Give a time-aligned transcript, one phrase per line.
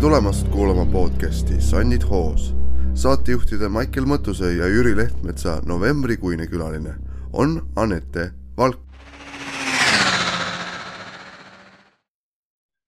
[0.00, 2.54] tulemast kuulama podcasti Sannid hoos.
[2.94, 6.94] saatejuhtide Maicel Mõttusõi ja Jüri Lehtmetsa novembrikuine külaline
[7.32, 8.80] on Anette Valk.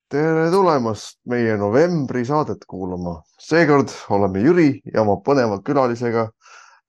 [0.09, 3.23] tere tulemast meie novembri saadet kuulama.
[3.39, 6.31] seekord oleme Jüri ja oma põneva külalisega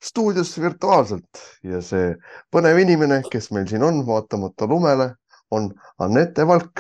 [0.04, 2.16] stuudios virtuaalselt ja see
[2.56, 5.16] põnev inimene, kes meil siin on, vaatamata lumele,
[5.52, 6.80] on Anette Valk.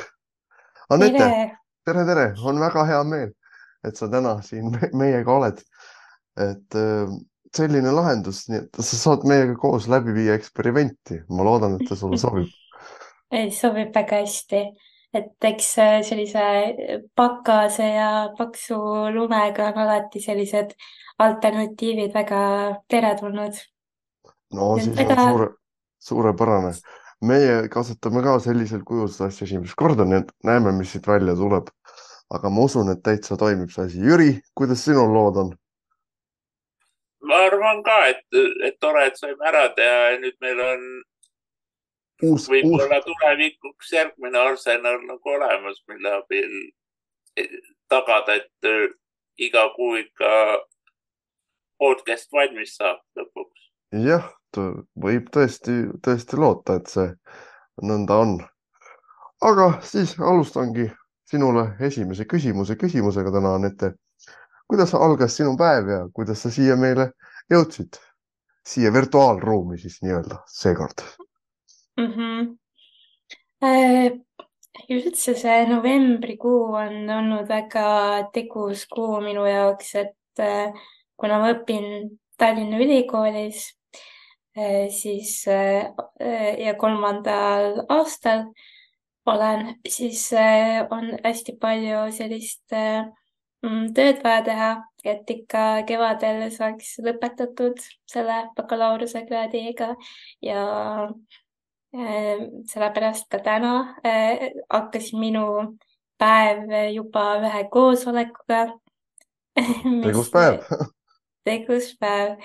[0.90, 3.32] Anette tere, tere, on väga hea meel,
[3.84, 5.62] et sa täna siin me- meiega oled.
[6.40, 7.12] et äh,
[7.54, 11.20] selline lahendus, nii et sa saad meiega koos läbi viia eksperimenti.
[11.30, 12.50] ma loodan, et see sulle sobib.
[13.34, 14.64] Ei, sobib väga hästi,
[15.14, 16.48] et eks äh, sellise
[17.16, 18.80] pakase ja paksu
[19.14, 20.73] lumega on alati sellised
[21.22, 22.42] alternatiivid väga
[22.90, 23.62] teretulnud.
[24.54, 25.48] no et siis on väga- suure,
[26.00, 26.73] suurepärane.
[27.23, 31.36] Meie kasutame ka sellisel kujul seda asja esimest korda, nii et näeme, mis siit välja
[31.39, 31.72] tuleb.
[32.34, 34.00] aga ma usun, et täitsa toimib see asi.
[34.02, 35.52] Jüri, kuidas sinul lood on?
[37.23, 38.23] ma arvan ka, et,
[38.67, 40.81] et tore, et saime ära teha ja nüüd meil on
[42.30, 46.58] uus, võib-olla tulevikuks järgmine arsenal nagu olemas, mille abil
[47.92, 50.33] tagada, et iga kuu ikka
[51.80, 53.70] podcast valmis saab lõpuks.
[54.05, 54.30] jah,
[55.06, 57.09] võib tõesti, tõesti loota, et see
[57.82, 58.38] nõnda on.
[59.42, 60.88] aga siis alustangi
[61.28, 63.94] sinule esimese küsimuse küsimusega täna, Anette.
[64.68, 67.12] kuidas algas sinu päev ja kuidas sa siia meile
[67.52, 68.00] jõudsid?
[68.64, 71.04] siia virtuaalruumi siis nii-öelda seekord.
[71.98, 72.12] mm.
[72.14, 72.58] -hmm.
[74.90, 77.88] üldse see novembrikuu on olnud väga
[78.34, 80.73] tegus kuu minu jaoks, et äh,
[81.17, 83.73] kuna ma õpin Tallinna Ülikoolis,
[84.94, 85.90] siis äh,
[86.62, 88.46] ja kolmandal aastal
[89.26, 93.06] olen, siis äh, on hästi palju sellist äh,
[93.64, 94.72] mm, tööd vaja teha,
[95.04, 97.80] et ikka kevadel saaks lõpetatud
[98.10, 99.94] selle bakalaureusekraadiga
[100.44, 100.66] ja
[101.95, 103.73] äh, sellepärast ka täna
[104.06, 105.77] äh, hakkas minu
[106.20, 108.66] päev juba ühe koosolekuga.
[110.04, 110.61] tegus päev.
[111.48, 112.38] tegus päev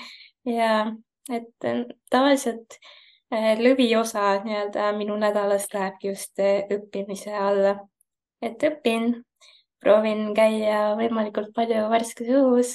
[0.46, 0.72] ja
[1.28, 2.78] et äh, tavaliselt
[3.32, 7.78] äh, lõviosa nii-öelda minu nädalast lähebki just äh, õppimise alla.
[8.42, 9.24] et õpin,
[9.82, 12.74] proovin käia võimalikult palju värskes õhus,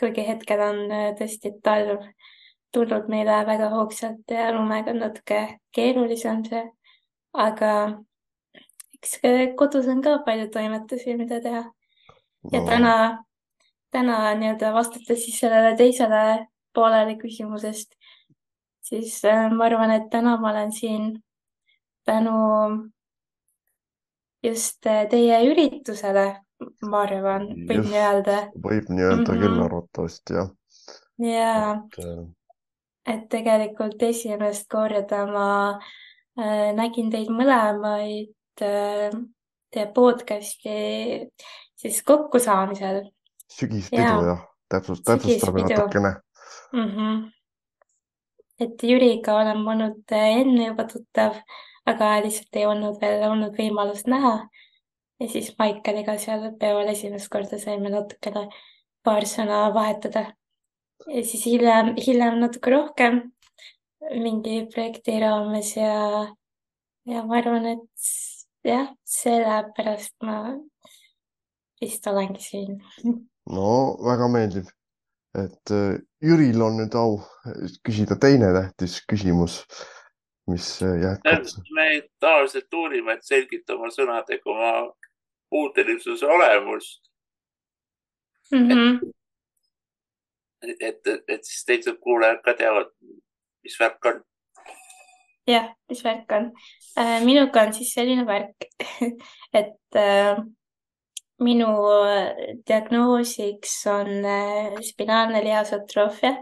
[0.00, 0.78] kuigi hetkel on
[1.18, 2.06] tõesti talv.
[2.72, 5.38] Tulnud meile väga hoogsalt ja lumega on natuke
[5.72, 6.62] keerulisem see,
[7.32, 7.70] aga
[8.96, 9.14] eks
[9.56, 11.62] kodus on ka palju toimetusi, mida teha.
[12.52, 12.92] Ja täna,
[13.92, 16.22] täna nii-öelda vastates siis sellele teisele
[16.74, 17.94] poolele küsimusest,
[18.80, 21.22] siis äh, ma arvan, et täna ma olen siin
[22.06, 22.90] tänu
[24.44, 26.26] just äh, teie üritusele,
[26.90, 27.90] ma arvan, võib Just.
[27.92, 28.38] nii öelda.
[28.64, 29.40] võib nii öelda Mhm.
[29.42, 30.50] küll arvatavasti jah.
[31.18, 32.26] ja et äh,
[33.14, 35.48] et tegelikult esimest korda ma
[36.38, 39.14] äh, nägin teid mõlemaid äh,
[39.72, 41.30] teie podcast'i
[41.78, 43.02] siis kokkusaamisel
[43.52, 44.22] sügispidu Jaa.
[44.32, 46.14] jah, täpsust, täpsustame natukene.
[46.72, 46.88] Mm.
[46.94, 47.32] -hmm.
[48.60, 51.36] et Jüriga olen olnud äh, enne juba tuttav,
[51.86, 54.48] aga lihtsalt ei olnud veel olnud võimalust näha.
[55.20, 58.48] ja siis Maikeliga seal peol esimest korda saime natukene
[59.02, 60.32] paar sõna vahetada.
[61.06, 63.22] ja siis hiljem, hiljem natuke rohkem
[64.22, 66.34] mingi projekti raames ja,
[67.06, 68.10] ja ma arvan, et
[68.66, 70.38] jah, sellepärast ma
[71.80, 72.78] vist olengi siin.
[73.50, 73.72] no
[74.04, 74.70] väga meeldiv,
[75.38, 77.20] et äh, Jüril on nüüd au
[77.86, 79.60] küsida teine tähtis küsimus,
[80.50, 81.44] mis äh, jätkab.
[81.76, 81.90] me
[82.20, 84.72] tavaliselt uurime, et selgita oma sõnadega oma
[85.50, 87.08] puutelisuse olemust,
[88.50, 89.12] Mm -hmm.
[90.62, 92.90] et, et, et siis teised kuulajad ka teavad,
[93.62, 94.22] mis värk on.
[95.46, 96.52] jah, mis värk on?
[97.24, 98.56] minuga on siis selline värk,
[99.60, 100.38] et äh,
[101.44, 101.68] minu
[102.66, 106.36] diagnoosiks on äh, spinaalne lihasotroofia.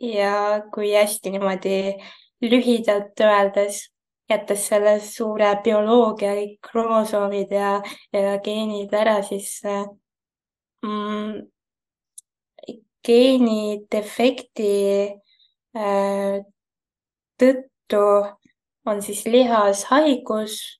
[0.00, 1.94] ja kui hästi niimoodi
[2.40, 3.90] lühidalt öeldes,
[4.30, 7.72] jättes selle suure bioloogia, kõik kromosoomid ja,
[8.12, 9.84] ja geenid ära, siis äh,
[10.86, 11.42] mm,
[13.06, 14.72] geenidefekti
[15.76, 16.40] äh,
[17.40, 18.04] tõttu
[18.88, 20.79] on siis lihashaigus,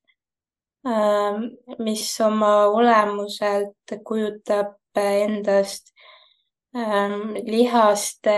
[1.85, 5.93] mis oma olemuselt kujutab endast
[7.47, 8.37] lihaste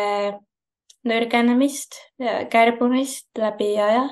[1.07, 1.99] nõrgenemist,
[2.51, 4.07] kärbumist läbi aja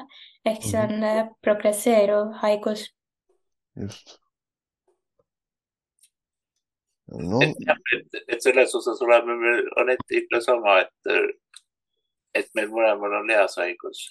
[0.46, 1.04] ehk see on
[1.44, 2.86] progresseeruv haigus.
[3.76, 4.16] just.
[7.10, 7.56] no et
[7.96, 11.12] et, et selles osas oleme me Aneti ikka sama, et,
[12.34, 14.04] et meil mõlemal on lihashaigus.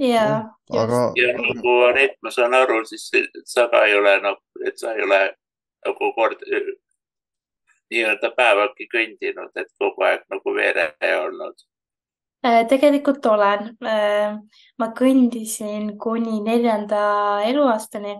[0.00, 0.26] Ja
[0.72, 3.10] aga ja nagu Anett, ma saan aru, siis
[3.44, 5.20] sa ka ei ole nagu, et sa ei ole
[5.86, 6.44] nagu kord
[7.90, 11.66] nii-öelda päevagi kõndinud, et kogu aeg nagu veere olnud.
[12.46, 13.76] Äh, tegelikult olen.
[14.78, 18.16] ma kõndisin kuni neljanda eluaastani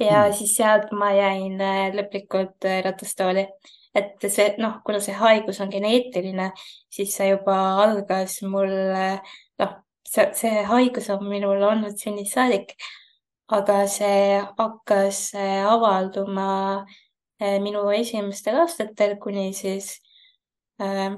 [0.00, 0.32] ja Hmm.
[0.32, 3.46] siis sealt ma jäin äh, lõplikult äh, ratastooli.
[3.94, 6.52] et see, noh, kuna see haigus on geneetiline,
[6.94, 8.70] siis see juba algas mul,
[10.08, 12.74] see, see haigus on minul olnud sünnist saadik,
[13.50, 16.86] aga see hakkas äh, avalduma
[17.40, 19.96] äh, minu esimestel aastatel, kuni siis
[20.82, 21.14] äh,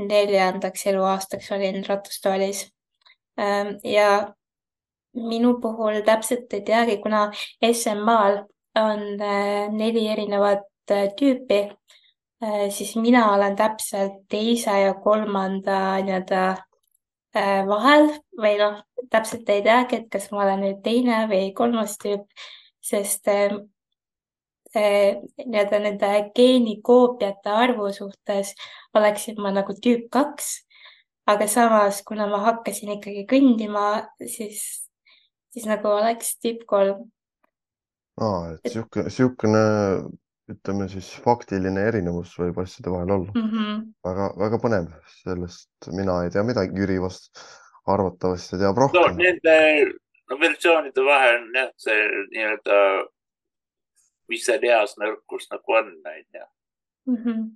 [0.00, 2.70] neljandaks eluaastaks olin ratastoolis.
[3.84, 4.34] ja
[5.14, 7.30] minu puhul täpselt ei teagi, kuna
[7.72, 8.42] SMA-l
[8.78, 11.68] on äh, neli erinevat äh, tüüpi,
[12.72, 16.44] siis mina olen täpselt teise ja kolmanda nii-öelda
[17.34, 18.80] vahel või noh,
[19.10, 22.24] täpselt ei teagi, et kas ma olen nüüd teine või kolmas tüüp,
[22.82, 23.54] sest äh,
[24.76, 28.54] äh, nii-öelda nende geenikoopiate arvu suhtes
[28.94, 30.52] oleksin ma nagu tüüp kaks,
[31.30, 33.86] aga samas, kuna ma hakkasin ikkagi kõndima,
[34.26, 34.64] siis,
[35.54, 37.06] siis nagu oleks tüüp kolm.
[38.20, 39.64] aa, et sihuke, sihukene,
[40.50, 43.32] ütleme siis faktiline erinevus võib asjade vahel olla.
[43.34, 43.48] mm.
[43.50, 43.80] -hmm.
[44.06, 44.92] väga, väga põnev,
[45.22, 47.42] sellest mina ei tea midagi, Jüri vast
[47.86, 49.16] arvatavasti teab no rohkem.
[49.16, 49.56] nende
[50.30, 52.80] no, versioonide vahe on jah, see nii-öelda,
[54.30, 56.46] mis see lihas nõrkus nagu on, onju.
[57.10, 57.48] Mm -hmm.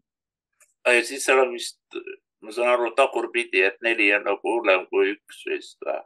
[0.94, 2.00] ja siis seal on vist,
[2.42, 6.02] ma saan aru, tagurpidi, et neli on nagu hullem kui üks vist või?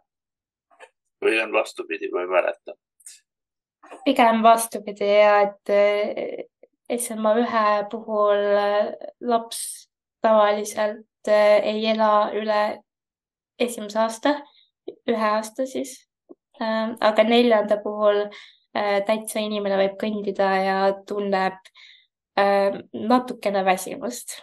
[1.24, 2.74] või on vastupidi, ma ei mäleta.
[4.04, 5.70] pigem vastupidi ja et
[6.96, 9.88] SMA ühe puhul eh, laps
[10.22, 12.62] tavaliselt eh, ei ela üle
[13.58, 14.34] esimese aasta,
[15.08, 15.96] ühe aasta siis.
[16.58, 21.58] aga neljanda puhul eh, täitsa inimene võib kõndida ja tunneb
[22.38, 24.40] eh, natukene väsimust.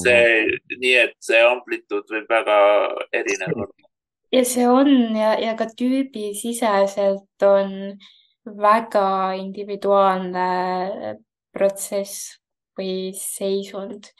[0.00, 0.46] see,
[0.80, 2.58] nii et see amplituud võib väga
[3.12, 3.88] erinev olla.
[4.32, 7.98] ja see on ja, ja ka tüübisiseselt on
[8.44, 10.48] väga individuaalne
[11.54, 12.34] protsess
[12.78, 14.10] või seisund,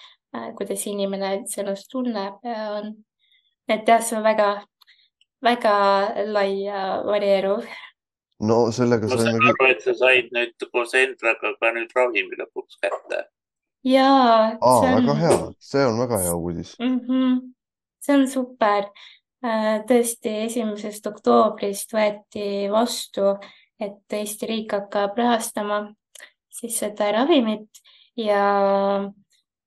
[0.59, 2.93] kuidas inimene üldse ennast tunneb ja on,
[3.71, 4.49] et jah, see on väga,
[5.45, 5.75] väga
[6.33, 7.67] lai ja varieeruv.
[8.45, 12.81] no sellega ma saan aru, et sa said nüüd koos Endraga ka nüüd ravimi lõpuks
[12.83, 13.27] kätte.
[13.87, 16.79] jaa, aa, väga on hea, see on väga hea uudis.
[16.79, 17.01] mm.
[17.01, 17.37] -hmm.
[18.01, 18.89] see on super.
[19.89, 23.35] tõesti, esimesest oktoobrist võeti vastu,
[23.81, 25.81] et Eesti riik hakkab rahastama
[26.55, 27.83] siis seda ravimit
[28.17, 28.45] ja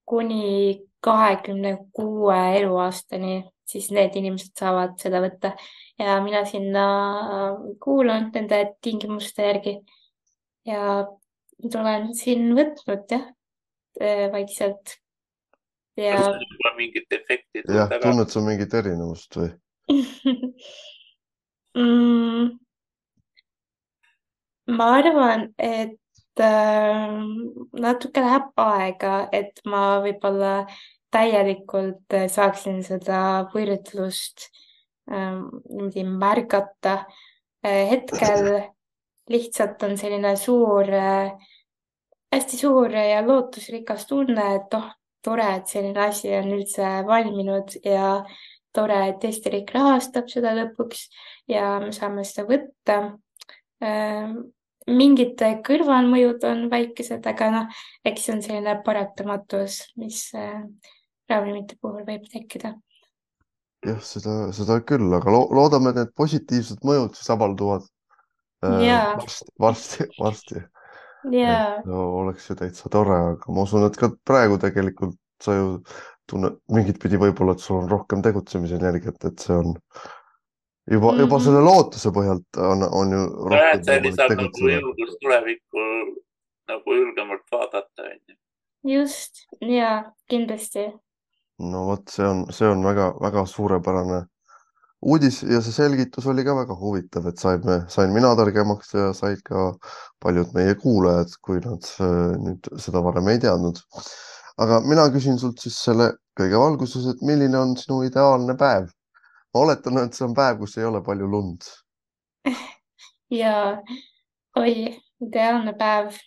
[0.08, 5.54] kuni kahekümne kuue eluaastani siis need inimesed saavad seda võtta.
[6.00, 6.86] Ja mina sinna
[7.84, 9.74] kuulun nende tingimuste järgi
[10.68, 11.04] ja
[11.58, 13.28] nüüd olen siin võtnud jah,
[14.34, 14.98] vaikselt.
[15.98, 19.50] Ja kas sul juba mingit efekti jah, tunned sa mingit erinevust või?
[21.82, 22.52] mm,
[24.68, 27.08] ma arvan, et äh,
[27.80, 30.54] natuke läheb aega, et ma võib-olla
[31.14, 33.20] täielikult saaksin seda
[33.54, 34.50] võrdlust
[35.12, 36.98] äh, niimoodi märgata
[37.64, 37.86] äh,.
[37.94, 38.52] hetkel
[39.32, 41.32] lihtsalt on selline suur äh,,
[42.36, 44.92] hästi suur ja lootusrikas tunne, et oh,
[45.24, 48.18] tore, et selline asi on üldse valminud ja
[48.76, 51.08] tore, et Eesti riik rahastab seda lõpuks
[51.52, 52.98] ja me saame seda võtta
[53.84, 54.38] ähm,
[54.88, 60.62] mingid kõrvalmõjud on väikesed, aga noh, eks see on selline paratamatus, mis äh,
[61.30, 62.74] ravimite puhul võib tekkida.
[63.86, 67.86] jah, seda, seda küll, aga lo loodame, et need positiivsed mõjud siis avalduvad
[68.66, 68.82] äh,
[69.20, 70.66] varsti, varsti, varsti.
[71.86, 75.74] no oleks ju täitsa tore, aga ma usun, et ka praegu tegelikult sa ju
[76.28, 79.76] tunned mingit pidi võib-olla, et sul on rohkem tegutsemisenergiat, et see on
[80.92, 81.20] juba mm, -hmm.
[81.20, 81.44] juba Mhm.
[81.44, 85.84] selle lootuse põhjalt on, on ju nojah, rohkem et see lisab nagu julgust tulevikku
[86.68, 88.36] nagu julgemalt vaadata, onju.
[88.96, 89.92] just ja
[90.30, 90.88] kindlasti.
[91.60, 94.26] no vot, see on, see on väga-väga suurepärane
[95.02, 99.42] uudis ja see selgitus oli ka väga huvitav, et saime, sain mina targemaks ja said
[99.46, 99.72] ka
[100.24, 103.82] paljud meie kuulajad, kui nad äh, nüüd seda varem ei teadnud.
[104.58, 108.90] aga mina küsin sult siis selle kõige valguses, et milline on sinu ideaalne päev?
[109.58, 111.66] Ma oletan, et see on päev, kus ei ole palju lund.
[113.42, 113.82] ja
[114.58, 114.74] oi,
[115.26, 116.18] ideaalne päev.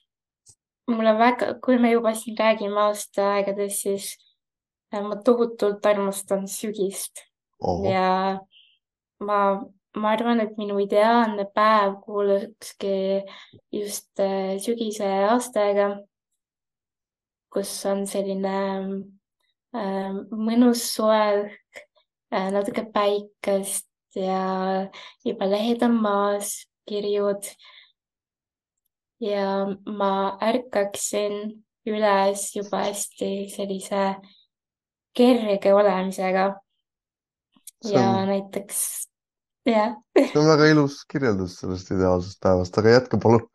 [0.90, 4.06] mulle väga, kui me juba siin räägime aastaaegadest, siis
[4.90, 7.22] äh, ma tohutult armastan sügist
[7.87, 8.40] ja
[9.22, 9.38] ma,
[9.94, 13.22] ma arvan, et minu ideaalne päev kuulukski
[13.70, 15.92] just äh, sügise aastaaega,
[17.54, 18.56] kus on selline
[19.70, 21.59] äh, mõnus soe
[22.30, 24.88] natuke päikest ja
[25.25, 27.44] juba lehed on maas, kirjud.
[29.20, 34.04] ja ma ärkaksin üles juba hästi sellise
[35.16, 36.46] kerge olemisega.
[37.84, 38.28] ja on...
[38.28, 38.80] näiteks,
[39.66, 39.94] jah.
[40.16, 43.46] see on väga ilus kirjeldus sellest ideaalsest päevast, aga jätka palun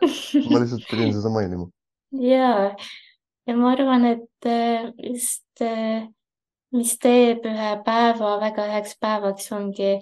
[0.00, 1.68] ma lihtsalt pidin seda mainima.
[2.32, 2.74] ja,
[3.46, 6.08] ja ma arvan, et äh, just äh,
[6.76, 9.92] mis teeb ühe päeva väga heaks päevaks, ongi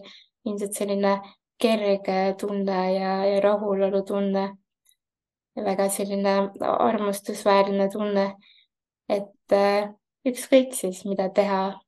[0.45, 1.15] ilmselt selline
[1.61, 4.49] kerge tunne ja, ja rahulolu tunne.
[5.59, 6.33] väga selline
[6.63, 8.27] armastusväärne tunne,
[9.11, 9.89] et äh,
[10.31, 11.81] ükskõik siis, mida teha.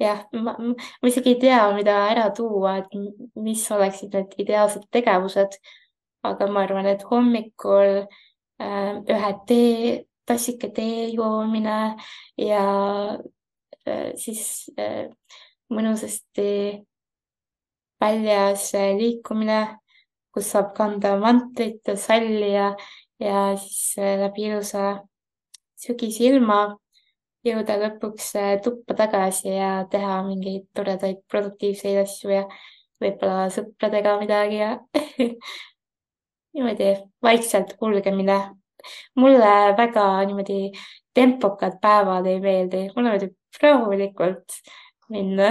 [0.00, 0.54] jah, ma,
[1.06, 2.94] isegi ei tea, mida ära tuua, et
[3.36, 5.58] mis oleksid need ideaalsed tegevused.
[6.22, 8.06] aga ma arvan, et hommikul
[8.62, 9.92] äh, ühe tee,
[10.26, 11.96] tassike tee joomine
[12.38, 12.64] ja
[14.18, 15.08] siis äh,
[15.72, 16.48] mõnusasti
[18.02, 19.60] väljas äh, liikumine,
[20.32, 22.72] kus saab kanda mantlit salli ja,
[23.20, 25.02] ja siis läbi ilusa
[25.82, 26.60] sügisilma
[27.46, 28.32] jõuda lõpuks
[28.64, 32.46] tuppa tagasi ja teha mingeid toredaid produktiivseid asju ja
[33.02, 34.72] võib-olla sõpradega midagi ja
[36.54, 38.38] niimoodi vaikselt kulgemine.
[39.16, 40.72] mulle väga niimoodi
[41.14, 44.60] tempokad päevad ei meeldi, mulle meeldib rahulikult
[45.12, 45.50] minna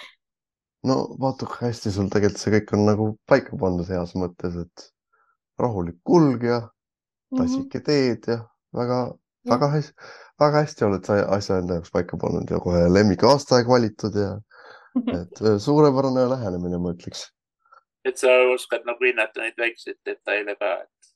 [0.88, 4.88] no vaata, kui hästi sul tegelikult see kõik on nagu paika pandud heas mõttes, et
[5.60, 7.40] rahulik kulg ja mhm.
[7.40, 8.40] tassike teed ja
[8.76, 8.98] väga,
[9.50, 10.10] väga hästi,
[10.40, 14.34] väga hästi oled sa asja enda jaoks paika pannud ja kohe lemmikaastaaeg valitud ja
[15.20, 17.28] et äh, suurepärane lähenemine, ma ütleks.
[18.04, 21.12] et sa oskad nagu hinnata neid väikseid detaile ka, et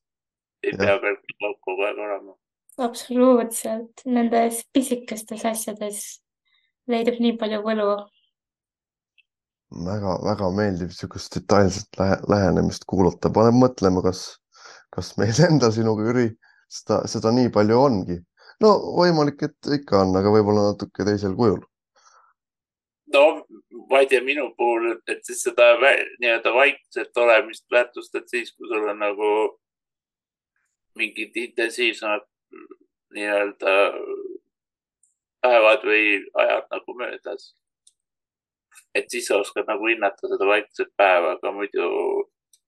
[0.67, 0.79] ei ja.
[0.79, 1.19] pea veel
[1.63, 2.35] kogu aeg olema
[2.79, 6.05] absoluutselt, nendes pisikestes asjades
[6.89, 7.91] leidub nii palju võlu
[9.87, 14.23] väga-väga meeldib niisugust detailset lähe, lähenemist kuulata, paneb mõtlema, kas,
[14.95, 16.29] kas meil endal sinuga, Jüri,
[16.73, 18.19] seda, seda nii palju ongi.
[18.65, 21.61] no võimalik, et ikka on, aga võib-olla natuke teisel kujul.
[23.15, 23.25] no
[23.91, 28.89] ma ei tea, minu puhul, et siis seda nii-öelda vaikset olemist väärtustad siis, kui sul
[28.89, 29.31] on nagu
[30.99, 32.25] mingid intensiivsemad
[33.15, 33.75] nii-öelda
[35.43, 37.55] päevad või ajad nagu möödas.
[38.95, 41.89] et siis sa oskad nagu hinnata seda vaikset päeva, aga muidu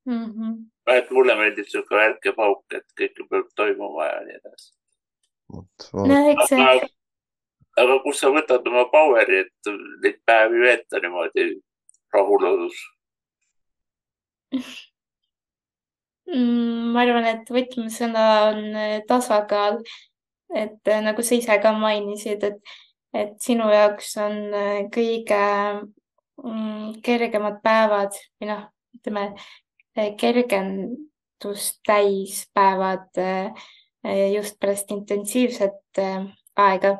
[0.04, 0.24] mm.
[0.24, 0.54] -hmm.
[0.86, 4.72] et mulle meeldib sihuke värk ja pauk, et kõik peab toimuma ja nii edasi.
[5.92, 6.60] no eks see.
[6.60, 6.88] aga,
[7.84, 9.72] aga kust sa võtad oma power'i, et
[10.04, 11.50] neid päevi veeta niimoodi
[12.12, 12.86] rahulolus?
[16.30, 19.80] ma arvan, et võtmesõna on eh, tasakaal
[20.54, 22.58] et äh, nagu sa ise ka mainisid, et,
[23.14, 25.42] et sinu jaoks on äh, kõige
[26.42, 28.66] mm, kergemad päevad või noh,
[28.98, 33.08] ütleme äh, kergendust täis päevad
[34.32, 35.98] just pärast intensiivset
[36.56, 36.94] aega.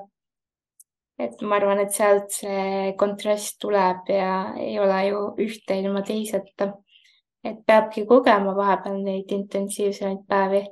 [1.16, 6.74] et ma arvan, et sealt see kontrast tuleb ja ei ole ju ühte ilma teiseta.
[7.44, 10.66] Et peabki kogema vahepeal neid intensiivsemaid päevi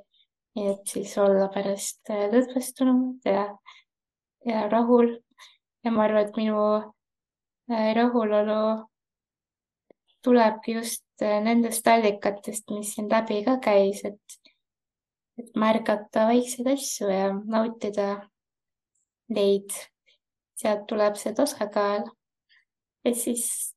[0.67, 3.47] et siis olla pärast äh, lõdvestunud ja,
[4.47, 5.19] ja rahul.
[5.85, 6.63] ja ma arvan, et minu
[7.71, 8.63] äh, rahulolu
[10.25, 14.39] tulebki just äh, nendest allikatest, mis siin läbi ka käis, et,
[15.39, 18.11] et märgata väikseid asju ja nautida
[19.29, 19.71] neid.
[20.59, 22.09] sealt tuleb see tasakaal.
[23.05, 23.75] et siis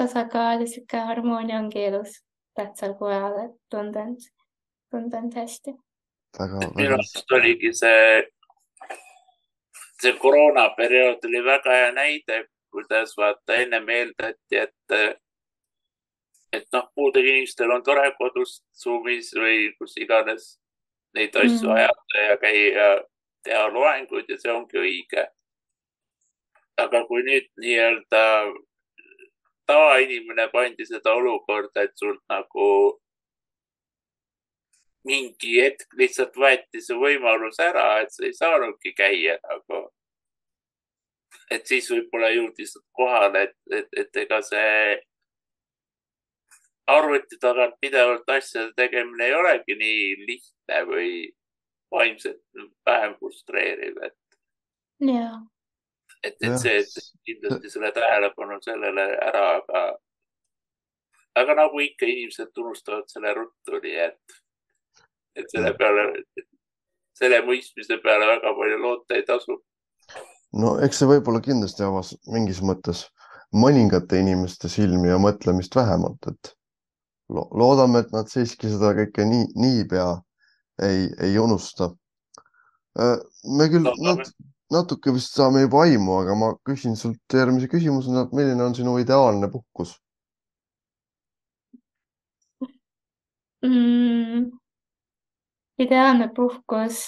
[0.00, 2.18] tasakaal ja sihuke harmoonia ongi elus
[2.56, 4.26] tähtsal kohal, et tunda end,
[4.90, 5.76] tunda end hästi
[6.76, 8.22] minu arust oligi see,
[10.02, 14.94] see koroonaperiood oli väga hea näide, kuidas vaata ennem eeldati, et,
[16.52, 20.54] et noh, puudega inimestel on tore kodus Zoomis või kus iganes
[21.14, 21.76] neid asju mm.
[21.76, 22.88] ajada ja käia,
[23.44, 25.26] teha loenguid ja see ongi õige.
[26.80, 28.20] aga kui nüüd nii-öelda
[29.70, 32.66] tavainimene pandi seda olukorda, et sult nagu
[35.08, 39.88] mingi hetk lihtsalt võeti see võimalus ära, et sa ei saanudki käia nagu.
[41.50, 44.98] et siis võib-olla jõudis kohale, et, et, et ega see
[46.90, 51.10] arvuti tagant pidevalt asjade tegemine ei olegi nii lihtne või,
[51.90, 52.42] vaimselt
[52.86, 54.38] vähem frustreeriv, et,
[55.06, 55.40] ja,
[56.24, 59.82] et, et see, et kindlasti selle tähelepanu sellele ära, aga,
[61.42, 64.38] aga nagu ikka, inimesed unustavad selle ruttu, nii et,
[65.40, 66.06] et selle peale,
[67.18, 69.60] selle mõistmise peale väga palju loota ei tasu.
[70.60, 73.06] no eks see võib-olla kindlasti avas mingis mõttes
[73.54, 76.54] mõningate inimeste silmi ja mõtlemist vähemalt, et
[77.30, 80.10] lo loodame, et nad siiski seda kõike nii, niipea
[80.82, 81.90] ei, ei unusta.
[82.96, 84.24] me küll Loodame.
[84.70, 88.74] Nat natuke vist saame juba aimu, aga ma küsin sult järgmise küsimusena, et milline on
[88.74, 89.96] sinu ideaalne puhkus?
[93.66, 94.44] mm,
[95.84, 97.00] ideaalne puhkus.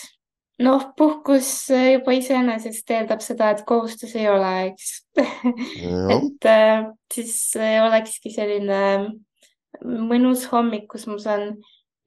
[0.62, 4.90] noh, puhkus juba iseenesest eeldab seda, et kohustusi ei ole, eks
[6.16, 6.82] et äh,
[7.14, 8.82] siis olekski selline
[9.82, 11.54] mõnus hommik, kus ma saan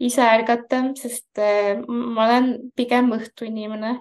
[0.03, 3.95] ise ärgata, sest äh, ma olen pigem õhtuinimene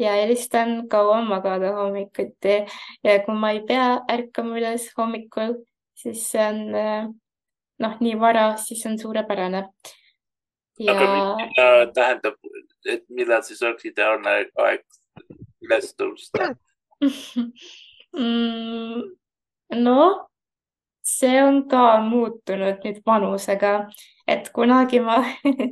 [0.00, 2.60] ja eelistan kaua magada hommikuti
[3.04, 5.58] ja kui ma ei pea ärkama üles hommikul,
[5.96, 7.10] siis see on äh,
[7.84, 9.66] noh, nii vara, siis on suurepärane.
[10.80, 12.40] ja aga mida tähendab,
[12.88, 14.84] et millal siis oleks ideaalne aeg
[15.66, 16.54] üles tõusta?
[18.10, 19.04] Mm,
[19.78, 20.29] no
[21.18, 23.72] see on ka muutunud nüüd vanusega,
[24.28, 25.18] et kunagi ma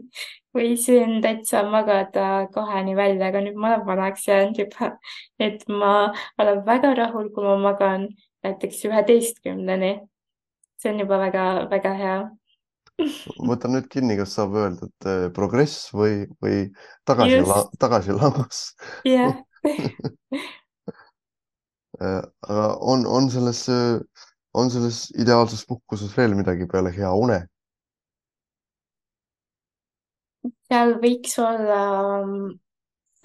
[0.57, 4.92] võisin täitsa magada kaheni välja, aga nüüd ma olen vanaks jäänud juba,
[5.38, 8.09] et ma olen väga rahul, kui ma magan
[8.47, 9.99] näiteks üheteistkümneni.
[10.78, 12.18] see on juba väga-väga hea.
[13.50, 16.64] võtan nüüd kinni, kas saab öelda, et eh, progress või, või
[17.07, 17.76] tagasi, Just.
[17.83, 18.62] tagasilangus
[19.07, 19.37] jah,
[22.00, 23.66] Äh, aga on, on selles,
[24.59, 27.38] on selles ideaalses puhkuses veel midagi peale hea une?
[30.68, 31.83] seal võiks olla
[32.25, 32.49] mm,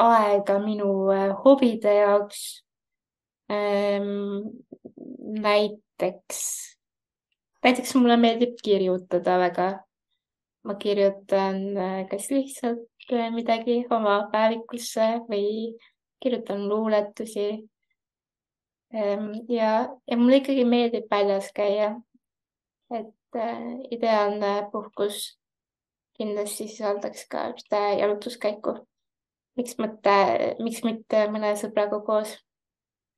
[0.03, 2.43] aega minu äh, hobide jaoks.
[5.43, 6.37] näiteks,
[7.63, 9.67] näiteks mulle meeldib kirjutada väga.
[10.63, 15.75] ma kirjutan äh, kas lihtsalt äh, midagi oma päevikusse või
[16.23, 17.47] kirjutan luuletusi.
[19.49, 21.95] Ja, ja mulle ikkagi meeldib väljas käia.
[22.93, 25.39] et äh, ideaalne puhkus
[26.17, 28.75] kindlasti sisaldaks ka ühte jalutuskäiku.
[29.57, 30.15] miks mitte,
[30.63, 32.35] miks mitte mõne sõbraga koos.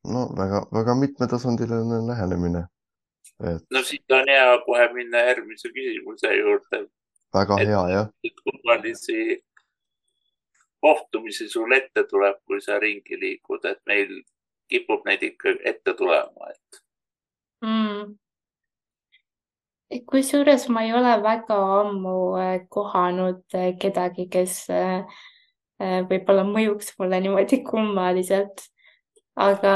[0.07, 2.67] no väga-väga mitmetasandiline lähenemine.
[3.43, 6.87] et no siit on hea kohe minna järgmise küsimuse juurde,
[7.33, 8.07] väga Et- hea jah,
[8.43, 9.43] kummalisi
[10.81, 14.21] kohtumisi sul ette tuleb, kui sa ringi liikud, et meil
[14.71, 16.79] kipub neid ikka ette tulema, et
[17.65, 18.15] mm.
[20.09, 25.03] kusjuures ma ei ole väga ammu äh, kohanud äh, kedagi, kes äh,
[25.79, 28.69] võib-olla mõjuks mulle niimoodi kummaliselt.
[29.35, 29.71] aga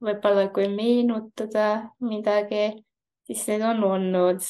[0.00, 2.70] võib-olla kui meenutada midagi,
[3.28, 4.46] siis need on olnud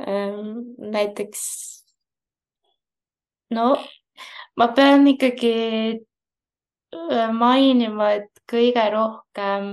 [0.00, 0.62] ähm,
[0.94, 1.42] näiteks
[3.52, 3.66] no
[4.56, 5.52] ma pean ikkagi
[7.32, 9.72] mainima, et kõige rohkem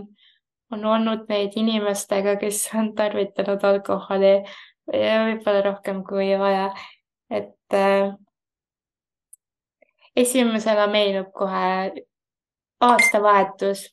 [0.72, 4.34] on olnud neid inimestega, kes on tarvitanud alkoholi
[4.90, 6.74] võib-olla rohkem kui vaja.
[7.30, 8.16] et äh,
[10.16, 11.92] esimesena meenub kohe
[12.82, 13.90] aastavahetus.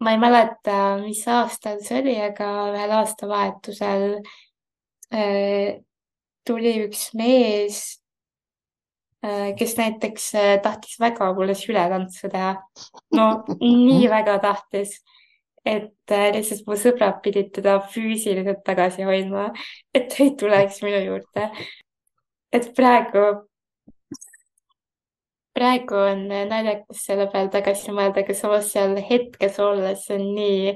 [0.00, 4.18] ma ei mäleta, mis aastal see oli, aga ühel aastavahetusel
[5.12, 5.76] äh,
[6.46, 8.00] tuli üks mees
[9.58, 12.54] kes näiteks äh, tahtis väga mulle sületantsu teha.
[13.16, 13.26] no
[13.60, 14.98] nii väga tahtis,
[15.64, 19.50] et äh, lihtsalt mu sõbrad pidid teda füüsiliselt tagasi hoidma,
[19.94, 21.50] et ta ei tuleks minu juurde.
[22.52, 23.26] et praegu,
[25.56, 30.74] praegu on äh, naljakas selle peale tagasi mõelda, aga samas seal hetkes olles on nii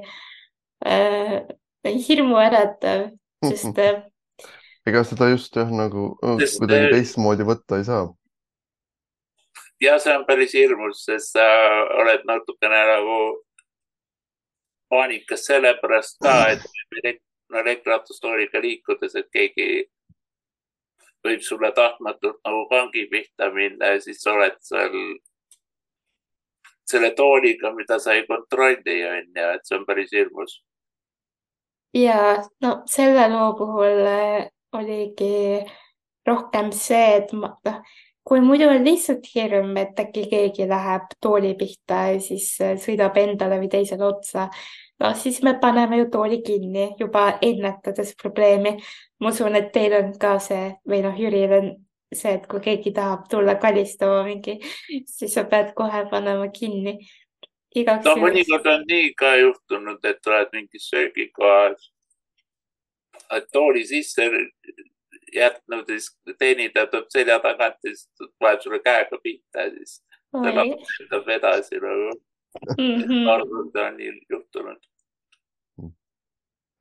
[0.87, 1.41] äh,
[1.85, 3.11] hirmuäratav,
[3.47, 4.03] sest äh,
[4.89, 8.09] ega seda just jah, nagu äh, Sest, kuidagi äh, teistmoodi võtta ei saa.
[9.81, 11.47] Ja see on päris hirmus, sest sa
[12.03, 13.21] oled natukene nagu
[14.91, 19.71] paanikas sellepärast ka, et no elektrirattastooliga liikudes, et keegi
[21.27, 24.97] võib sulle tahtmatult nagu kangi pihta minna ja siis oled seal
[26.91, 30.57] selle tooliga, mida sa ei kontrolli, onju, et see on päris hirmus.
[31.95, 34.07] ja no selle loo puhul
[34.79, 35.61] oligi
[36.27, 37.83] rohkem see, et ma, noh,
[38.25, 43.17] kui muidu on lihtsalt hirm, et äkki keegi läheb tooli pihta ja siis äh, sõidab
[43.21, 44.49] endale või teisele otsa,
[45.01, 48.77] no siis me paneme ju tooli kinni juba ennetades probleemi.
[49.21, 51.71] ma usun, et teil on ka see või noh, Jüril on
[52.13, 54.59] see, et kui keegi tahab tulla kalistama mingi,
[55.07, 56.99] siis sa pead kohe panema kinni.
[58.05, 61.93] no mõnikord on nii ka juhtunud, et oled mingis söögikohas,
[63.53, 64.27] tooli sisse
[65.35, 70.43] jätnud siis teenindaja tuleb selja tagant ja siis paneb sulle käega pihta ja siis ta
[70.43, 72.21] oi lapsendab edasi nagu.
[72.79, 73.27] Mhm.
[73.27, 74.79] korduvalt on nii juhtunud.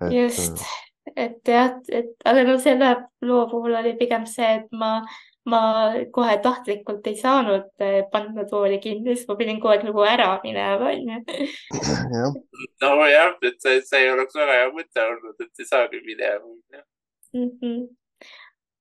[0.02, 0.64] et just,
[1.16, 2.90] et jah, et aga no selle
[3.22, 4.92] loo puhul oli pigem see, et ma,
[5.46, 5.62] ma
[6.16, 10.30] kohe tahtlikult ei saanud eh, panna tooli kinni, siis ma pidin kogu aeg nagu ära
[10.44, 11.20] minema, onju.
[12.18, 12.40] jah,
[12.82, 16.86] nojah, et see, see ei oleks väga hea mõte olnud, et ei saagi minema minna.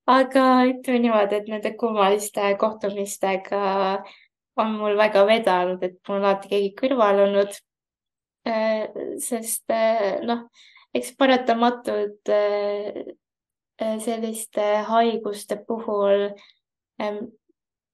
[0.09, 3.59] Aga ütleme niimoodi, et nende kummaliste kohtumistega
[4.63, 7.59] on mul väga vedanud, et mul on alati keegi kõrval olnud.
[9.21, 10.47] sest eh, noh,
[10.97, 13.03] eks paratamatult eh,
[13.77, 16.31] selliste haiguste puhul
[17.05, 17.19] em,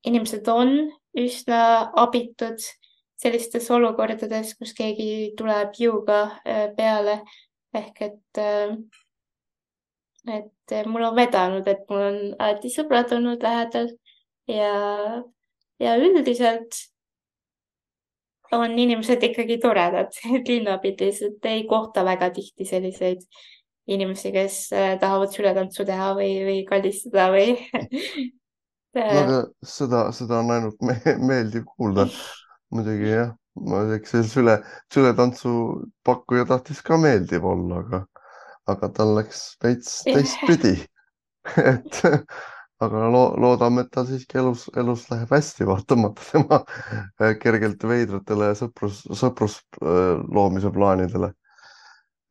[0.07, 0.77] inimesed on
[1.19, 2.63] üsna abitud
[3.19, 6.21] sellistes olukordades, kus keegi tuleb jõuga
[6.79, 7.25] peale
[7.75, 8.79] ehk et eh,
[10.27, 13.91] et eh, mul on vedanud, et mul on alati sõbrad olnud lähedal
[14.49, 14.75] ja,
[15.83, 16.79] ja üldiselt
[18.55, 20.15] on inimesed ikkagi toredad
[20.47, 23.25] linnapildis, et ei kohta väga tihti selliseid
[23.91, 27.53] inimesi, kes eh, tahavad sületantsu teha või, või kallistada või
[28.95, 32.09] no aga seda, seda on ainult me meeldiv kuulda.
[32.75, 34.57] muidugi jah, ma ütleks, see süle,
[34.91, 35.51] sületantsu
[36.07, 38.01] pakkuja tahtis ka meeldiv olla, aga,
[38.71, 40.77] aga tal läks veits teistpidi.
[41.61, 42.03] et
[42.85, 48.51] aga lo loodame, et tal siiski elus, elus läheb hästi, vaatamata tema äh, kergelt veidratele
[48.59, 51.33] sõprus, sõprus äh, loomise plaanidele.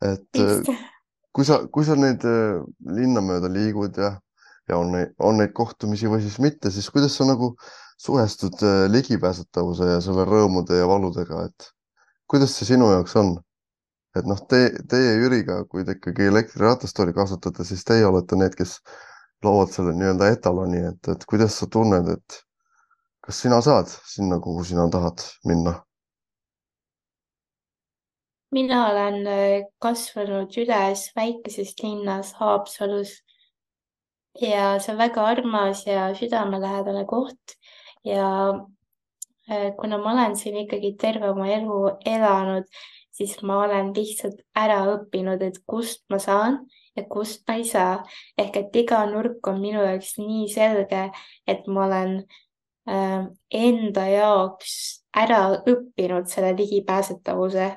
[0.03, 0.73] et äh,
[1.33, 2.25] kui sa, kui sa neid
[2.97, 4.11] linna mööda liigud ja,
[4.69, 7.53] ja on neid, on neid kohtumisi või siis mitte, siis kuidas sa nagu
[8.03, 8.59] suhestud
[8.91, 11.71] ligipääsetavuse ja selle rõõmude ja valudega, et
[12.29, 13.37] kuidas see sinu jaoks on?
[14.19, 18.77] Et noh, te, teie Jüriga, kui te ikkagi elektriratastooli kasutate, siis teie olete need, kes
[19.43, 22.43] loovad selle nii-öelda etaloni, et, et kuidas sa tunned, et
[23.23, 25.79] kas sina saad sinna, kuhu sina tahad minna?
[28.53, 33.15] mina olen eh, kasvanud üles väikeses linnas Haapsalus
[34.41, 37.55] ja see on väga armas ja südamelähedane koht
[38.05, 38.27] ja
[39.49, 41.79] eh, kuna ma olen siin ikkagi terve oma elu
[42.13, 42.69] elanud,
[43.13, 46.63] siis ma olen lihtsalt ära õppinud, et kust ma saan
[46.97, 48.01] ja kust ma ei saa.
[48.37, 51.05] ehk et iga nurk on minu jaoks nii selge,
[51.47, 52.17] et ma olen
[52.89, 54.75] äh, enda jaoks
[55.13, 57.71] ära õppinud selle ligipääsetavuse.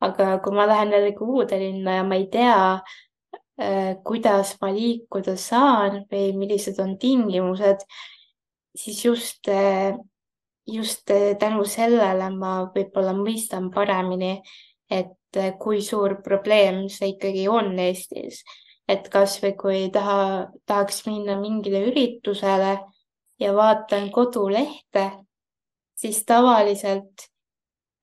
[0.00, 2.60] aga kui ma lähen jällegi uude linna ja ma ei tea
[3.60, 7.84] äh,, kuidas ma liikuda saan või millised on tingimused,
[8.76, 9.92] siis just äh,
[10.66, 14.40] just äh, tänu sellele ma võib-olla mõistan paremini,
[14.90, 18.42] et äh, kui suur probleem see ikkagi on Eestis.
[18.90, 22.72] et kasvõi kui taha, tahaks minna mingile üritusele
[23.38, 25.04] ja vaatan kodulehte,
[25.94, 27.28] siis tavaliselt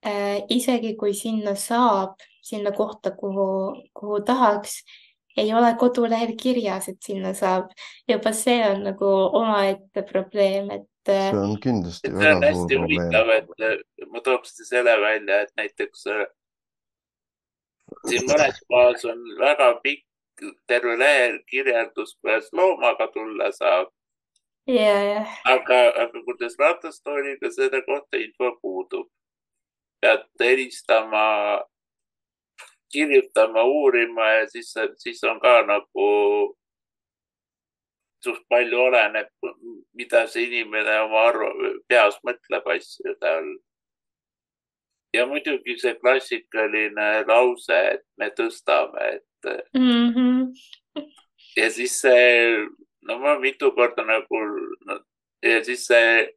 [0.06, 3.50] äh, isegi kui sinna saab, sinna kohta, kuhu,
[3.94, 4.80] kuhu tahaks,
[5.38, 7.70] ei ole kodulehel kirjas, et sinna saab.
[8.10, 12.88] juba see on nagu omaette probleem, et äh, see on kindlasti see on väga suur
[13.12, 13.86] probleem.
[14.12, 16.26] ma tooks selle välja, et näiteks äh,
[18.08, 20.06] siin mõnes kohas on väga pikk,
[20.70, 23.94] terve lehel kirjeldus, kuidas loomaga tulla saab,
[24.68, 29.08] ja, ja aga, aga kuidas ratastooliga selle kohta info puudub.
[30.02, 31.62] pead helistama,
[32.94, 36.10] kirjutama, uurima ja siis, siis on ka nagu
[38.24, 39.32] suht palju oleneb,
[39.94, 43.50] mida see inimene oma arv-, peas mõtleb asjade all.
[45.14, 50.10] Ja muidugi see klassikaline lause, et me tõstame, et mm.
[50.14, 51.06] -hmm.
[51.58, 52.66] ja siis see,
[53.08, 54.42] no ma mitu korda nagu
[54.86, 55.00] no,
[55.44, 56.28] ja siis see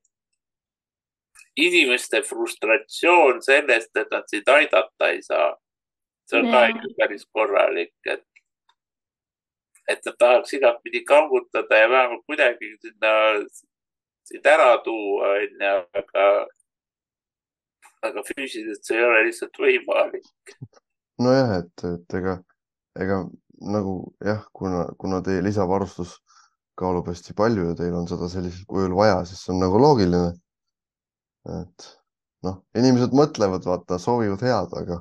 [1.56, 5.56] inimeste frustratsioon sellest, et nad sind aidata ei saa.
[6.30, 6.68] see on ka Jaa.
[6.68, 8.24] ikka päris korralik, et,
[9.88, 13.14] et nad tahaks igatpidi kangutada ja vähemalt kuidagi sinna,
[14.24, 16.26] sind ära tuua, onju, aga,
[18.06, 20.26] aga füüsiliselt see ei ole lihtsalt võimalik.
[21.20, 22.36] nojah, et, et ega,
[22.98, 23.22] ega
[23.60, 26.16] nagu jah, kuna, kuna teie lisavarustus
[26.80, 30.32] kaalub hästi palju ja teil on seda sellisel kujul vaja, siis see on nagu loogiline.
[31.60, 31.88] et
[32.46, 35.00] noh, inimesed mõtlevad, vaata, soovivad head, aga,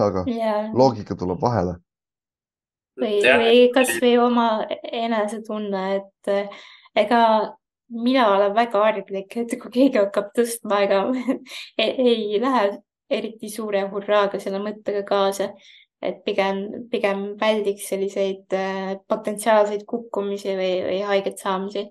[0.00, 1.76] aga ja, loogika tuleb vahele.
[3.00, 4.48] või, või kasvõi oma
[4.92, 6.32] enesetunne, et
[7.04, 7.20] ega
[7.94, 11.00] mina olen väga arglik, et kui keegi hakkab tõstma, ega
[11.82, 12.66] ei, ei lähe
[13.12, 15.50] eriti suure hurraaga selle mõttega kaasa,
[16.04, 21.88] et pigem, pigem väldiks selliseid äh, potentsiaalseid kukkumisi või, või haiget saamisi.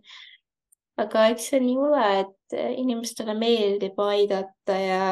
[1.02, 5.06] aga eks see nii ole, et inimestele meeldib aidata ja,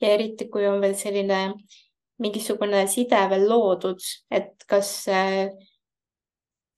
[0.00, 1.40] ja eriti kui on veel selline
[2.20, 5.48] mingisugune side veel loodud, et kas äh,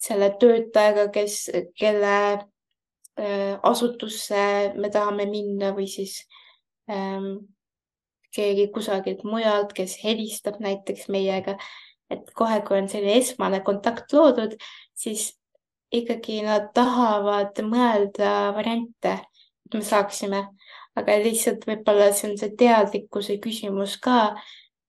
[0.03, 1.45] selle töötajaga, kes,
[1.79, 2.47] kelle äh,
[3.17, 6.23] asutusse me tahame minna või siis
[6.91, 7.45] ähm,
[8.33, 11.59] keegi kusagilt mujalt, kes helistab näiteks meiega,
[12.11, 14.57] et kohe, kui on selline esmane kontakt loodud,
[14.97, 15.33] siis
[15.93, 19.19] ikkagi nad tahavad mõelda variante,
[19.67, 20.43] et me saaksime,
[20.97, 24.33] aga lihtsalt võib-olla see on see teadlikkuse küsimus ka,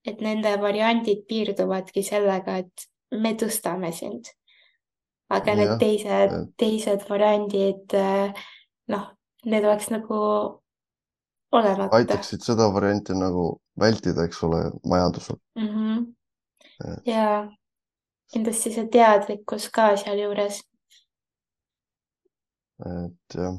[0.07, 2.87] et nende variandid piirduvadki sellega, et
[3.19, 4.31] me tõstame sind
[5.29, 8.45] aga need teised, teised variandid, äh,
[8.91, 9.07] noh,
[9.45, 10.19] need oleks nagu
[11.53, 11.95] olemata.
[11.95, 13.47] aitaksid seda varianti nagu
[13.79, 15.67] vältida, eks ole, vajadusel mm.
[15.67, 16.05] -hmm.
[16.83, 17.07] Et...
[17.07, 17.51] ja
[18.33, 20.63] kindlasti see teadlikkus ka sealjuures.
[22.85, 23.57] et jah.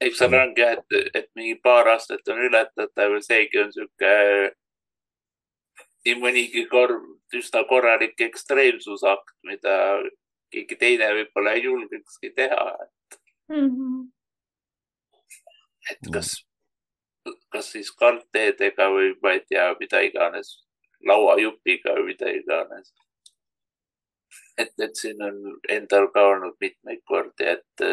[0.00, 4.14] eks seal ongi jah, et, et mingi paar aastat on ületatav ja seegi on sihuke
[6.06, 7.02] nii mõnigi kord
[7.34, 9.76] üsna korralik ekstreemsusakt, mida
[10.52, 13.70] keegi teine võib-olla ei julgekski teha, et mm.
[13.70, 14.04] -hmm.
[15.92, 16.34] et kas,
[17.52, 20.52] kas siis kaldteedega või ma ei tea, mida iganes,
[21.06, 22.94] lauajupiga või mida iganes.
[24.58, 27.86] et, et siin on endal ka olnud mitmeid kordi, et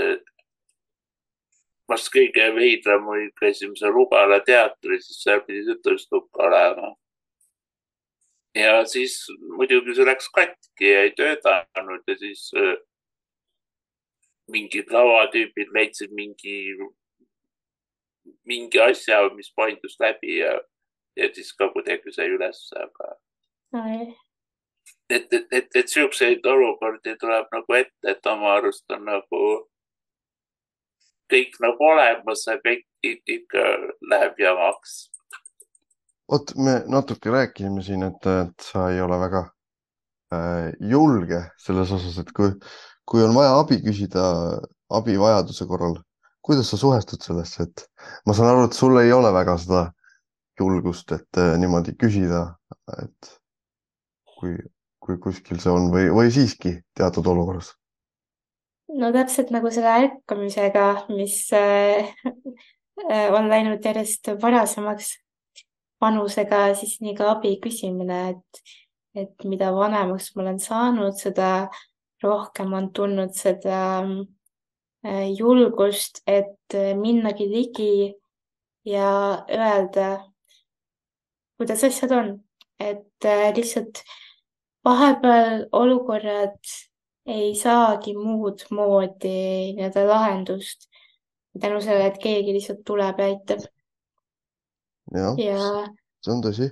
[1.90, 6.94] vast kõige veidram oli, käisime seal Lugala teatris, siis seal pidi jutustukka olema
[8.56, 12.76] ja siis muidugi see läks katki ja ei töötanud ja siis äh,
[14.52, 16.76] mingid lavatüübid leidsid mingi,
[18.46, 20.54] mingi asja, mis paindus läbi ja,
[21.16, 23.14] ja siis ka kuidagi sai üles, aga
[23.74, 23.84] no,.
[25.10, 29.44] et, et, et, et siukseid olukordi tuleb nagu ette, et oma arust on nagu
[31.34, 33.64] kõik nagu olemas, aga ikka
[34.12, 35.13] läheb jamaks
[36.32, 39.44] vot me natuke rääkisime siin, et, et sa ei ole väga
[40.34, 42.54] äh, julge selles osas, et kui,
[43.06, 44.24] kui on vaja abi küsida
[44.94, 45.98] abivajaduse korral,
[46.46, 47.86] kuidas sa suhestud sellesse, et
[48.28, 49.86] ma saan aru, et sul ei ole väga seda
[50.60, 52.46] julgust, et äh, niimoodi küsida,
[53.00, 53.34] et
[54.38, 54.58] kui,
[55.04, 57.74] kui kuskil see on või, või siiski teatud olukorras?
[58.94, 62.12] no täpselt nagu selle ärkamisega, mis äh,
[63.38, 65.16] on läinud järjest varasemaks
[66.04, 68.62] vanusega siis nii ka abi küsimine, et,
[69.24, 71.50] et mida vanemaks ma olen saanud, seda
[72.24, 77.96] rohkem on tulnud seda äh, julgust, et minnagi ligi
[78.88, 79.10] ja
[79.50, 80.10] öelda,
[81.58, 82.34] kuidas asjad on,
[82.80, 84.04] et äh, lihtsalt
[84.84, 86.74] vahepeal olukorrad
[87.26, 89.38] ei saagi muud moodi
[89.78, 90.90] nii-öelda lahendust
[91.60, 93.66] tänu sellele, et keegi lihtsalt tuleb ja aitab
[95.14, 95.60] jah ja,
[96.24, 96.70] see on tõsi.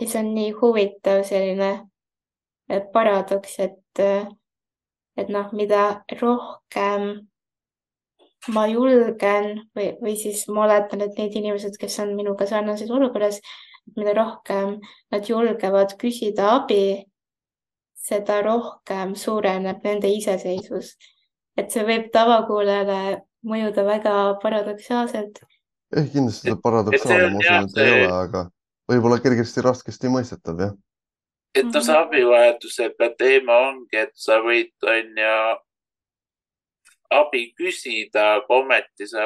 [0.00, 1.70] ja see on nii huvitav selline
[2.92, 4.02] paradoks, et,
[5.16, 7.26] et noh, mida rohkem
[8.54, 13.40] ma julgen või, või siis ma oletan, et need inimesed, kes on minuga sarnases olukorras,
[13.96, 14.78] mida rohkem
[15.14, 17.06] nad julgevad küsida abi,
[17.94, 20.96] seda rohkem suureneb nende iseseisvus.
[21.56, 25.40] et see võib tavakuulajale mõjuda väga paradoksaalselt
[25.94, 28.42] ehk kindlasti see paradoksaalne, ma usun, et ei ole, aga
[28.90, 30.74] võib-olla kergesti raskesti mõistetav, jah.
[31.54, 32.08] et no see mhm.
[32.08, 35.38] abivajadusega teema ongi, et sa võid, on ju,
[37.16, 39.24] abi küsida, aga ometi sa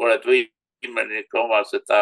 [0.00, 2.00] oled võimeline ka oma seda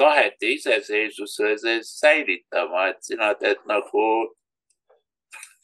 [0.00, 4.04] tahet ja iseseisvuse sees säilitama, et sina teed nagu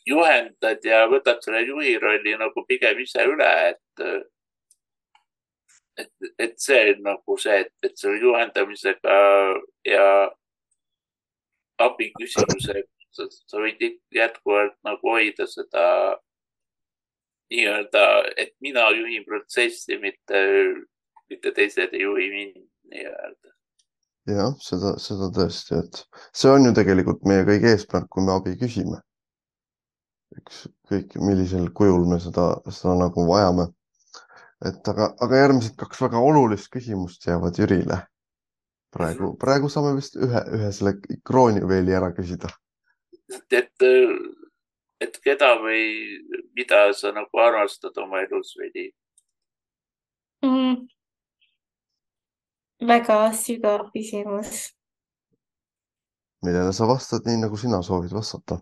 [0.07, 4.05] juhendad ja võtad selle juhi rolli nagu pigem ise üle, et
[5.99, 9.17] et, et see nagu see, et, et selle juhendamisega
[9.89, 10.07] ja
[11.87, 12.85] abi küsimusega
[13.17, 13.83] sa, sa võid
[14.15, 15.87] jätkuvalt nagu hoida seda
[17.53, 18.05] nii-öelda,
[18.37, 20.41] et mina juhin protsessi, mitte,
[21.31, 23.53] mitte teised ei juhi mind nii-öelda.
[24.27, 26.01] jah, seda, seda tõesti, et
[26.35, 29.01] see on ju tegelikult meie kõigi eesmärk, kui me abi küsime.
[30.37, 33.71] ükskõik millisel kujul me seda, seda nagu vajame
[34.65, 37.99] et aga, aga järgmised kaks väga olulist küsimust jäävad Jürile.
[38.97, 42.49] praegu, praegu saame vist ühe, ühe selle krooniveeli ära küsida.
[43.51, 43.89] et
[45.01, 45.83] et keda või
[46.57, 48.89] mida sa nagu armastad oma elus või nii
[50.47, 50.87] mm.?
[52.89, 54.71] väga sügav küsimus.
[56.45, 58.61] millele sa vastad nii, nagu sina soovid vastata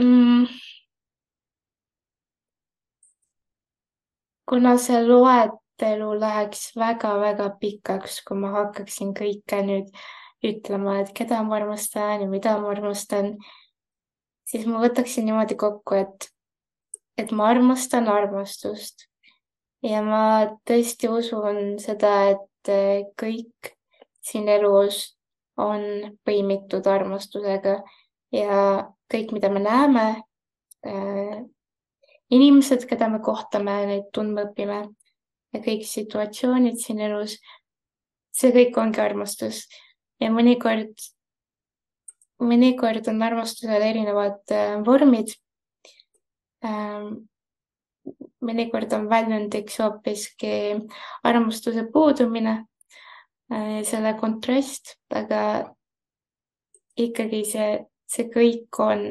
[0.00, 0.71] mm.?
[4.52, 9.86] Kuna see loetelu läheks väga-väga pikaks, kui ma hakkaksin kõike nüüd
[10.44, 13.30] ütlema, et keda ma armastan ja mida ma armastan,
[14.44, 16.28] siis ma võtaksin niimoodi kokku, et,
[17.16, 19.06] et ma armastan armastust.
[19.80, 20.20] Ja ma
[20.68, 22.72] tõesti usun seda, et
[23.16, 23.72] kõik
[24.20, 25.00] siin elus
[25.56, 27.78] on põimitud armastusega
[28.36, 28.60] ja
[29.08, 30.06] kõik, mida me näeme,
[32.32, 34.82] inimesed, keda me kohtame, neid tundma õpime
[35.52, 37.36] ja kõik situatsioonid siin elus,
[38.32, 39.66] see kõik ongi armastus
[40.22, 40.94] ja mõnikord,
[42.42, 45.34] mõnikord on armastusel erinevad äh, vormid
[46.64, 47.28] ähm,.
[48.42, 50.54] mõnikord on väljundiks hoopiski
[51.28, 52.56] armastuse puudumine
[53.52, 55.42] äh,, selle kontrast, aga
[56.98, 57.68] ikkagi see,
[58.08, 59.04] see kõik on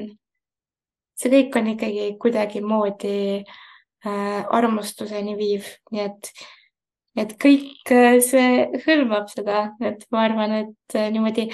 [1.22, 6.32] see kõik on ikkagi kuidagimoodi äh, armastuseni viiv, nii et,
[7.22, 11.50] et kõik äh, see hõlmab seda, et ma arvan, et äh, niimoodi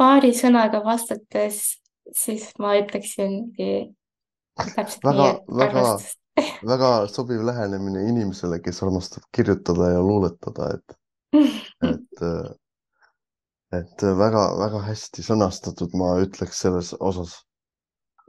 [0.00, 1.78] paari sõnaga vastates,
[2.16, 3.72] siis ma ütleksingi
[4.56, 6.14] täpselt väga, nii, et väga, armastus.
[6.72, 10.96] väga sobiv lähenemine inimesele, kes armastab kirjutada ja luuletada, et,
[11.36, 12.54] et, äh,
[13.76, 17.42] et väga-väga hästi sõnastatud, ma ütleks selles osas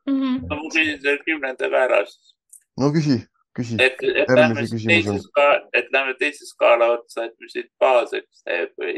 [0.07, 0.21] mm.
[0.21, 0.47] -hmm.
[0.49, 2.35] no ma küsin selle kümnenda ka ära siis.
[2.79, 3.17] no küsi,
[3.55, 3.75] küsi.
[3.79, 8.73] et, et lähme teise skaala, et lähme teise skaala otsa, et mis siit pahaseks teeb
[8.81, 8.97] või,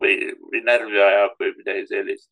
[0.00, 0.16] või,
[0.50, 2.30] või närvi ajab või midagi sellist.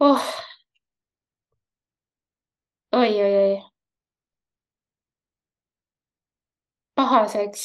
[0.00, 0.30] oh.
[2.92, 3.58] oi, oi, oi.
[7.00, 7.64] pahaseks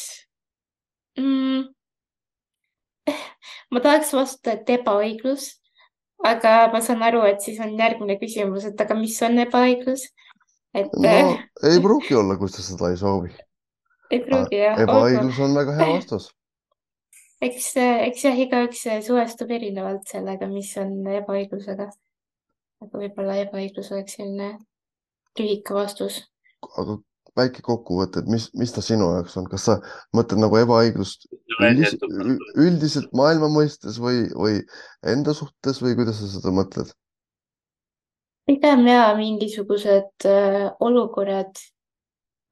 [1.19, 1.63] mm..
[3.71, 5.64] ma tahaks vastata, et ebaõiglus
[6.31, 10.07] aga ma saan aru, et siis on järgmine küsimus, et aga mis on ebaõiglus?
[10.75, 10.95] et.
[10.99, 11.11] no
[11.71, 13.31] ei pruugi olla, kui sa seda ei soovi.
[14.11, 14.81] ei pruugi jah.
[14.85, 16.29] ebaõiglus on väga hea vastus.
[17.47, 17.71] eks,
[18.09, 21.89] eks jah, igaüks suhestub erinevalt sellega, mis on ebaõiglusega.
[22.85, 24.55] aga võib-olla ebaõiglus oleks selline
[25.39, 26.23] lühike vastus.
[26.75, 26.99] aga
[27.35, 29.77] väike kokkuvõte, et mis, mis ta sinu jaoks on, kas sa
[30.15, 31.27] mõtled nagu ebaõiglust
[31.59, 31.95] üldis,
[32.55, 34.61] üldiselt maailma mõistes või, või
[35.11, 36.93] enda suhtes või kuidas sa seda mõtled?
[38.45, 41.57] pigem ja mingisugused äh, olukorrad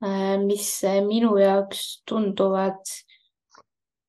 [0.02, 0.68] äh,, mis
[1.06, 2.82] minu jaoks tunduvad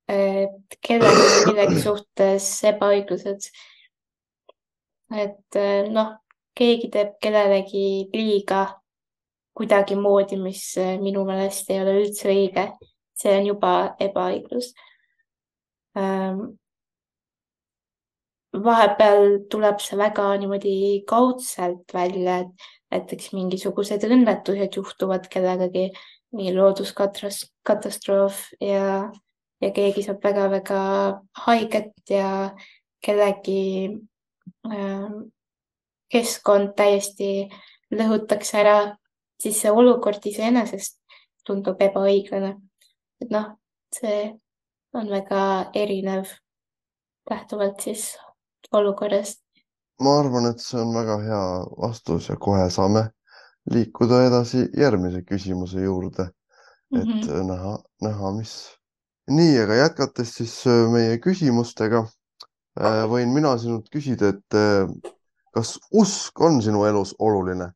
[0.09, 0.49] äh,
[0.81, 3.51] kellegi millegi suhtes ebaõiglused.
[5.13, 6.17] et äh, noh,
[6.57, 8.65] keegi teeb kellelegi liiga
[9.55, 12.69] kuidagimoodi, mis eh, minu meelest ei ole üldse õige.
[13.15, 14.73] see on juba ebaõiglus
[15.99, 16.41] ähm,.
[18.65, 20.75] vahepeal tuleb see väga niimoodi
[21.07, 25.89] kaudselt välja, et näiteks mingisugused õnnetused juhtuvad kellegagi,
[26.35, 29.11] mingi looduskatastroof ja,
[29.63, 30.81] ja keegi saab väga-väga
[31.47, 32.51] haiget ja
[33.05, 33.91] kellegi
[34.71, 35.31] ähm,
[36.11, 37.49] keskkond täiesti
[37.95, 38.79] lõhutakse ära
[39.45, 40.99] siis see olukord iseenesest
[41.47, 42.55] tundub ebaõiglane.
[43.23, 43.51] et noh,
[43.95, 44.33] see
[44.95, 46.31] on väga erinev
[47.31, 48.15] lähtuvalt siis
[48.73, 49.43] olukorrast.
[50.01, 51.43] ma arvan, et see on väga hea
[51.83, 53.05] vastus ja kohe saame
[53.71, 56.29] liikuda edasi järgmise küsimuse juurde,
[56.95, 57.47] et mm -hmm.
[57.49, 58.55] näha, näha, mis.
[59.31, 62.05] nii, aga jätkates siis äh, meie küsimustega,
[62.81, 65.13] äh, võin mina sinult küsida, et äh,
[65.55, 67.73] kas usk on sinu elus oluline?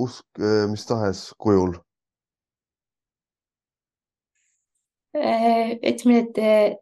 [0.00, 1.76] Usk eh, mis tahes kujul?
[5.14, 6.76] Eh, ütleme, et eh,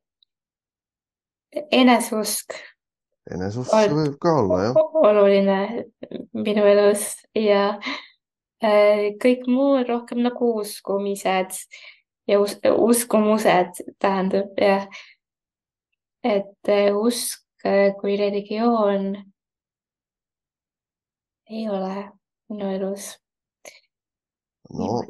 [1.73, 2.57] eneseusk.
[3.33, 4.81] eneseusk Ol võib ka olla, jah.
[5.03, 5.59] oluline
[6.37, 7.79] minu elus ja
[8.59, 11.55] kõik muu rohkem nagu uskumised
[12.27, 14.89] ja us uskumused tähendab jah,
[16.27, 17.69] et usk
[18.01, 19.13] kui religioon
[21.49, 22.18] ei ole
[22.51, 23.17] elus.
[24.71, 25.03] no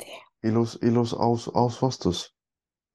[0.43, 2.35] ilus, ilus, aus, aus vastus.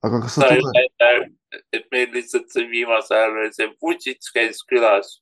[0.03, 1.35] aga kas sa tunned?
[1.73, 5.19] et meil lihtsalt see viimasel ajal see Vutšits käis külas,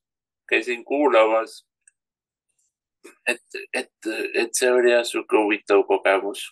[0.48, 1.62] käisin kuulamas.
[3.26, 3.42] et,
[3.74, 3.92] et,
[4.34, 6.44] et see oli jah sihuke huvitav kogemus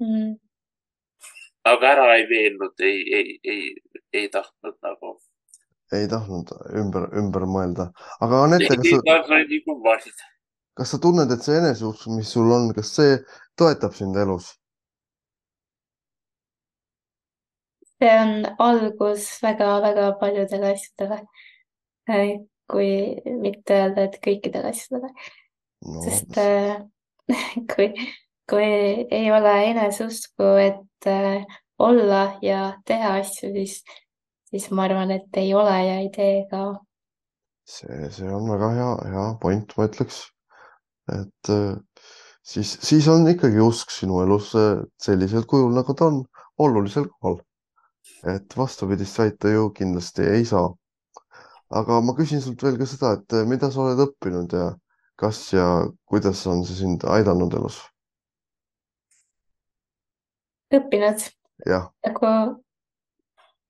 [0.00, 0.36] mm..
[1.68, 3.74] aga ära ei veennud, ei, ei, ei,
[4.12, 5.18] ei tahtnud nagu.
[5.92, 7.90] ei tahtnud ümber, ümber mõelda,
[8.24, 10.32] aga Anette, kas ei sa, tahtnud nagu valida.
[10.78, 13.18] Kas sa tunned, et see eneseusk, mis sul on, kas see
[13.58, 14.54] toetab sind elus?
[17.98, 21.18] see on algus väga-väga paljudele asjadele.
[22.68, 22.90] kui
[23.40, 25.08] mitte öelda, et kõikidele asjadele,
[25.88, 26.74] no, sest äh,
[27.72, 27.88] kui,
[28.50, 28.66] kui
[29.18, 31.46] ei ole eneseusku, et äh,
[31.80, 33.78] olla ja teha asju, siis,
[34.50, 36.64] siis ma arvan, et ei ole ja ei tee ka.
[37.64, 40.26] see, see on väga hea, hea point, ma ütleks.
[41.14, 41.76] Et äh,
[42.42, 44.52] siis, siis on ikkagi usk sinu elus
[45.02, 46.22] sellisel kujul, nagu ta on,
[46.58, 47.40] olulisel kohal.
[48.26, 50.68] et vastupidist väita ju kindlasti ei saa.
[51.70, 54.70] aga ma küsin sult veel ka seda, et äh, mida sa oled õppinud ja
[55.18, 55.66] kas ja
[56.08, 57.82] kuidas on see sind aidanud elus?
[60.72, 61.28] õppinud
[62.06, 62.32] nagu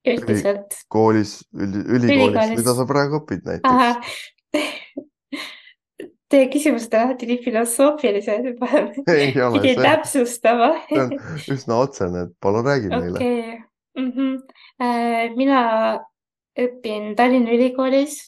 [0.08, 0.80] üldiselt.
[0.88, 2.56] koolis, ülikoolis, Ülikoolis.
[2.60, 4.24] mida sa praegu õpid näiteks?
[6.28, 10.74] Teie küsimused on alati nii filosoofilised, ole, pidin see, täpsustama.
[10.90, 11.14] see on
[11.54, 13.16] üsna otsene, et palun räägi meile.
[13.16, 13.58] okei
[13.98, 15.36] mm -hmm.
[15.36, 15.60] mina
[16.58, 18.18] õpin Tallinna Ülikoolis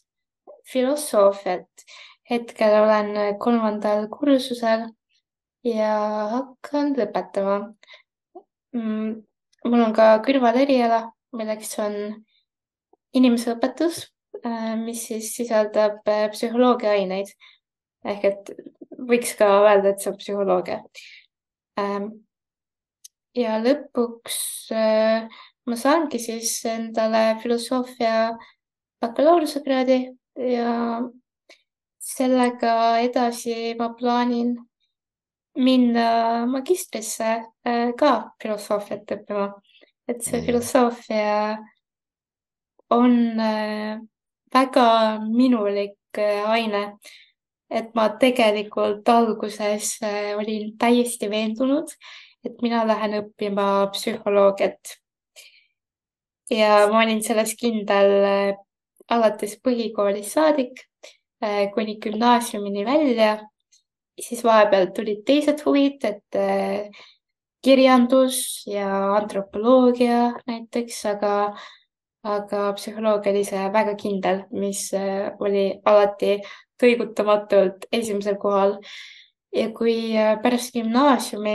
[0.72, 1.68] filosoofiat.
[2.30, 4.86] hetkel olen kolmandal kursusel
[5.64, 5.94] ja
[6.30, 7.74] hakkan lõpetama
[8.72, 9.22] mm,.
[9.64, 11.96] mul on ka kõrvaleriala, milleks on
[13.14, 14.12] inimeseõpetus,
[14.84, 17.34] mis siis sisaldab äh, psühholoogia aineid
[18.04, 18.52] ehk et
[19.10, 20.80] võiks ka öelda, et see on psühholoogia.
[23.40, 24.38] ja lõpuks
[24.74, 25.28] äh,
[25.66, 28.32] ma saangi siis endale filosoofia
[29.00, 30.00] bakalaureusekraadi
[30.50, 30.72] ja
[32.10, 32.74] sellega
[33.04, 34.56] edasi ma plaanin
[35.56, 37.30] minna magistrisse
[37.66, 39.50] äh, ka filosoofiat õppima.
[40.08, 41.58] et see filosoofia
[42.90, 44.00] on äh,
[44.52, 44.86] väga
[45.30, 46.98] minulik aine.
[47.70, 51.92] Et ma tegelikult alguses äh, olin täiesti veendunud,
[52.44, 54.96] et mina lähen õppima psühholoogiat.
[56.50, 58.56] ja ma olin selles kindel äh,
[59.08, 60.82] alates põhikoolist saadik
[61.44, 63.38] äh, kuni gümnaasiumini välja.
[64.20, 66.96] siis vahepeal tulid teised huvid, et
[67.64, 71.54] kirjandus ja antropoloogia näiteks, aga
[72.22, 74.90] aga psühholoogia oli see väga kindel, mis
[75.40, 76.34] oli alati
[76.80, 78.78] kõigutamatult esimesel kohal.
[79.52, 81.54] ja kui äh, pärast gümnaasiumi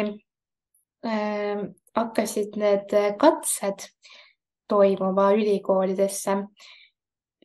[1.07, 1.61] äh,
[1.95, 3.88] hakkasid need äh, katsed
[4.67, 6.38] toimuma ülikoolidesse,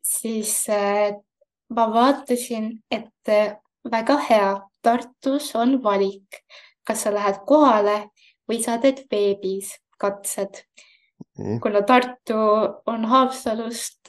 [0.03, 1.15] siis äh,
[1.71, 3.57] ma vaatasin, et äh,
[3.91, 4.51] väga hea,
[4.83, 6.41] Tartus on valik,
[6.89, 8.09] kas sa lähed kohale
[8.49, 10.63] või sa teed veebis katsed?
[11.61, 12.39] Kuna Tartu
[12.89, 14.09] on Haapsalust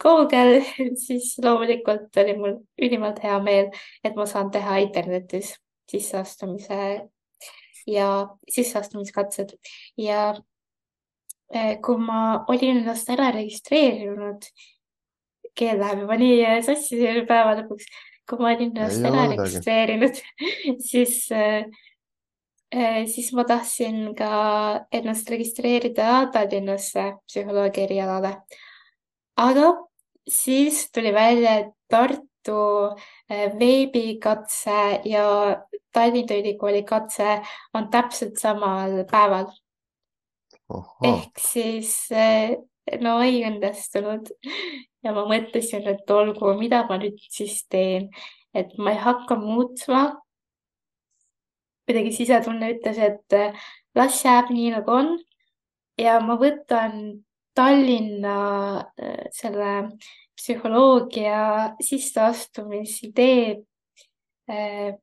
[0.00, 0.60] kaugel,
[1.06, 3.70] siis loomulikult oli mul ülimalt hea meel,
[4.04, 5.54] et ma saan teha internetis
[5.90, 6.80] sisseastumise
[7.86, 8.08] ja
[8.50, 9.56] sisseastumiskatsed
[10.00, 10.34] ja
[11.54, 14.48] äh, kui ma olin ennast ära registreerinud,
[15.54, 17.88] keel läheb juba nii sassi selle päeva lõpuks,
[18.28, 19.42] kui ma olin ennast ära midagi.
[19.42, 20.22] registreerinud,
[20.90, 21.18] siis
[22.74, 24.28] Eh, siis ma tahtsin ka
[24.90, 28.32] ennast registreerida Tallinnasse psühholoogia erialale.
[29.36, 29.72] Aga
[30.28, 32.58] siis tuli välja, et Tartu
[33.30, 35.24] eh, veebikatse ja
[35.92, 37.42] Tallinna Ülikooli katse
[37.74, 39.46] on täpselt samal päeval.
[41.04, 42.56] ehk siis eh,
[43.00, 44.32] no ei õnnestunud
[45.04, 48.08] ja ma mõtlesin, et olgu, mida ma nüüd siis teen,
[48.54, 50.20] et ma ei hakka muutma.
[51.84, 53.52] kuidagi sisetunne ütles, et eh,
[53.94, 55.14] las jääb nii nagu on
[56.00, 57.24] ja ma võtan
[57.54, 58.36] Tallinna
[58.98, 59.72] eh, selle
[60.36, 63.56] psühholoogia sisseastumisidee
[64.48, 64.94] eh,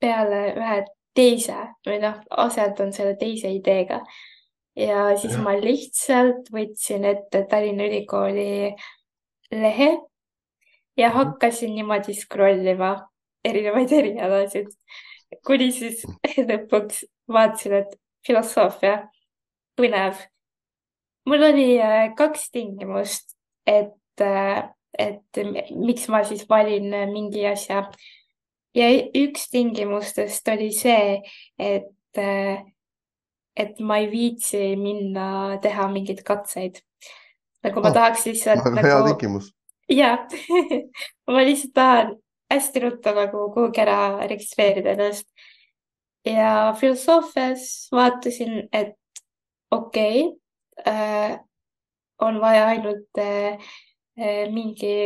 [0.00, 0.78] peale ühe
[1.14, 1.56] teise
[1.86, 4.00] või noh, asendan selle teise ideega
[4.78, 5.42] ja siis Jah.
[5.44, 8.74] ma lihtsalt võtsin ette Tallinna Ülikooli
[9.54, 9.90] lehe
[10.96, 11.16] ja Mhm.
[11.18, 12.94] hakkasin niimoodi scroll ima
[13.44, 14.68] erinevaid erialasid,
[15.46, 16.04] kuni siis
[16.50, 19.08] lõpuks vaatasin, et filosoofia,
[19.76, 20.16] põnev.
[21.26, 24.24] Mul oli äh, kaks tingimust, et,
[24.98, 25.42] et
[25.74, 27.86] miks ma siis valin äh, mingi asja
[28.74, 31.20] ja üks tingimustest oli see,
[31.58, 32.20] et,
[33.56, 36.82] et ma ei viitsi minna teha mingeid katseid.
[37.64, 39.46] nagu ma Oh, tahaks lihtsalt väga hea nagu, tingimus.
[39.88, 40.26] jah
[41.32, 42.14] ma lihtsalt tahan
[42.52, 45.26] hästi ruttu nagu kuhugi ära registreerida ennast.
[46.26, 48.98] ja filosoofias vaatasin, et
[49.70, 50.43] okei okay,
[52.24, 53.20] on vaja ainult
[54.54, 54.96] mingi,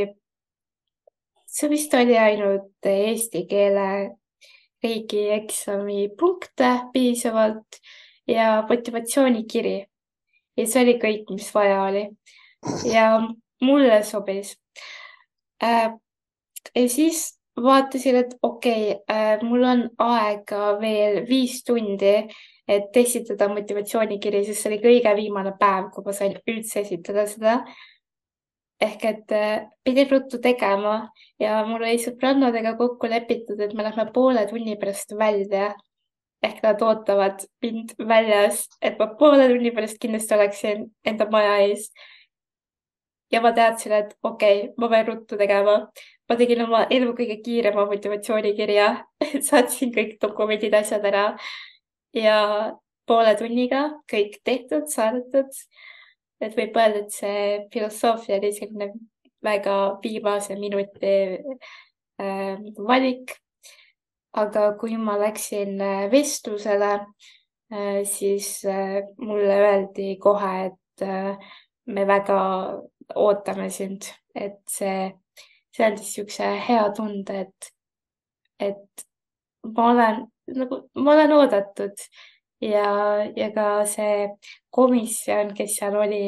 [1.46, 3.88] see vist oli ainult eesti keele
[4.82, 7.80] riigieksami punkte piisavalt
[8.28, 9.86] ja motivatsioonikiri.
[10.56, 12.08] ja see oli kõik, mis vaja oli.
[12.92, 13.10] ja
[13.62, 14.56] mulle sobis.
[15.60, 22.28] ja siis vaatasin, et okei okay, äh,, mul on aega veel viis tundi,
[22.68, 27.60] et esitada motivatsioonikiri, sest see oli kõige viimane päev, kui ma sain üldse esitada seda.
[28.80, 31.10] ehk et äh, pidin ruttu tegema
[31.42, 35.74] ja mul oli sõbrannadega kokku lepitud, et me lähme poole tunni pärast välja.
[36.42, 41.90] ehk nad ootavad mind väljas, et ma poole tunni pärast kindlasti oleksin enda maja ees
[43.32, 45.80] ja ma teadsin, et okei okay,, ma pean ruttu tegema
[46.28, 48.88] ma tegin oma elu kõige kiirema motivatsioonikirja
[49.48, 51.32] saatsin kõik dokumendid, asjad ära
[52.14, 52.38] ja
[53.08, 55.50] poole tunniga kõik tehtud, saadetud.
[56.40, 58.92] et võib öelda, et see filosoofia oli selline
[59.42, 61.14] väga viimase minuti
[62.22, 63.36] äh, valik.
[64.32, 66.92] aga kui ma läksin äh, vestlusele
[67.72, 71.36] äh,, siis äh, mulle öeldi kohe, et äh,
[71.86, 72.38] me väga
[73.16, 74.04] ootame sind,
[74.34, 75.12] et see
[75.78, 77.70] see andis niisuguse hea tunde, et,
[78.58, 79.06] et
[79.76, 80.24] ma olen
[80.56, 82.04] nagu, ma olen oodatud
[82.60, 82.88] ja,
[83.36, 84.28] ja ka see
[84.74, 86.22] komisjon, kes seal oli,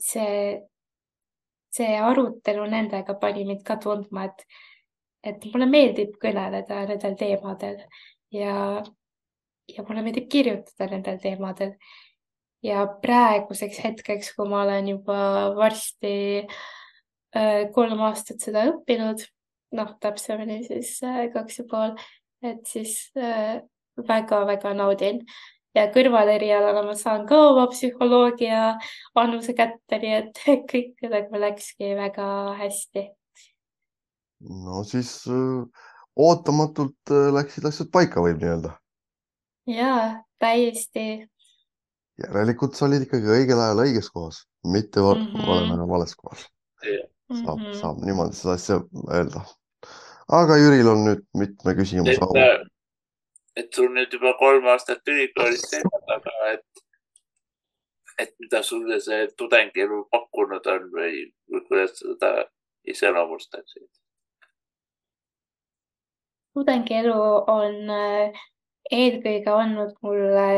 [0.00, 0.60] see,
[1.74, 4.46] see arutelu nendega pani mind ka tundma, et,
[5.24, 7.78] et mulle meeldib kõneleda nendel teemadel
[8.34, 8.56] ja,
[9.70, 11.76] ja mulle meeldib kirjutada nendel teemadel.
[12.64, 15.16] ja praeguseks hetkeks, kui ma olen juba
[15.56, 16.12] varsti
[17.36, 19.20] äh, kolm aastat seda õppinud,
[19.76, 21.92] noh, täpsemini siis äh, kaks ja pool,
[22.44, 25.20] et siis väga-väga äh, naudin
[25.74, 28.76] ja kõrvalerialana ma saan ka oma psühholoogia
[29.18, 30.40] annuse kätte, nii et
[30.70, 32.28] kõik nagu läkski väga
[32.60, 33.08] hästi.
[34.64, 35.12] no siis
[36.14, 38.74] ootamatult läksid asjad paika, võib nii öelda.
[39.66, 39.92] ja
[40.38, 41.26] täiesti.
[42.22, 45.46] järelikult sa olid ikkagi õigel ajal õiges kohas, mitte mm -hmm.
[45.48, 46.50] vale vales kohas
[47.32, 47.80] saab mm, -hmm.
[47.80, 48.80] saab niimoodi seda asja
[49.10, 49.40] öelda.
[50.28, 52.36] Aga Jüril on nüüd mitme küsimuse au.
[52.36, 52.62] Äh,
[53.56, 56.84] et sul nüüd juba kolm aastat ülikoolis selja taga, et,
[58.18, 62.32] et mida sulle see tudengielu pakkunud on või, või kuidas sa seda
[62.94, 63.88] iseloomustaksid?
[66.54, 67.20] tudengielu
[67.50, 68.42] on äh,
[68.90, 70.50] eelkõige andnud mulle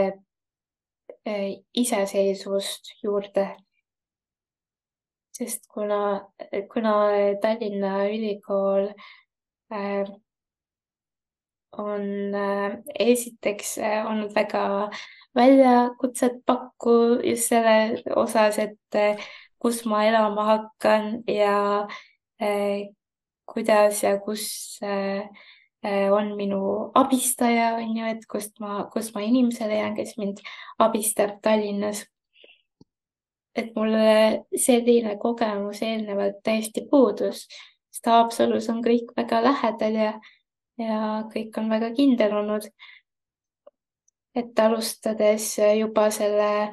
[1.25, 3.47] äh, iseseisvust juurde
[5.37, 6.27] sest kuna,
[6.73, 6.93] kuna
[7.41, 9.09] Tallinna Ülikool äh,
[11.79, 14.91] on äh, esiteks äh, olnud väga
[15.37, 19.21] väljakutset pakkuv just selle osas, et äh,
[19.59, 21.87] kus ma elama hakkan ja
[22.43, 22.89] äh,
[23.47, 25.29] kuidas ja kus äh,
[25.85, 30.41] äh on minu abistaja, on ju, et kust ma, kust ma inimese leian, kes mind
[30.79, 32.07] abistab Tallinnas.
[33.57, 37.47] Et mulle selline kogemus eelnevalt täiesti puudus,
[37.97, 40.13] sest Haapsalus on kõik väga lähedal ja,
[40.77, 40.99] ja
[41.33, 42.69] kõik on väga kindel olnud.
[44.37, 46.69] et alustades juba selle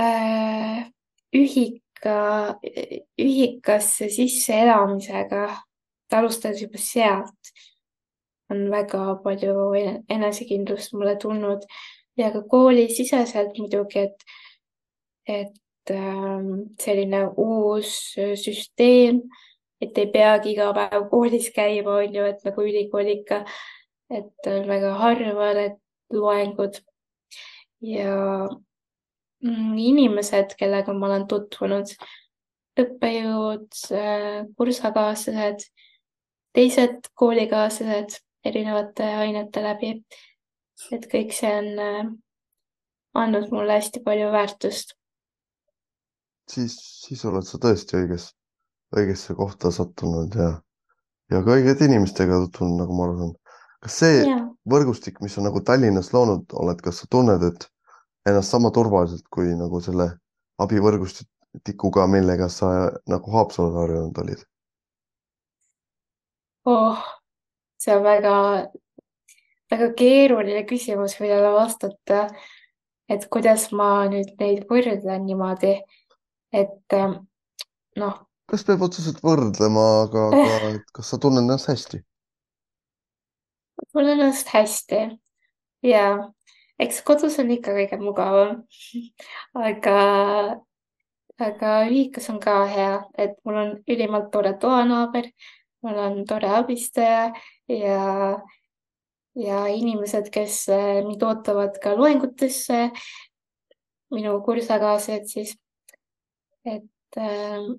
[0.00, 0.88] äh,
[1.30, 2.58] ühika,
[3.14, 5.44] ühikasse sisseelamisega,
[6.10, 7.52] alustades juba sealt,
[8.50, 9.70] on väga palju
[10.10, 11.62] enesekindlust mulle tulnud
[12.18, 14.26] ja ka koolisiseselt muidugi, et
[15.28, 19.22] et ähm, selline uus süsteem,
[19.80, 23.42] et ei peagi iga päev koolis käima, on ju, et nagu ülikool ikka,
[24.12, 25.78] et on väga harva need
[26.12, 26.80] loengud
[27.86, 28.14] ja
[29.44, 31.94] mm, inimesed, kellega ma olen tutvunud,
[32.80, 35.68] õppejõud, äh, kursakaaslased,
[36.56, 39.94] teised koolikaaslased erinevate ainete läbi.
[40.92, 42.06] et kõik see on äh,
[43.20, 44.94] andnud mulle hästi palju väärtust
[46.54, 46.76] siis,
[47.06, 48.30] siis oled sa tõesti õiges,
[48.96, 50.50] õigesse kohta sattunud ja,
[51.30, 53.34] ja ka õigete inimestega tutvunud, nagu ma aru saan.
[53.84, 54.38] kas see ja.
[54.68, 57.68] võrgustik, mis on nagu Tallinnas loonud, oled, kas sa tunned, et
[58.28, 60.10] ennast sama turvaliselt kui nagu selle
[60.60, 64.44] abivõrgustikuga, millega sa nagu Haapsalus harjunud olid
[66.68, 67.00] oh,?
[67.80, 68.34] see on väga,
[69.72, 72.26] väga keeruline küsimus, millele vastata.
[73.08, 75.78] et kuidas ma nüüd neid võrdlen niimoodi
[76.52, 76.98] et
[77.96, 78.29] noh.
[78.50, 82.04] Kas peab otseselt võrdlema, aga, aga kas sa tunned ennast hästi?
[83.92, 85.00] tunnen ennast hästi.
[85.82, 86.32] Ja
[86.80, 88.62] eks kodus on ikka kõige mugavam.
[89.56, 89.96] Aga,
[91.40, 95.30] aga ühikas on ka hea, et mul on ülimalt tore toanaaber,
[95.84, 97.30] mul on tore abistaja
[97.68, 98.04] ja,
[99.34, 102.88] ja inimesed, kes äh, mind ootavad ka loengutesse,
[104.14, 105.54] minu kursakaaslased siis,
[106.64, 107.70] et äh,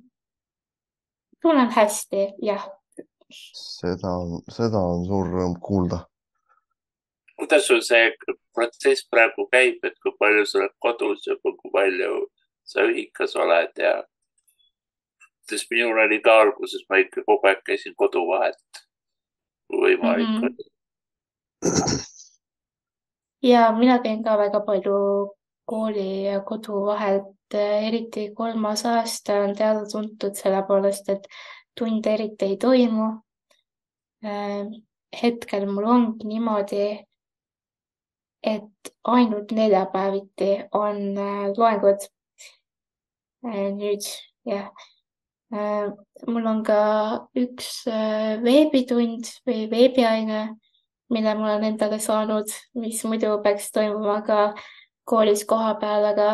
[1.41, 2.69] tunnen hästi, jah.
[3.31, 4.15] seda,
[4.51, 6.05] seda on suur rõõm kuulda
[7.41, 8.11] kuidas sul see
[8.53, 12.13] protsess praegu käib, et kui palju sa oled kodus ja kui palju
[12.71, 13.93] sa ühikas oled ja
[15.49, 18.61] sest minul oli ka alguses, ma ikka kogu aeg käisin koduvahet,
[19.67, 20.49] kui võimalik mm -hmm.
[20.49, 20.63] oli.
[23.51, 24.99] ja mina käin ka väga palju
[25.65, 31.27] kooli ja kodu vahelt, eriti kolmas aasta on teada-tuntud selle poolest, et
[31.77, 33.11] tunde eriti ei toimu.
[35.21, 36.83] hetkel mul ongi niimoodi,
[38.43, 42.07] et ainult neljapäeviti on äh, loengud.
[43.45, 44.05] Äh, nüüd
[44.45, 44.71] jah,
[45.53, 45.89] äh,
[46.27, 46.81] mul on ka
[47.37, 47.85] üks
[48.45, 50.43] veebitund või veebiaine,
[51.11, 54.41] mille ma olen endale saanud, mis muidu peaks toimuma ka
[55.09, 56.29] koolis kohapeal, aga,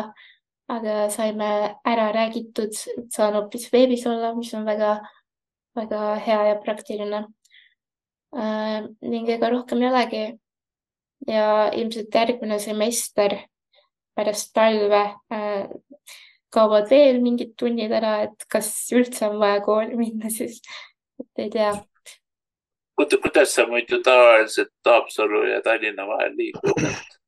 [0.68, 1.50] aga saime
[1.88, 4.98] ära räägitud, et saan hoopis veebis olla, mis on väga,
[5.76, 7.26] väga hea ja praktiline.
[9.00, 10.24] ning ega rohkem ei olegi
[11.26, 13.38] ja ilmselt järgmine semester
[14.14, 15.00] pärast talve
[15.32, 15.70] äh,
[16.52, 20.60] kaovad veel mingid tunnid ära, et kas üldse on vaja kooli minna, siis
[21.20, 21.72] et ei tea.
[22.98, 26.82] kuidas sa muidu tavaliselt Haapsalu ja Tallinna vahel liikud?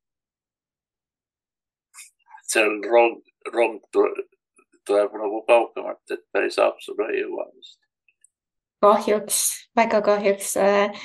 [2.50, 3.20] seal rong,
[3.52, 7.78] rong tuleb nagu kaugemalt, et päris Haapsalu ei jõua vist.
[8.80, 9.40] kahjuks,
[9.76, 11.00] väga kahjuks äh,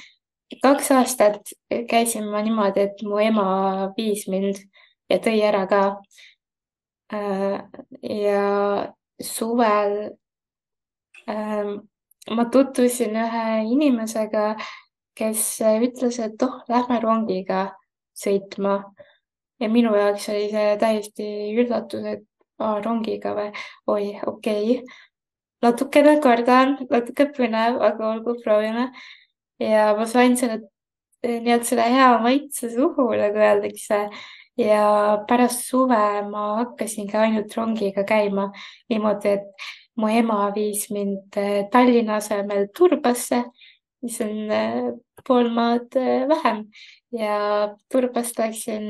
[0.62, 1.54] kaks aastat
[1.90, 4.62] käisin ma niimoodi, et mu ema viis mind
[5.10, 5.82] ja tõi ära ka.
[7.14, 7.60] Äh,
[8.02, 8.46] ja
[9.22, 9.98] suvel
[11.30, 11.76] ähm,
[12.32, 14.56] ma tutvusin ühe inimesega,
[15.16, 17.68] kes ütles, et oh, lähme rongiga
[18.18, 18.80] sõitma.
[19.60, 22.26] Ja minu jaoks oli see täiesti üllatus, et
[22.60, 23.50] aa, rongiga või,
[23.92, 24.80] oi, okei.
[24.80, 25.04] Okay..
[25.66, 28.90] natukene kardan, natuke põnev, aga olgu, proovime.
[29.60, 30.60] Ja ma sain selle
[31.24, 34.08] eh, nii-öelda selle hea maitse suhu, nagu öeldakse.
[34.56, 34.84] ja
[35.28, 35.98] pärast suve
[36.30, 38.46] ma hakkasingi ainult rongiga käima
[38.90, 39.66] niimoodi, et
[40.00, 43.44] mu ema viis mind eh, Tallinna asemel Turbasse,
[44.04, 44.94] mis on eh,
[45.28, 45.96] pool maad
[46.32, 46.66] vähem
[47.20, 47.38] ja
[47.92, 48.90] Turbast läksin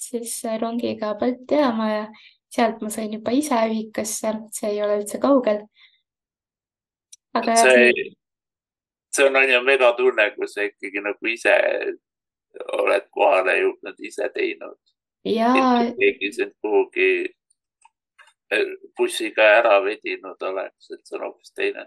[0.00, 2.06] siis rongiga Balti jaama ja
[2.52, 5.62] sealt ma sain juba ise ühikasse, see ei ole üldse kaugel.
[7.34, 7.92] aga see
[9.12, 11.54] see on on ju megatunne, kui sa ikkagi nagu ise
[12.78, 14.78] oled kohale jõudnud, ise teinud.
[15.98, 17.08] keegi sind kuhugi
[18.50, 21.86] eh, bussiga ära vedinud oleks, et see on hoopis teine.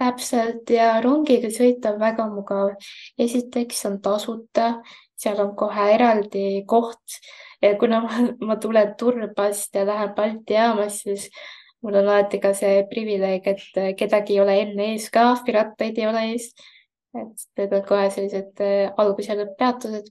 [0.00, 2.74] Täpselt ja rongiga sõita on väga mugav.
[3.18, 4.68] esiteks on tasuta,
[5.16, 7.18] seal on kohe eraldi koht
[7.62, 11.28] ja kuna ma, ma tulen Turbast ja lähen Balti jaamas, siis
[11.82, 16.08] mul on alati ka see privileeg, et kedagi ei ole enne ees ka, pirattaid ei
[16.10, 16.50] ole ees.
[17.14, 20.08] et need on kohe sellised äh, algus- ja lõpppeatused.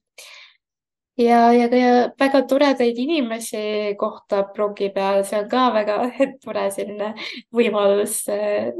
[1.19, 1.81] ja, ja ka
[2.23, 5.97] väga toredaid inimesi kohtab rongi peal, see on ka väga
[6.45, 7.13] tore selline
[7.51, 8.71] võimalus äh,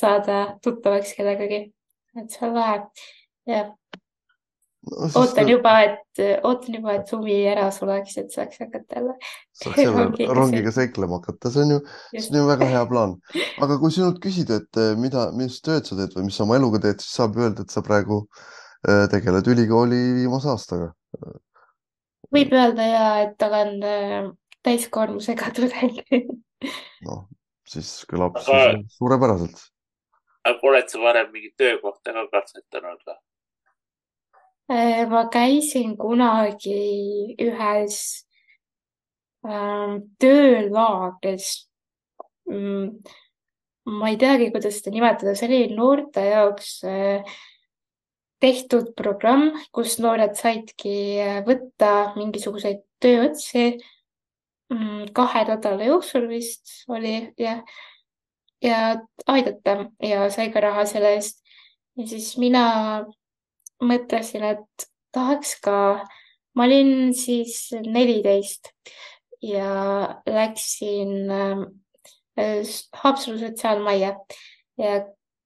[0.00, 1.60] saada tuttavaks kellegagi.
[2.18, 2.80] et see on lahe.
[3.46, 3.68] jah
[4.90, 5.08] no,.
[5.20, 9.16] ootan juba, et, ootan juba, et suvi ära suleks, et saaks hakata jälle.
[9.62, 11.80] saaks jälle rongiga, rongiga seiklema hakata, see on ju,
[12.16, 13.16] see on ju väga hea plaan.
[13.64, 16.58] aga kui sinult küsida, et eh, mida, mis tööd sa teed või mis sa oma
[16.60, 18.22] eluga teed, siis saab öelda, et sa praegu
[18.88, 20.92] eh, tegeled ülikooli viimase aastaga.
[22.34, 24.30] võib öelda ja, et olen eh,
[24.66, 25.98] täiskoormusega tudeng
[27.06, 27.26] noh,
[27.68, 28.78] siis kõlab aga...
[28.98, 29.66] suurepäraselt.
[30.44, 33.18] Aga oled sa varem mingit töökohta ka katsetanud või?
[34.68, 38.00] Äh, ma käisin kunagi ühes
[39.48, 41.52] äh, töölaagris
[42.50, 42.90] mm,.
[43.88, 47.38] ma ei teagi, kuidas seda nimetada, see oli noorte jaoks äh,
[48.42, 53.70] tehtud programm, kus noored saidki äh, võtta mingisuguseid tööotsi
[54.72, 57.64] mm, kahe nädala jooksul vist oli jah,
[58.62, 61.42] ja aidata ja sai ka raha selle eest.
[61.96, 62.64] ja siis mina
[63.82, 66.04] mõtlesin, et tahaks ka,
[66.54, 68.72] ma olin siis neliteist
[69.42, 71.68] ja läksin äh,
[72.94, 74.12] Haapsalu sotsiaalmajja
[74.78, 74.98] ja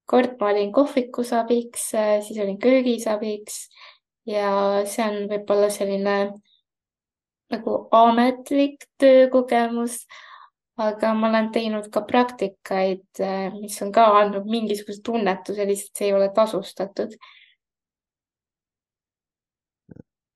[0.05, 1.87] kord ma olin kohvikus abiks,
[2.27, 3.63] siis olin köögis abiks
[4.29, 6.17] ja see on võib-olla selline
[7.53, 10.03] nagu ametlik töökogemus,
[10.77, 13.05] aga ma olen teinud ka praktikaid,
[13.61, 17.17] mis on ka andnud mingisuguse tunnetuse, lihtsalt see ei ole tasustatud.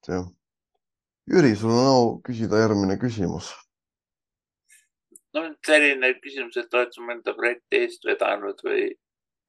[0.06, 0.26] jah.
[1.26, 3.54] Jüri, sul on au küsida järgmine küsimus.
[5.34, 8.92] no selline küsimus, et oled sa mõnda projekti eest vedanud või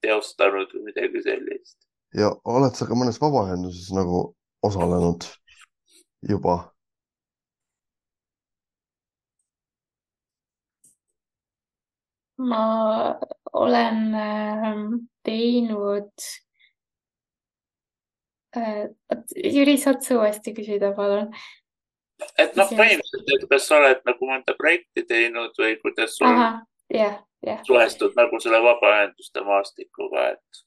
[0.02, 1.78] teostanud või midagi sellist?
[2.16, 4.24] ja oled sa ka mõnes vabaühenduses nagu
[4.66, 5.28] osalenud
[6.26, 6.58] juba?
[12.38, 12.64] Ma
[13.54, 14.84] olen ähm,
[15.26, 16.12] teinud
[18.58, 18.90] äh,.
[19.36, 21.32] Jüri, saad sa uuesti küsida, palun?
[22.38, 26.30] et noh, põhimõtteliselt, et kas sa oled nagu mõnda projekti teinud või kuidas sul
[26.94, 27.60] jah, jah.
[27.68, 30.64] suhestud nagu selle vabaühenduste maastikuga, et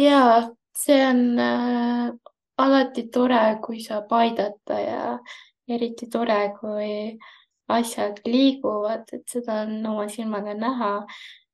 [0.00, 0.22] ja
[0.76, 2.08] see on äh,
[2.58, 5.18] alati tore, kui saab aidata ja
[5.68, 7.18] eriti tore, kui
[7.68, 10.92] asjad liiguvad, et seda on oma silmaga näha.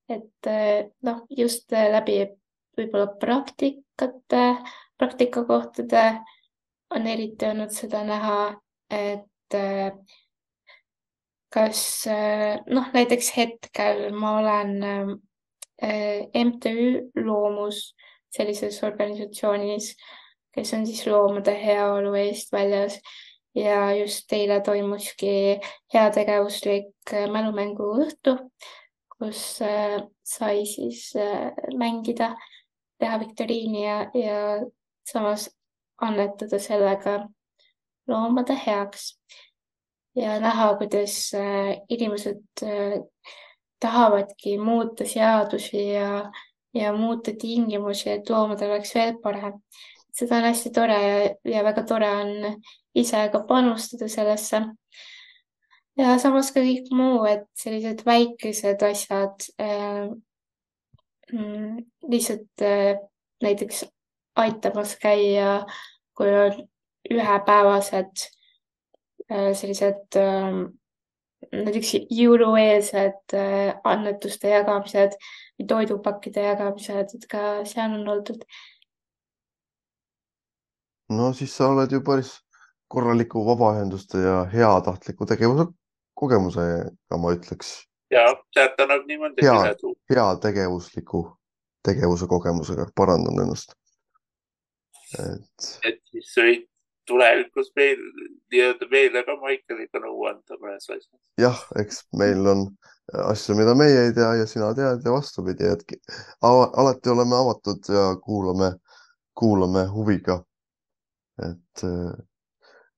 [0.08, 2.18] et äh, noh, just läbi
[2.76, 4.42] võib-olla praktikate,
[4.98, 6.02] praktikakohtade
[6.92, 8.40] on eriti olnud seda näha,
[8.90, 9.94] et äh,
[11.52, 11.82] kas
[12.66, 15.20] noh, näiteks hetkel ma olen
[16.44, 17.94] MTÜ Loomus
[18.32, 19.92] sellises organisatsioonis,
[20.54, 22.98] kes on siis loomade heaolu eest väljas
[23.54, 25.60] ja just eile toimuski
[25.94, 28.36] heategevuslik mälumänguõhtu,
[29.16, 32.32] kus äh, sai siis äh, mängida,
[32.98, 34.38] teha viktoriini ja, ja
[35.08, 35.50] samas
[36.02, 37.18] annetada sellega
[38.08, 39.12] loomade heaks
[40.16, 42.64] ja näha, kuidas äh, inimesed
[43.82, 46.30] tahavadki muuta seadusi ja
[46.74, 49.58] ja muuta tingimusi, et loomadel oleks veel parem.
[50.12, 52.32] seda on hästi tore ja, ja väga tore on
[52.94, 54.62] ise ka panustada sellesse.
[55.96, 60.08] ja samas ka kõik muu, et sellised väikesed asjad äh,
[61.32, 63.00] mm, lihtsalt äh,
[63.42, 63.84] näiteks
[64.36, 65.66] aitamas käia,
[66.16, 66.62] kui on
[67.12, 68.28] ühepäevased
[69.28, 70.62] äh, sellised äh,
[71.52, 75.18] näiteks jõulueelsed äh, annetuste jagamised
[75.68, 78.46] toidupakkide jagamised, et ka seal on oldud.
[81.12, 82.32] no siis sa oled ju päris
[82.92, 85.66] korraliku vabaühenduste ja heatahtliku tegevuse
[86.18, 87.70] kogemusega, ma ütleks.
[88.12, 91.22] ja sealt annab nii mõndagi hea, heategevusliku
[91.88, 93.74] tegevuse kogemusega, parandan ennast.
[95.18, 95.72] et.
[95.88, 96.68] et siis võid
[97.08, 97.98] tulevikus meil
[98.52, 101.20] nii-öelda meile ka Maiceliga nõu anda mõnes asjas.
[101.40, 102.66] jah, eks meil on
[103.32, 105.96] asju, mida meie ei tea ja sina tead ja vastupidi, et
[106.42, 108.74] alati oleme avatud ja kuulame,
[109.38, 110.42] kuulame huviga.
[111.42, 111.84] et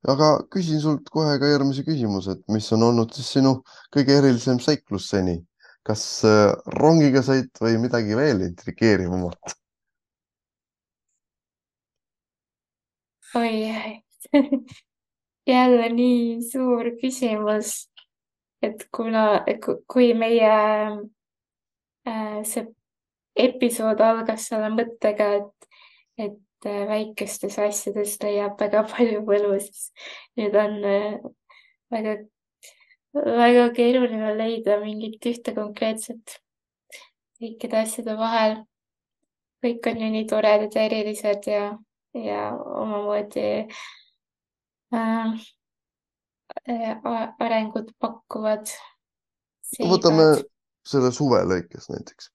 [0.08, 3.56] aga küsin sult kohe ka järgmise küsimuse, et mis on olnud siis sinu
[3.94, 5.40] kõige erilisem seiklus seni?
[5.84, 6.48] kas äh,
[6.80, 9.56] rongiga sõit või midagi veel intrigeerivamat?
[13.36, 13.52] oi
[15.46, 17.74] jälle nii suur küsimus,
[18.62, 19.44] et kuna,
[19.90, 20.54] kui meie
[22.08, 22.64] äh, see
[23.34, 25.68] episood algas selle mõttega, et,
[26.26, 29.90] et äh, väikestes asjades leiab väga palju võlu, siis
[30.38, 31.18] nüüd on äh,
[31.94, 32.16] väga,
[33.14, 36.38] väga keeruline leida mingit ühte konkreetset
[37.40, 38.62] kõikide asjade vahel.
[39.64, 41.64] kõik on ju nii toredad ja erilised ja
[42.14, 43.66] ja omamoodi
[44.94, 45.30] äh,
[46.68, 46.98] äh
[47.38, 48.68] arengut pakkuvad.
[49.80, 50.26] võtame
[50.86, 52.30] selle suve lõikes näiteks.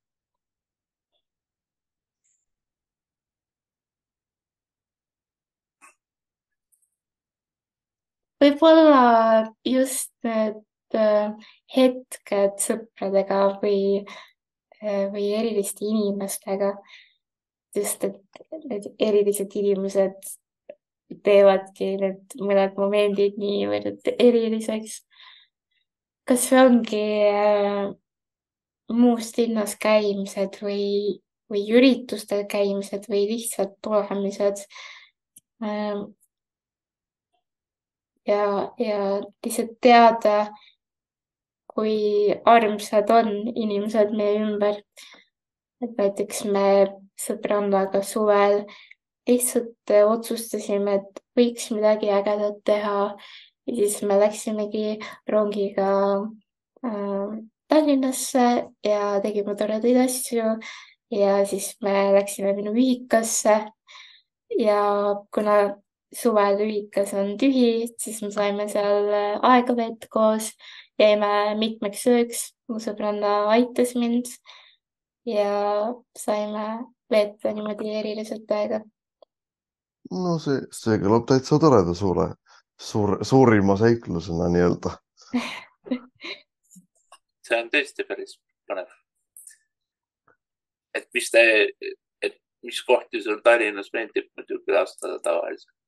[8.39, 9.03] Võib-olla
[9.67, 11.31] just need äh,
[11.75, 14.05] hetked sõpradega või,
[14.81, 16.73] äh, või eriliste inimestega
[17.75, 20.33] just, et need erilised inimesed
[21.25, 25.01] teevadki need mõned momendid niivõrd eriliseks.
[26.29, 27.89] kas see ongi äh,
[28.93, 31.19] muust linnas käimised või,
[31.49, 34.65] või üritustel käimised või lihtsalt olemised
[35.63, 36.05] äh,.
[38.29, 38.45] Ja,
[38.77, 38.99] ja
[39.45, 40.49] lihtsalt teada,
[41.69, 44.81] kui armsad on inimesed meie ümber.
[45.79, 46.63] et näiteks me
[47.19, 48.65] sõbrannaga suvel
[49.29, 52.99] lihtsalt otsustasime, et võiks midagi ägedat teha.
[53.69, 54.97] Ja siis me läksimegi
[55.29, 55.89] rongiga
[56.83, 58.45] äh, Tallinnasse
[58.83, 60.55] ja tegime toredaid asju.
[61.13, 63.59] Ja siis me läksime minu vihikasse
[64.57, 64.81] ja
[65.33, 65.59] kuna
[66.15, 69.09] suvel ühikas on tühi, siis me saime seal
[69.45, 70.51] aega veeta koos,
[70.99, 74.31] jäime mitmeks ööks, mu sõbranna aitas mind
[75.29, 76.65] ja saime
[77.11, 78.81] veeta niimoodi eriliselt aega.
[80.11, 82.31] no see, see kõlab täitsa toreda suure,
[82.79, 84.95] suur, suurima seiklusena nii-öelda
[87.49, 88.37] see on tõesti päris
[88.69, 88.89] põnev.
[90.97, 91.43] et mis te,
[92.21, 95.78] et mis kohti sul Tallinnas meeldib muidu külastada tavaliselt?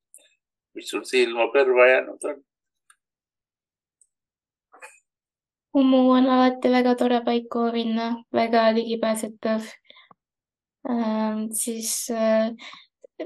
[0.76, 2.39] Mis sul silma kõrva jäänud on?
[5.82, 9.67] Umu on alati väga tore paik, kuhu minna, väga ligipääsetav
[10.89, 11.45] ähm,.
[11.55, 12.51] siis äh,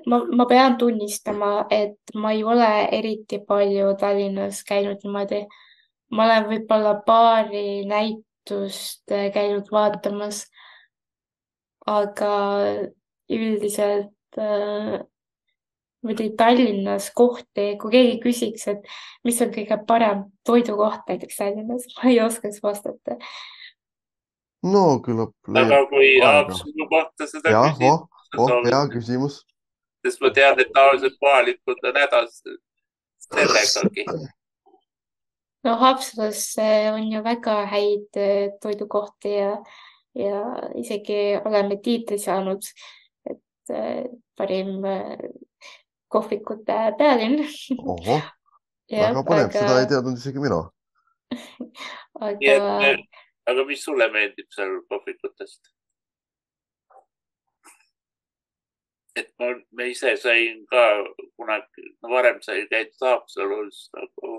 [0.05, 5.45] ma, ma pean tunnistama, et ma ei ole eriti palju Tallinnas käinud niimoodi.
[6.11, 10.45] ma olen võib-olla paari näitust käinud vaatamas.
[11.85, 12.35] aga
[13.29, 15.01] üldiselt äh,
[16.05, 18.85] muidugi Tallinnas kohti, kui keegi küsiks, et
[19.25, 23.17] mis on kõige parem toidukoht näiteks Tallinnas, ma ei oskaks vastata.
[24.65, 25.33] no küllap.
[25.63, 29.41] aga kui Haapsalu kohta seda ja, küsida oh, oh, hea küsimus.
[30.05, 32.41] sest ma tean, et tavaliselt kohalikud on hädas
[33.25, 34.05] sellegagi.
[35.65, 36.43] no Haapsalus
[36.93, 39.55] on ju väga häid eh, toidukohti ja,
[40.15, 40.43] ja
[40.81, 42.69] isegi oleme tiitli saanud,
[43.29, 44.05] et eh,
[44.37, 45.17] parim eh,
[46.15, 47.43] kohvikute pealinn.
[48.91, 50.59] väga põnev aga..., seda ei teadnud isegi mina
[52.27, 52.91] aga.
[53.51, 55.71] aga mis sulle meeldib seal kohvikutest?
[59.15, 60.83] et ma, ma ise sain ka
[61.39, 64.31] kunagi no,, varem sai käidud Haapsalus nagu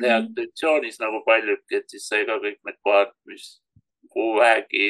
[0.00, 3.46] teatritsioonis nagu paljugi, et siis sai ka kõik need kohad, mis
[4.12, 4.88] kuhu vähegi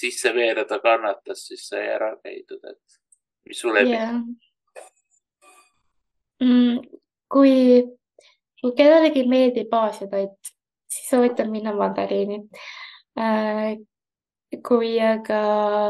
[0.00, 2.99] sisse veereda kannatas, siis sai ära käidud, et
[3.48, 4.14] mis sulle yeah.
[6.42, 6.78] mm,?
[7.30, 7.54] kui,
[8.60, 10.52] kui kellelegi meeldib Aasia toit,
[10.90, 12.42] siis soovitan minna mandariini
[13.18, 13.78] äh,.
[14.66, 15.42] kui aga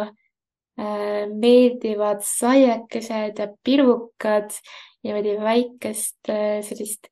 [0.04, 4.52] äh, meeldivad saiakesed ja pirukad,
[5.04, 7.08] niimoodi väikest äh, sellist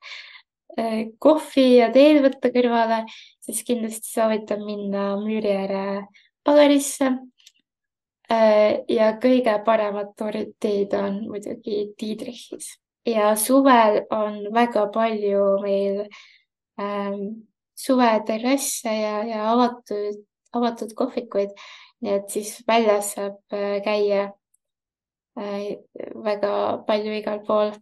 [0.77, 3.07] äh, kohvi ja teed võtta kõrvale,
[3.41, 5.85] siis kindlasti soovitan minna Müüri ääre
[6.45, 7.15] pagarisse
[8.29, 12.75] ja kõige paremad torteid on muidugi Diedrichis
[13.09, 16.01] ja suvel on väga palju meil
[16.81, 17.23] ähm,
[17.79, 21.55] suveterrasse ja, ja avatud, avatud kohvikuid.
[22.01, 24.21] nii et siis väljas saab äh, käia
[25.41, 25.79] äh,
[26.25, 26.53] väga
[26.87, 27.73] palju igal pool.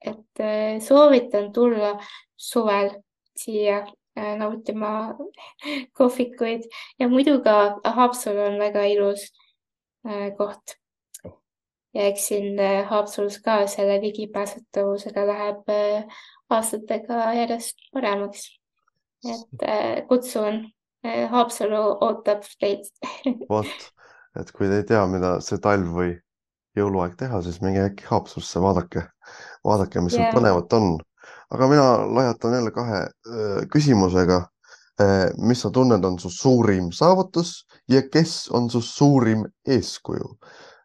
[0.00, 1.96] et äh, soovitan tulla
[2.36, 2.90] suvel
[3.36, 5.14] siia Äh, nautima
[5.98, 6.66] kohvikuid.
[6.98, 9.28] Ja muidu ka Haapsalu on väga ilus
[10.06, 10.76] äh, koht.
[11.94, 15.70] ja eks siin äh, Haapsalus ka selle ligipääsetavusega läheb
[16.50, 18.48] aastatega järjest paremaks.
[19.28, 20.64] et kutsun,
[21.30, 22.86] Haapsalu ootab teid.
[23.50, 23.92] Vot,
[24.40, 26.14] et kui te ei tea, mida see talv või
[26.78, 29.04] jõuluaeg teha, siis minge äkki Haapsalusse, vaadake,
[29.66, 30.92] vaadake, mis seal põnevat on
[31.50, 33.02] aga mina laiatan jälle kahe
[33.72, 34.46] küsimusega.
[35.38, 40.36] mis sa tunned, on su suurim saavutus ja kes on su suurim eeskuju?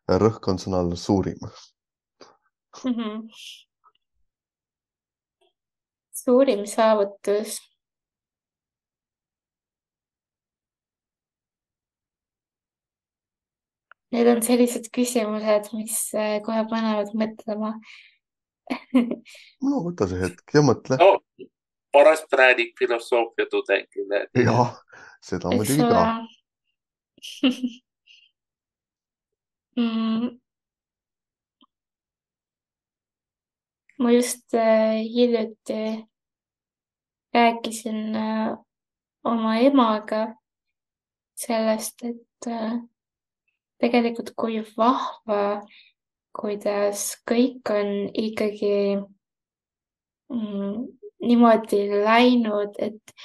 [0.08, 2.92] rõhk on sõnal suurim mm.
[2.94, 3.30] -hmm.
[6.14, 7.60] suurim saavutus
[14.16, 15.96] Need on sellised küsimused, mis
[16.46, 17.74] kohe panevad mõtlema
[19.68, 21.12] no võta see hetk ja mõtle no,.
[21.96, 24.26] parast räägib filosoofia tudengile.
[24.42, 24.74] jah,
[25.24, 26.02] seda muidugi ka
[29.78, 30.40] mm.
[34.00, 36.06] ma just äh, hiljuti
[37.34, 38.58] rääkisin äh,
[39.24, 40.36] oma emaga
[41.36, 42.80] sellest, et äh,
[43.82, 45.62] tegelikult kui vahva
[46.36, 48.76] kuidas kõik on ikkagi
[50.30, 50.84] mm,
[51.26, 53.16] niimoodi läinud, et,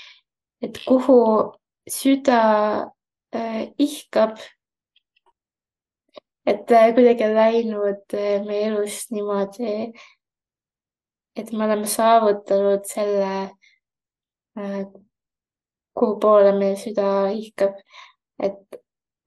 [0.62, 1.18] et kuhu
[1.90, 2.40] süda
[3.34, 4.38] äh, ihkab.
[6.46, 9.92] et äh, kuidagi läinud äh, meie elus niimoodi,
[11.36, 13.32] et me oleme saavutanud selle
[14.58, 14.86] äh,,
[15.94, 17.74] kuhu poole meie süda ihkab.
[18.38, 18.80] et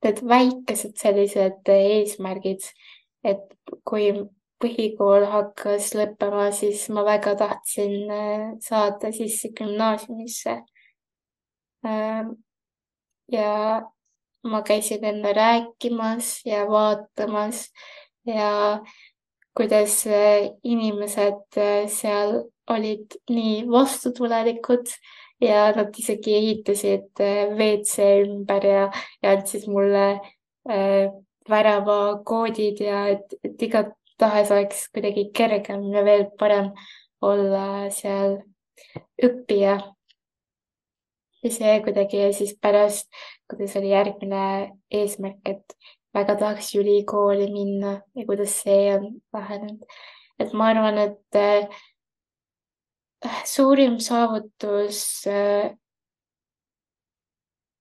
[0.04, 2.66] need väikesed sellised eesmärgid
[3.24, 3.44] et
[3.88, 4.12] kui
[4.64, 10.62] põhikool hakkas lõppema, siis ma väga tahtsin äh, saada sisse gümnaasiumisse.
[11.84, 12.36] Ähm,
[13.32, 13.84] ja
[14.44, 17.66] ma käisin enne rääkimas ja vaatamas
[18.26, 18.80] ja
[19.58, 24.88] kuidas äh, inimesed äh, seal olid nii vastutulelikud
[25.44, 27.20] ja nad isegi ehitasid
[27.58, 28.86] WC ümber ja,
[29.22, 30.06] ja andsid mulle
[30.70, 31.12] äh,
[31.50, 36.72] väravakoodid ja et, et igatahes oleks kuidagi kergem ja veel parem
[37.24, 38.40] olla seal
[39.24, 39.78] õppija.
[41.44, 43.10] ja see kuidagi ja siis pärast,
[43.52, 44.44] kuidas oli järgmine
[44.92, 45.76] eesmärk, et
[46.16, 49.84] väga tahaks ülikooli minna ja kuidas see on vähenenud.
[50.40, 51.68] et ma arvan, et äh,
[53.46, 55.76] suurim saavutus äh,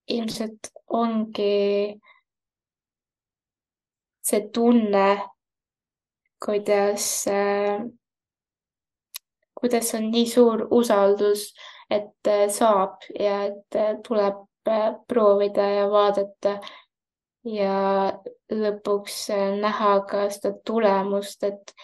[0.08, 2.00] ilmselt ongi
[4.22, 5.08] see tunne,
[6.42, 7.82] kuidas äh,
[9.62, 11.46] kuidas on nii suur usaldus,
[11.90, 16.56] et äh, saab ja et äh, tuleb äh, proovida ja vaadata
[17.46, 17.76] ja
[18.50, 19.18] lõpuks
[19.62, 21.74] näha ka seda tulemust, et,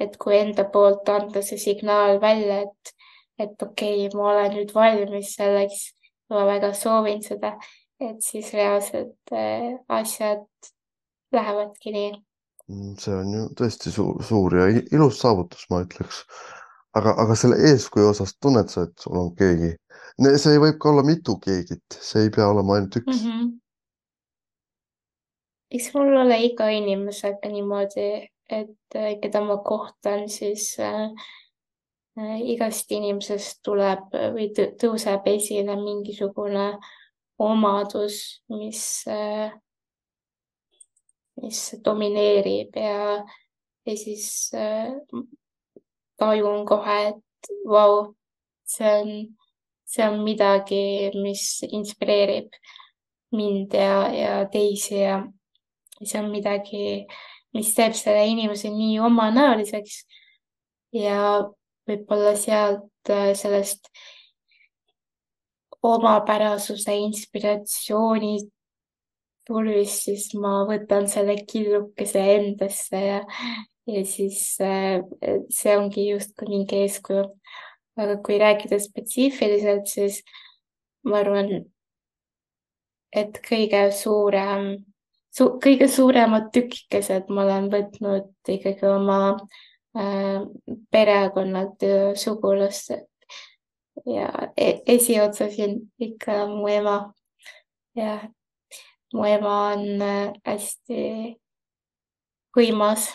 [0.00, 2.94] et kui enda poolt anda see signaal välja, et,
[3.38, 5.90] et okei okay,, ma olen nüüd valmis selleks,
[6.32, 7.58] ma väga soovin seda,
[8.00, 9.36] et siis reaalselt
[10.00, 10.72] asjad
[11.32, 12.10] lähevadki nii.
[12.70, 16.22] Mm, see on ju tõesti suur, suur ja ilus saavutus, ma ütleks
[16.98, 19.74] aga, aga selle eeskuju osas tunned sa, et sul on keegi?
[20.40, 23.28] see võib ka olla mitu keegit, see ei pea olema ainult üks mm.
[23.28, 23.52] -hmm.
[25.76, 28.08] eks mul ole iga inimesega niimoodi,
[28.60, 31.08] et äh, keda ma kohtan, siis äh,
[32.20, 36.68] äh, igast inimesest tuleb või tõuseb esile mingisugune
[37.38, 39.50] omadus, mis äh,,
[41.42, 43.20] mis domineerib ja,
[43.86, 44.94] ja siis äh,
[46.18, 48.14] tajun kohe, et vau,
[48.68, 49.12] see on,
[49.84, 52.54] see on midagi, mis inspireerib
[53.32, 55.22] mind ja, ja teisi ja
[56.02, 57.04] see on midagi,
[57.56, 60.02] mis teeb selle inimese nii omanäoliseks.
[60.92, 61.42] Ja
[61.88, 63.88] võib-olla sealt äh, sellest
[65.82, 68.36] omapärasuse inspiratsiooni
[69.48, 73.20] tulvist, siis ma võtan selle killukese endasse ja,
[73.90, 75.02] ja siis äh,
[75.50, 77.26] see ongi justkui mingi eeskuju.
[78.00, 80.22] aga kui rääkida spetsiifiliselt, siis
[81.04, 81.50] ma arvan,
[83.12, 84.70] et kõige suurem
[85.28, 89.20] su,, kõige suuremad tükikesed ma olen võtnud ikkagi oma
[89.98, 90.40] äh,
[90.94, 91.84] perekonnalt
[92.16, 93.12] sugulastelt
[94.06, 95.58] ja e esiotsas
[95.98, 97.12] ikka mu ema.
[97.94, 98.20] ja
[99.12, 101.02] mu ema on äh, hästi
[102.56, 103.08] võimas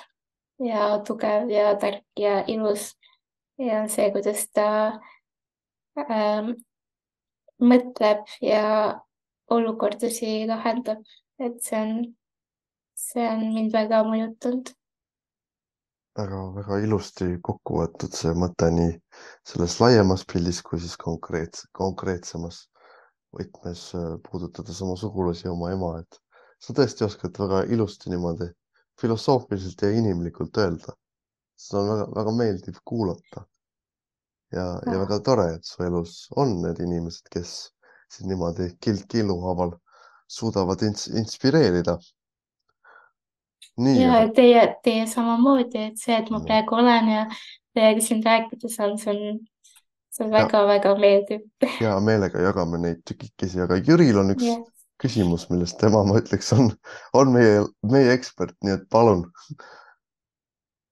[0.63, 2.93] ja tugev ja tark ja ilus.
[3.57, 4.67] ja see, kuidas ta
[5.97, 6.53] ähm,
[7.57, 8.63] mõtleb ja
[9.49, 11.01] olukordasid lahendab,
[11.39, 11.93] et see on,
[12.93, 14.77] see on mind väga mõjutanud
[16.17, 18.93] väga-väga ilusti kokku võetud see mõte nii
[19.45, 22.63] selles laiemas pildis kui siis konkreetse, konkreetsemas
[23.35, 26.19] võtmes äh, puudutades oma sugulasi, oma ema, et
[26.63, 28.49] sa tõesti oskad väga ilusti niimoodi
[29.01, 30.95] filosoofiliselt ja inimlikult öelda.
[31.57, 33.45] seda on väga-väga meeldiv kuulata.
[34.51, 34.99] ja, ja ah.
[35.03, 37.73] väga tore, et su elus on need inimesed, kes
[38.13, 39.73] sind niimoodi kild killu haaval
[40.27, 41.97] suudavad ins inspireerida.
[43.77, 44.33] ja aga...
[44.33, 47.25] teie, teie samamoodi, et see, et ma praegu olen ja
[47.77, 49.39] teiega siin rääkida saan, see on,
[50.17, 51.45] see on väga-väga meeldiv.
[51.81, 54.65] hea meelega jagame neid tükikesi, aga Jüril on üks yeah
[55.01, 56.71] küsimus, millest tema, ma ütleks, on,
[57.13, 57.61] on meie,
[57.91, 59.27] meie ekspert, nii et palun.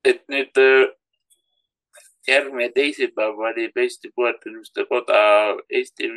[0.05, 0.91] et nüüd äh,
[2.29, 5.21] järgmine teisipäev valib Eesti Puuetega Inimeste Koda
[5.69, 6.11] Eesti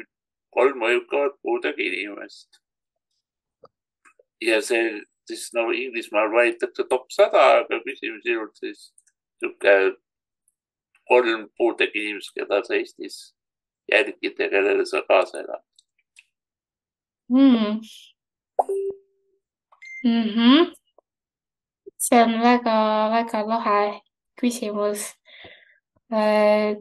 [0.53, 2.61] kolm mõjukavat puudega inimest.
[4.45, 8.93] ja see siis no Inglismaal valitakse top sada, aga küsime sinult siis
[9.43, 9.97] niisugune
[11.09, 13.35] kolm puudega inimest, keda sa Eestis
[13.93, 15.65] jälgid ja kellele sa kaasa elad
[17.29, 17.81] mm..
[20.05, 20.75] Mm -hmm.
[21.97, 24.01] see on väga-väga lahe
[24.41, 25.15] küsimus
[26.13, 26.77] äh,.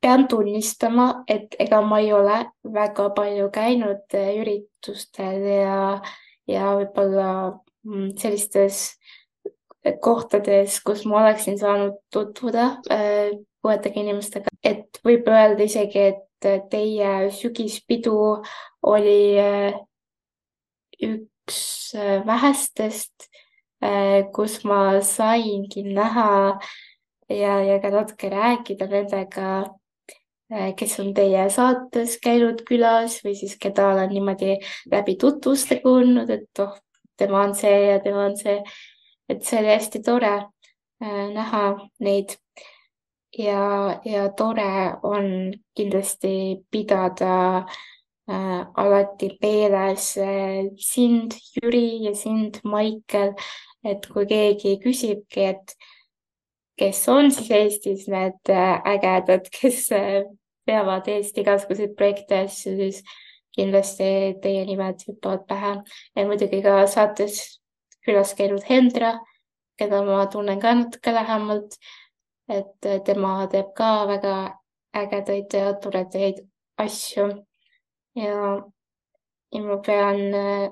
[0.00, 6.02] pean tunnistama, et ega ma ei ole väga palju käinud äh, üritustel ja,
[6.46, 8.98] ja võib-olla mm, sellistes
[10.02, 16.24] kohtades, kus ma oleksin saanud tutvuda äh, puuetega inimestega, et võib öelda isegi, et
[16.70, 18.14] teie sügispidu
[18.86, 19.74] oli äh,
[21.02, 23.28] üks äh, vähestest,
[23.82, 26.58] äh, kus ma saingi näha
[27.28, 29.50] ja, ja ka natuke rääkida nendega,
[30.48, 34.54] kes on teie saates käinud külas või siis keda olen niimoodi
[34.88, 36.72] läbi tutvuste kuulnud, et oh,
[37.20, 38.62] tema on see ja tema on see.
[39.28, 40.34] Et see oli hästi tore
[41.00, 41.64] näha
[42.00, 42.36] neid.
[43.38, 47.66] Ja, ja tore on kindlasti pidada
[48.28, 53.34] äh, alati meeles äh, sind, Jüri ja sind, Maicel,
[53.84, 55.76] et kui keegi küsibki, et
[56.78, 60.24] kes on siis Eestis need äh, ägedad, kes äh,
[60.66, 63.02] veavad Eesti igasuguseid projekte, asju, siis
[63.56, 65.76] kindlasti teie nimed hüppavad pähe.
[66.16, 67.57] Ja muidugi ka saates
[68.08, 69.12] külas käinud Hendra,
[69.78, 71.78] keda ma tunnen ka natuke lähemalt.
[72.48, 74.34] et tema teeb ka väga
[74.96, 76.38] ägedaid ja toredaid
[76.80, 77.26] asju
[78.16, 78.62] ja,
[79.52, 80.70] ja ma pean äh,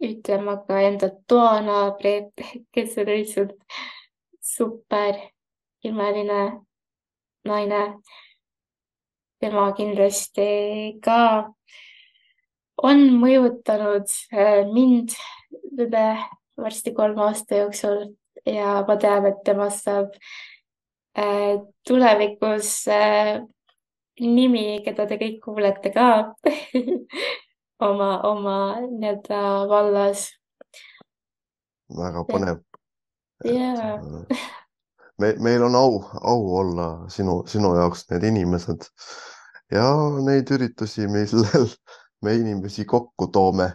[0.00, 2.14] ütlema ka enda toanaabri,
[2.72, 3.56] kes on lihtsalt
[4.40, 5.18] super
[5.84, 6.40] imeline
[7.44, 7.82] naine.
[9.40, 11.20] tema kindlasti ka
[12.82, 15.16] on mõjutanud äh, mind
[15.76, 16.04] nende
[16.62, 18.06] varsti kolme aasta jooksul
[18.46, 20.14] ja ma tean, et temast saab
[21.18, 22.72] äh, tulevikus
[24.20, 26.06] nimi, keda te kõik kuulete ka
[27.88, 28.56] oma, oma
[28.86, 29.40] nii-öelda
[29.70, 30.28] vallas.
[31.96, 32.60] väga põnev.
[33.44, 33.96] jaa.
[35.18, 38.88] me, meil on au, au olla sinu, sinu jaoks need inimesed
[39.72, 39.86] ja
[40.26, 41.68] neid üritusi, millel
[42.24, 43.70] me inimesi kokku toome,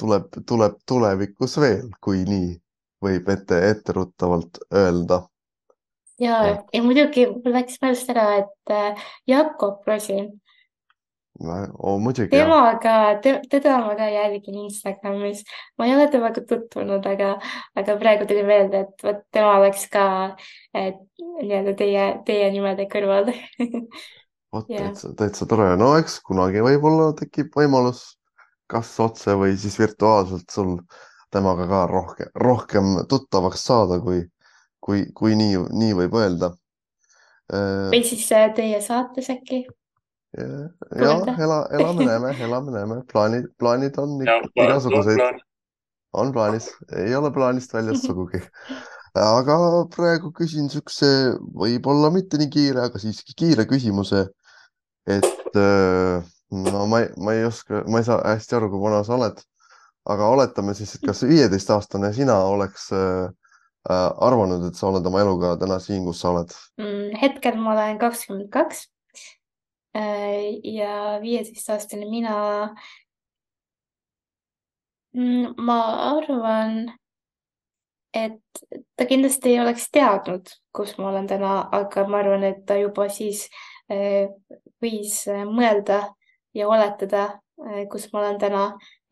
[0.00, 2.52] tuleb, tuleb tulevikus veel, kui nii
[3.02, 5.22] võib ette, etteruttavalt öelda.
[6.22, 6.38] Ja,
[6.72, 10.30] ja muidugi mul läks meelest ära, et äh, Jakob Rosin.
[11.42, 11.96] Oh,.
[11.98, 12.28] muidugi.
[12.28, 15.40] temaga te,, teda ma ka jälgin Instagramis,
[15.78, 17.30] ma ei ole temaga tutvunud, aga,
[17.74, 20.04] aga praegu tuli meelde, et vot tema oleks ka
[20.76, 23.32] nii-öelda teie, teie nimede kõrval.
[24.52, 28.02] Vot täitsa, täitsa tore, no eks kunagi võib-olla tekib võimalus,
[28.72, 30.78] kas otse või siis virtuaalselt sul
[31.32, 34.24] temaga ka rohkem, rohkem tuttavaks saada, kui
[34.82, 36.52] kui, kui nii, nii võib öelda.
[37.52, 39.64] Äh, või siis äh, teie saates äkki?
[40.32, 45.42] ja, ela, elame-näeme, elame-näeme, plaanid, plaanid on igasuguseid.
[46.16, 48.40] on plaanis, ei ole plaanist väljas sugugi.
[49.20, 49.56] aga
[49.92, 51.10] praegu küsin siukse,
[51.64, 54.24] võib-olla mitte nii kiire, aga siiski kiire küsimuse.
[55.04, 59.02] et äh, no ma ei, ma ei oska, ma ei saa hästi aru, kui vana
[59.04, 59.40] sa oled.
[60.12, 63.30] aga oletame siis, et kas viieteistaastane sina oleks äh,
[63.90, 67.16] Äh, arvanud, et sa oled oma eluga täna siin, kus sa oled mm,?
[67.18, 68.84] hetkel ma olen kakskümmend kaks
[69.98, 72.36] äh, ja viieteistaastane mina.
[75.18, 75.80] Mm, ma
[76.12, 76.76] arvan,
[78.14, 78.62] et
[78.94, 83.08] ta kindlasti ei oleks teadnud, kus ma olen täna, aga ma arvan, et ta juba
[83.10, 83.48] siis
[83.90, 84.30] äh,
[84.78, 86.04] võis mõelda
[86.54, 87.38] ja oletada,
[87.90, 88.62] kus ma olen täna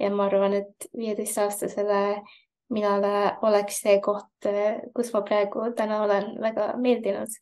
[0.00, 2.22] ja ma arvan, et viieteistaastasele
[2.70, 4.48] minule oleks see koht,
[4.94, 7.34] kus ma praegu täna olen, väga meeldinud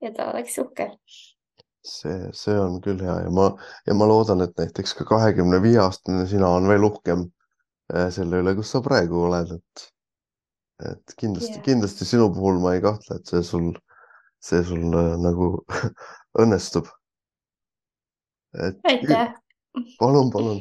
[0.00, 0.90] ja ta oleks uhke.
[1.84, 3.50] see, see on küll hea ja ma,
[3.88, 7.24] ja ma loodan, et näiteks ka kahekümne viie aastane sina on veel uhkem
[7.94, 9.86] eh, selle üle, kus sa praegu oled, et,
[10.92, 13.70] et kindlasti yeah., kindlasti sinu puhul ma ei kahtle, et see sul,
[14.44, 15.52] see sul äh, nagu
[16.42, 16.88] õnnestub.
[18.58, 19.34] Aitäh.
[19.98, 20.60] palun, palun.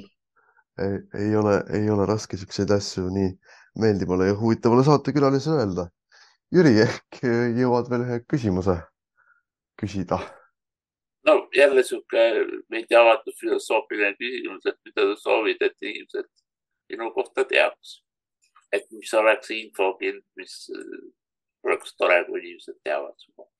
[0.79, 3.31] ei, ei ole, ei ole raske siukseid asju nii
[3.79, 5.87] meeldivale ja huvitavale saatekülalisele öelda.
[6.55, 7.21] Jüri, ehk
[7.59, 8.79] jõuad veel ühe küsimuse
[9.79, 10.19] küsida?
[11.25, 12.23] no jälle sihuke
[12.71, 16.29] veidi avatud filosoofiline küsimus, et mida sa soovid, et inimesed
[16.89, 18.03] sinu kohta teaks.
[18.71, 20.55] et mis oleks infokild, mis
[21.63, 23.58] oleks tore, kui inimesed teavad su kohta.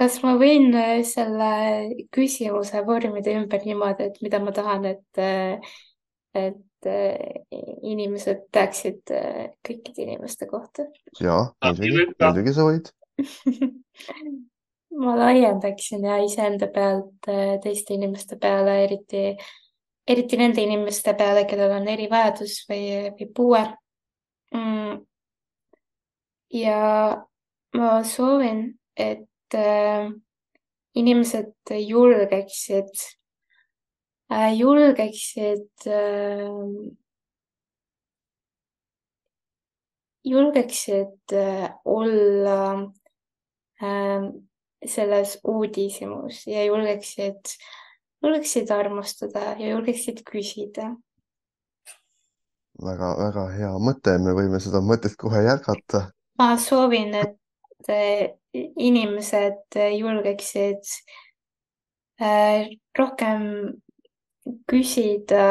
[0.00, 0.72] Kas ma võin
[1.06, 1.50] selle
[2.14, 5.24] küsimuse vormida ümber niimoodi, et mida ma tahan, et,
[6.34, 7.44] et et äh,
[7.82, 10.86] inimesed teaksid äh, kõikide inimeste kohta.
[11.20, 12.90] ja, muidugi, muidugi sa võid.
[14.94, 19.24] Ma laiendaksin ja iseenda pealt äh, teiste inimeste peale, eriti,
[20.06, 22.84] eriti nende inimeste peale, kellel on erivajadus või,
[23.18, 23.64] või puue.
[24.54, 25.00] Mm..
[26.54, 26.80] ja
[27.74, 29.24] ma soovin, et
[29.58, 30.08] äh,
[30.94, 32.92] inimesed julgeksid
[34.30, 36.96] Äh, julgeksid, ähm,
[40.24, 42.92] julgeksid äh, olla
[44.86, 47.52] selles uudishimus ja julgeksid,
[48.22, 50.94] julgeksid armastada ja julgeksid küsida
[52.80, 56.06] väga-väga hea mõte, me võime seda mõtet kohe jätkata.
[56.38, 60.92] ma soovin, et äh, inimesed julgeksid
[62.98, 63.42] rohkem
[64.70, 65.46] küsida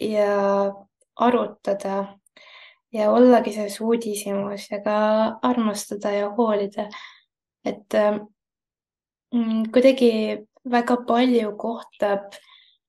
[0.00, 0.32] ja
[1.16, 2.18] arutada
[2.92, 4.96] ja ollagi selles uudishimus ja ka
[5.42, 6.88] armastada ja hoolida.
[7.64, 7.94] et
[9.34, 10.12] mm, kuidagi
[10.70, 12.34] väga palju kohtab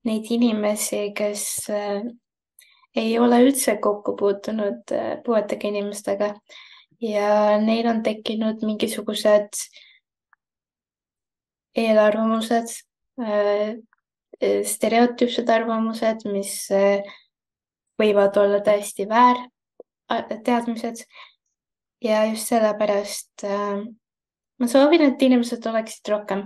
[0.04, 2.02] neid inimesi, kes äh,
[2.95, 6.34] ei ole üldse kokku puutunud äh, puuetega inimestega
[7.03, 9.59] ja neil on tekkinud mingisugused
[11.75, 12.77] eelarvamused,
[13.19, 13.75] äh,
[14.67, 16.55] stereotüüpsed arvamused, mis
[17.99, 21.05] võivad olla täiesti väärteadmised.
[22.03, 23.45] ja just sellepärast
[24.59, 26.41] ma soovin, et inimesed oleksid rohkem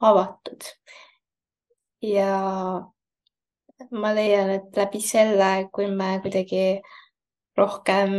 [0.00, 0.64] avatud
[2.04, 2.30] ja
[3.90, 6.80] ma leian, et läbi selle, kui me kuidagi
[7.58, 8.14] rohkem,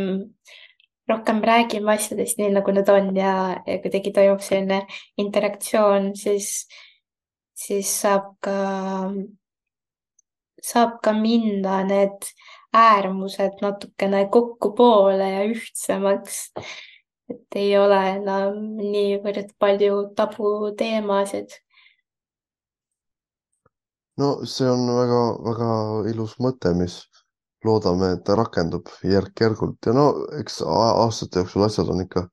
[1.08, 3.32] rohkem räägime asjadest nii, nagu nad on ja,
[3.66, 4.82] ja kuidagi toimub selline
[5.22, 6.66] interaktsioon, siis,
[7.54, 8.56] siis saab ka,
[10.62, 12.30] saab ka minna need
[12.76, 16.50] äärmused natukene kokkupoole ja ühtsemaks.
[17.26, 21.56] et ei ole enam niivõrd palju tabuteemasid
[24.20, 25.70] no see on väga-väga
[26.12, 27.00] ilus mõte, mis
[27.66, 30.06] loodame, et ta rakendub järk-järgult ja no
[30.40, 32.26] eks aastate jooksul asjad on ikka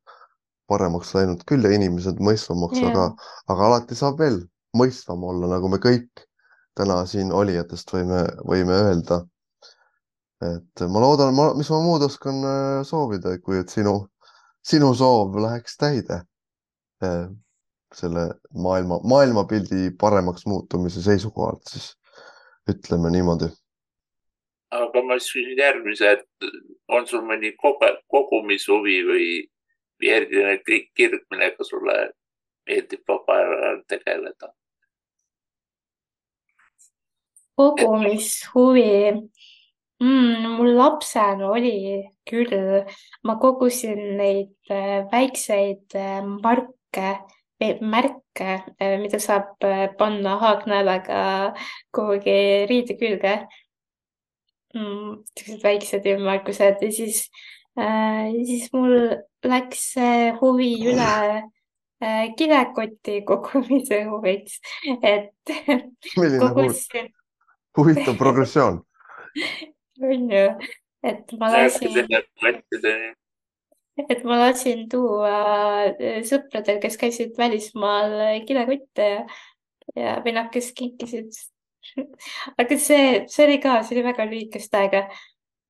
[0.69, 4.39] paremaks läinud küll ja inimesed mõistvamaks yeah., aga, aga alati saab veel
[4.77, 6.26] mõistvam olla, nagu me kõik
[6.77, 9.23] täna siin olijatest võime, võime öelda.
[10.43, 13.93] et ma loodan, ma, mis ma muud oskan äh, soovida, kui et sinu,
[14.65, 16.23] sinu soov läheks täide
[17.03, 17.27] äh,
[17.95, 21.93] selle maailma, maailmapildi paremaks muutumise seisukohalt, siis
[22.69, 23.51] ütleme niimoodi.
[24.74, 26.50] Aga ma küsin järgmise, et
[26.90, 29.28] on sul mõni kogumishuvi või
[30.04, 31.98] järgmine kirg, millega sulle
[32.68, 34.54] meeldib vaba ajal tegeleda?
[37.54, 38.90] kogumishuvi
[40.02, 40.48] mm,?
[40.58, 42.82] mul lapsena oli küll,
[43.24, 47.14] ma kogusin neid äh, väikseid äh, marke
[47.64, 49.56] märke, eh, mida saab
[49.98, 51.54] panna haaknaelaga
[51.95, 53.36] kuhugi riide külge
[54.76, 55.24] mm,.
[55.64, 57.26] väiksed ümmargused ja siis
[57.80, 59.94] äh,, siis mul läks
[60.41, 61.10] huvi üle
[62.04, 64.60] äh, kilekoti kogumise huviks,
[65.02, 65.54] et
[66.44, 67.12] kogusin.
[67.78, 68.82] huvitav progressioon
[70.12, 70.45] on ju,
[71.04, 72.00] et ma lasin
[74.10, 75.34] et ma lasin tuua
[75.94, 79.26] äh, sõpradel, kes käisid välismaal kilekotte ja,
[79.95, 81.34] ja vennad, kes kinkisid
[82.60, 85.03] aga see, see oli ka, see oli väga lühikest aega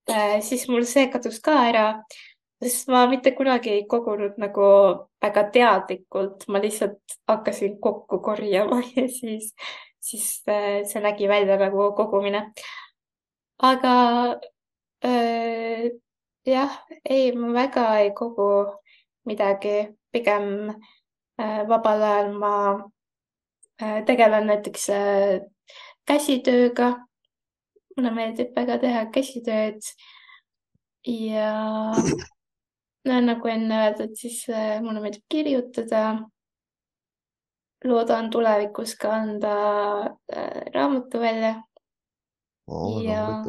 [0.09, 0.39] äh,.
[0.41, 1.87] siis mul see kadus ka ära,
[2.63, 4.69] sest ma mitte kunagi ei kogunud nagu
[5.23, 9.53] väga teadlikult, ma lihtsalt hakkasin kokku korjama ja siis,
[9.99, 12.51] siis äh, see nägi välja nagu kogumine.
[13.63, 13.93] aga
[15.05, 15.91] äh,
[16.45, 16.79] jah,
[17.09, 18.49] ei, ma väga ei kogu
[19.25, 20.69] midagi, pigem
[21.39, 22.53] äh, vabal ajal ma
[23.81, 25.39] äh, tegelen näiteks äh,
[26.07, 27.05] käsitööga.
[27.97, 29.81] mulle meeldib väga teha käsitööd
[31.05, 31.51] ja
[33.07, 34.45] no nagu enne öeldud, siis
[34.81, 36.23] mulle meeldib kirjutada.
[37.83, 39.53] loodan tulevikus ka anda
[40.73, 41.55] raamatu välja
[42.67, 43.01] oh,.
[43.03, 43.43] Ja...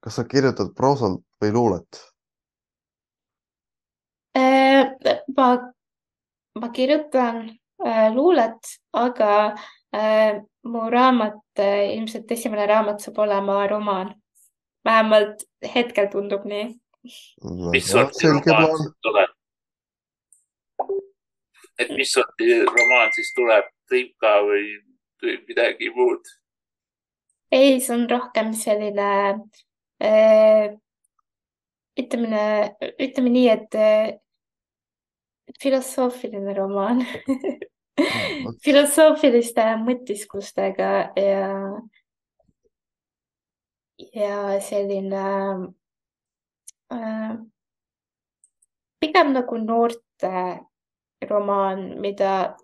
[0.00, 2.04] kas sa kirjutad proosalt või luulet?
[5.36, 5.72] ma,
[6.60, 8.58] ma kirjutan äh, luulet,
[8.92, 9.60] aga äh,
[10.64, 14.14] mu raamat äh,, ilmselt esimene raamat saab olema romaan.
[14.84, 15.44] vähemalt
[15.74, 16.64] hetkel tundub nii.
[17.72, 19.30] mis sorti romaan siis tuleb?
[21.78, 24.64] et mis sorti romaan siis tuleb, tripka või,
[25.22, 26.32] või midagi muud?
[27.52, 29.10] ei, see on rohkem selline
[30.02, 30.74] äh,
[32.00, 32.44] ütleme,
[32.98, 34.14] ütleme nii, et äh,
[35.62, 37.04] filosoofiline romaan
[38.64, 40.90] filosoofiliste mõtisklustega
[41.20, 41.48] ja,
[44.14, 45.26] ja selline
[46.92, 47.30] äh,
[49.00, 50.34] pigem nagu noorte
[51.28, 52.56] romaan, mida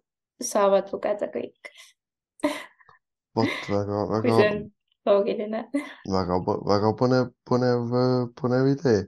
[0.42, 1.70] saavad lugeda kõik
[3.36, 4.20] vot väga, väga.
[4.24, 4.60] kui see on
[5.06, 5.62] loogiline.
[6.10, 6.42] väga,
[6.72, 7.96] väga põnev, põnev,
[8.40, 9.06] põnev idee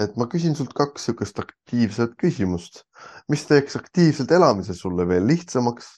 [0.00, 2.84] et ma küsin sult kaks niisugust aktiivset küsimust,
[3.32, 5.90] mis teeks aktiivselt elamise sulle veel lihtsamaks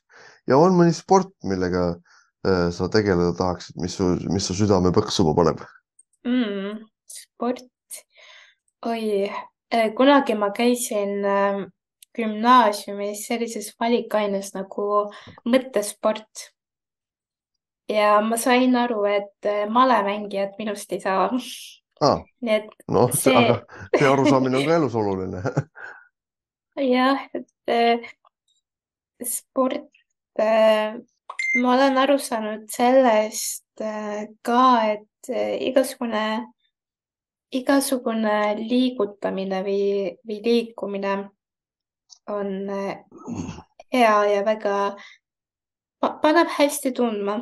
[0.50, 5.36] ja on mõni sport, millega äh, sa tegeleda tahaksid, mis su, mis su südame põksuma
[5.36, 5.62] paneb
[6.26, 6.82] mm,?
[7.14, 8.02] sport,
[8.86, 9.30] oi,
[9.70, 11.62] äh, kunagi ma käisin äh,
[12.14, 14.88] gümnaasiumis sellises valikaines nagu
[15.50, 16.50] mõttesport.
[17.90, 21.30] ja ma sain aru, et äh, malemängijat minust ei saa
[22.04, 22.20] ah,.
[22.44, 23.60] nii et noh, see, aga
[23.96, 25.42] see arusaamine on ka elus oluline.
[26.94, 28.12] jah, et äh,
[29.24, 29.90] sport
[30.38, 30.96] äh,,
[31.62, 34.64] ma olen aru saanud sellest äh, ka,
[34.94, 36.24] et äh, igasugune,
[37.54, 39.84] igasugune liigutamine või,
[40.26, 41.14] või liikumine
[42.34, 42.96] on äh,
[43.94, 44.96] hea ja väga,
[46.22, 47.38] paneb hästi tundma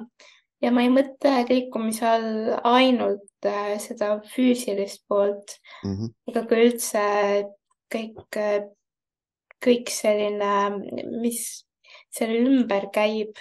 [0.62, 3.24] ja ma ei mõtle liikumise all ainult
[3.82, 6.12] seda füüsilist poolt, Mhm.
[6.28, 7.04] ega ka üldse
[7.92, 8.38] kõik,
[9.62, 10.54] kõik selline,
[11.20, 11.64] mis
[12.10, 13.36] selle ümber käib,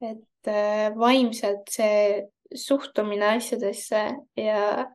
[0.00, 4.02] et äh, vaimselt see suhtumine asjadesse
[4.36, 4.86] ja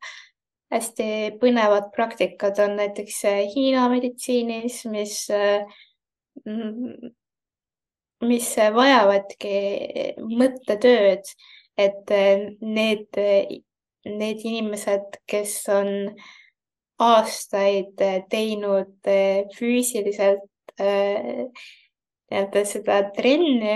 [0.73, 5.27] hästi põnevad praktikad on näiteks äh, Hiina meditsiinis, mis,
[8.25, 9.55] mis vajavadki
[10.19, 11.29] mõttetööd,
[11.77, 13.07] et äh, need,
[14.05, 15.91] need inimesed, kes on
[17.01, 20.49] aastaid äh, teinud äh, füüsiliselt
[20.79, 21.49] äh,
[22.31, 23.75] nii-öelda seda trenni,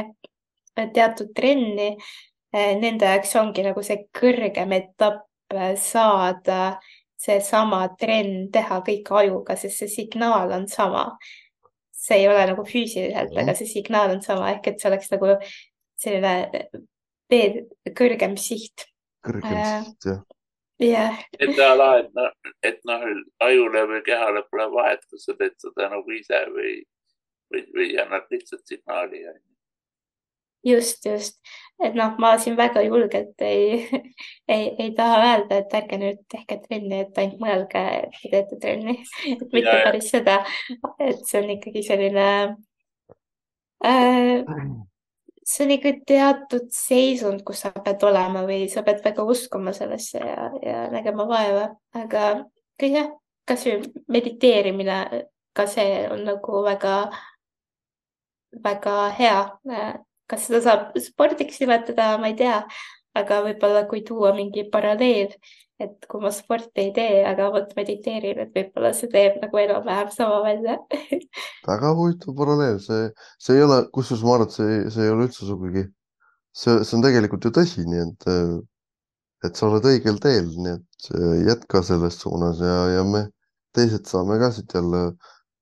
[0.75, 1.91] teatud trenni,
[2.53, 6.79] nende jaoks ongi nagu see kõrgem etapp saada
[7.19, 11.11] seesama trenn teha kõik ajuga, sest see signaal on sama.
[11.93, 15.35] see ei ole nagu füüsiliselt, aga see signaal on sama ehk et see oleks nagu
[15.99, 16.33] selline
[17.29, 17.59] veel
[17.95, 18.87] kõrgem siht.
[19.25, 19.65] Kõrgem Äh.
[19.65, 20.21] siht, jah.
[20.79, 22.31] jah, et ala, et noh,
[22.63, 23.03] et noh,
[23.47, 26.73] ajule või kehale pole vahet, kas sa teed seda nagu ise või,
[27.53, 29.25] või, või annad lihtsalt signaali.
[30.63, 31.39] just, just,
[31.83, 33.85] et noh, ma siin väga julgelt ei,
[34.53, 38.59] ei, ei taha öelda, et ärge nüüd tehke trenni, et ainult mõelge, et te teete
[38.63, 38.97] trenni,
[39.35, 39.85] et mitte Ja, ja.
[39.87, 40.41] päris seda,
[40.99, 42.27] et see on ikkagi selline
[43.83, 44.43] äh,,
[45.49, 50.21] see on ikka teatud seisund, kus sa pead olema või sa pead väga uskuma sellesse
[50.21, 51.65] ja, ja nägema vaeva,
[51.97, 52.25] aga
[52.85, 53.09] jah,
[53.49, 54.99] kasvõi mediteerimine,
[55.57, 56.93] ka see on nagu väga,
[58.63, 59.41] väga hea.
[60.29, 62.59] kas seda saab spordiks nimetada, ma ei tea,
[63.21, 65.35] aga võib-olla kui tuua mingi paralleel,
[65.79, 70.11] et kui ma sporti ei tee, aga vot mediteerin, et võib-olla see teeb nagu enam-vähem
[70.15, 70.75] sama välja.
[71.69, 73.07] väga huvitav paralleel, see,
[73.39, 75.85] see ei ole, kusjuures ma arvan, et see, see ei ole üldse sugugi,
[76.51, 78.29] see, see on tegelikult ju tõsi, nii et,
[79.47, 83.27] et sa oled õigel teel, nii et äh, jätka selles suunas ja, ja me
[83.77, 85.03] teised saame ka siit jälle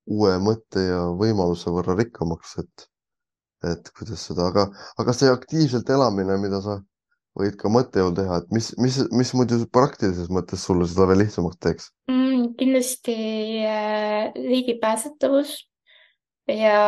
[0.07, 2.88] uue mõtte ja võimaluse võrra rikkamaks, et,
[3.69, 6.79] et kuidas seda, aga, aga see aktiivselt elamine, mida sa
[7.38, 11.59] võid ka mõttejõul teha, et mis, mis, mis muidu praktilises mõttes sulle seda veel lihtsamaks
[11.64, 11.89] teeks?
[12.11, 12.53] mm,.
[12.59, 13.18] kindlasti
[13.68, 15.53] äh, ligipääsetavus
[16.51, 16.80] ja,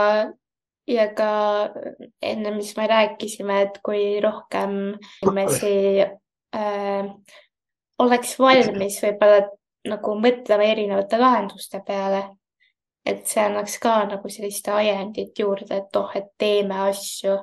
[0.89, 1.29] ja ka
[2.21, 4.75] enne, mis me rääkisime, et kui rohkem
[5.23, 7.13] inimesi äh,
[7.99, 9.47] oleks valmis võib-olla
[9.89, 12.23] nagu mõtlema erinevate lahenduste peale,
[13.07, 17.37] et see annaks ka nagu sellist ajendit juurde, et oh, et teeme asju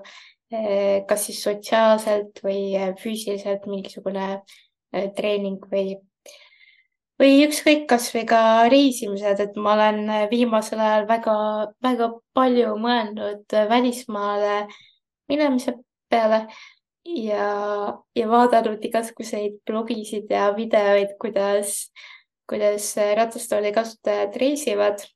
[1.09, 5.97] kas siis sotsiaalselt või eh, füüsiliselt mingisugune eh, treening või
[7.21, 8.41] või ükskõik, kasvõi ka
[8.73, 14.57] reisimised, et ma olen eh, viimasel ajal väga-väga palju mõelnud eh, välismaale
[15.31, 15.79] minemise
[16.13, 16.45] peale
[17.07, 17.47] ja,
[18.17, 21.87] ja vaadanud igasuguseid blogisid ja videoid, kuidas,
[22.49, 25.07] kuidas eh, ratastooli kasutajad reisivad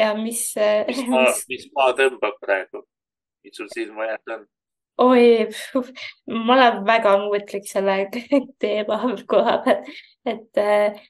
[0.00, 0.46] ja mis,
[0.88, 2.86] mis maa, mis maa tõmbab praegu?
[3.44, 4.48] mis sul silma jäänud on?
[5.00, 5.48] oi,
[6.46, 8.02] ma olen väga muutlik selle
[8.62, 9.00] teema
[9.30, 9.88] koha peal,
[10.28, 11.00] et äh,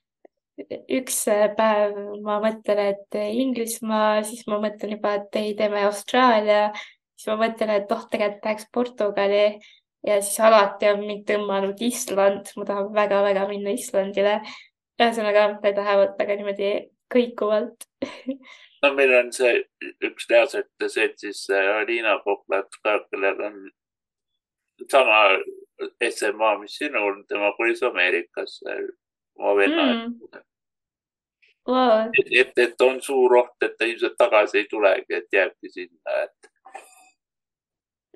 [1.00, 1.24] üks
[1.56, 6.70] päev ma mõtlen, et Inglismaa, siis ma mõtlen juba, et ei, teeme Austraalia,
[7.16, 9.44] siis ma mõtlen, et oh, tegelikult läheks Portugali
[10.06, 14.40] ja siis alati on mind tõmmanud Island, ma tahan väga-väga minna Islandile.
[15.00, 16.70] ühesõnaga, need lähevad väga niimoodi
[17.12, 17.86] kõikuvalt.
[18.82, 19.62] no meil on see
[20.04, 23.60] üks teadusete seltsis Aliina Koplat ka, kellel on
[24.88, 25.38] sama
[26.10, 28.78] SMA, mis sinul, tema kolis Ameerikasse
[29.38, 30.14] oma venna Mm.
[31.68, 32.08] Wow.
[32.18, 36.22] et, et, et on suur oht, et ta ilmselt tagasi ei tulegi, et jääbki sinna,
[36.24, 36.48] et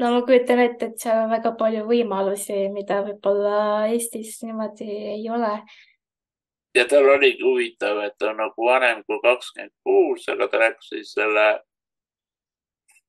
[0.01, 3.59] no ma kujutan ette, et seal on väga palju võimalusi, mida võib-olla
[3.93, 5.53] Eestis niimoodi ei ole.
[6.75, 10.91] ja tal oligi huvitav, et ta on nagu vanem kui kakskümmend kuus, aga ta läks
[10.95, 11.47] siis selle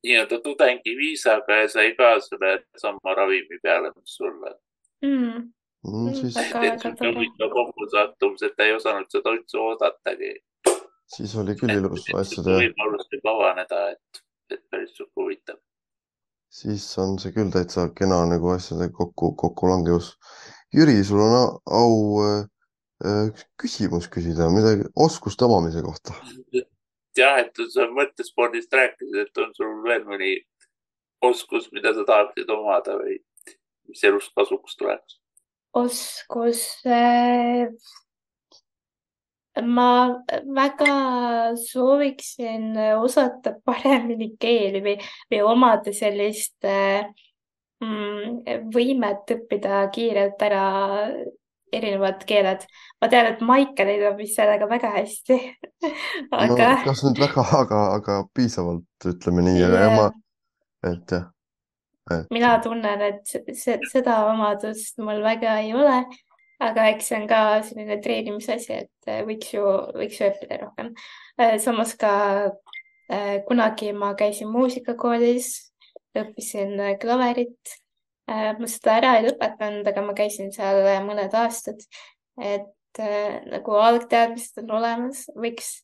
[0.05, 4.55] nii-öelda tudengiviisaga ja sai ka selle sama ravimi peale, mis sulle.
[5.05, 5.49] Mm,
[5.85, 10.31] Mm, siis, et sihuke huvitav kokkusattumus, et ta ei osanud seda üldse oodatagi.
[11.15, 14.21] siis oli küll ilus asjade, võimalus võib avaneda, et,
[14.55, 15.59] et päris sihuke huvitav.
[16.49, 20.15] siis on see küll täitsa kena nagu asjade kokku, kokkulangevus.
[20.73, 21.35] Jüri, sul on
[21.81, 22.47] au äh,
[23.05, 26.17] äh, üks küsimus küsida, midagi oskuste omamise kohta.
[27.19, 30.33] jah, et sa mõttespordist rääkisid, et on sul veel mõni
[31.25, 33.19] oskus, mida sa tahaksid omada või
[33.89, 35.19] mis elust kasuks tuleks?
[35.75, 37.67] oskus äh,
[39.63, 39.89] ma
[40.55, 44.95] väga sooviksin osata paremini keeli või,
[45.31, 46.67] või omada sellist
[47.83, 50.65] mm, võimet õppida kiirelt ära
[51.77, 52.65] erinevad keeled.
[53.01, 55.39] ma tean, et Maicel teeb vist sellega väga hästi
[56.41, 56.83] aga no,.
[56.89, 60.11] kas nüüd väga, aga, aga piisavalt, ütleme nii yeah., ma,
[60.91, 61.31] et jah
[62.11, 62.29] et....
[62.33, 66.03] mina tunnen, et see, seda omadust mul väga ei ole
[66.63, 69.63] aga eks see on ka selline treenimise asi, et äh, võiks ju,
[69.95, 70.91] võiks ju õppida rohkem.
[71.41, 72.11] Äh, samas ka
[73.11, 75.49] äh, kunagi ma käisin muusikakoolis,
[76.15, 77.75] õppisin klaverit.
[78.27, 81.83] Ma seda ära ei lõpetanud, aga ma käisin seal mõned aastad.
[82.41, 83.01] et
[83.51, 85.83] nagu algteadmised on olemas, võiks,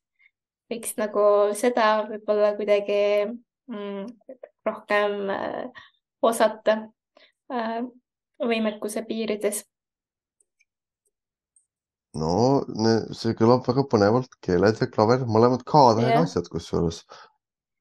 [0.72, 1.24] võiks nagu
[1.60, 4.08] seda võib-olla kuidagi mm,
[4.66, 5.18] rohkem
[6.22, 6.78] osata
[8.42, 9.66] võimekuse piirides
[12.18, 12.34] no
[13.16, 17.04] see kõlab väga põnevalt, keeled ja klaver, mõlemad K-tähega asjad kusjuures.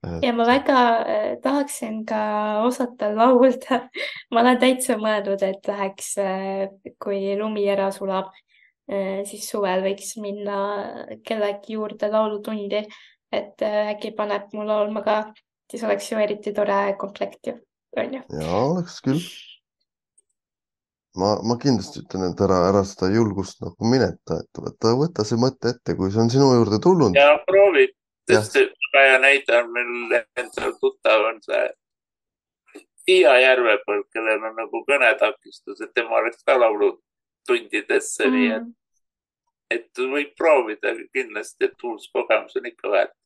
[0.00, 0.22] Et...
[0.24, 2.20] ja ma väga äh, tahaksin ka
[2.64, 3.82] osata laulda
[4.32, 6.70] ma olen täitsa mõelnud, et läheks äh,,
[7.02, 8.30] kui lumi ära sulab
[8.88, 10.62] äh,, siis suvel võiks minna
[11.26, 12.86] kellegi juurde laulutundi,
[13.30, 15.20] et äkki paneb mu laulma ka,
[15.70, 17.58] siis oleks ju eriti tore komplekt ju,
[18.00, 18.24] onju.
[18.40, 19.22] ja oleks küll
[21.18, 25.40] ma, ma kindlasti ütlen, et ära, ära seda julgust nagu mineta, et võta, võta see
[25.40, 27.16] mõte ette, kui see on sinu juurde tulnud.
[27.18, 27.88] ja proovi,
[28.30, 28.56] sest
[28.94, 31.68] väga hea näide on meil endal tuttav on see
[33.08, 38.66] Tiia Järvepõld, kellel on nagu kõnetakistus, et tema läks ka laulutundidesse mm., nii et,
[39.76, 43.16] et võib proovida kindlasti, et uus kogemus on ikka väärt.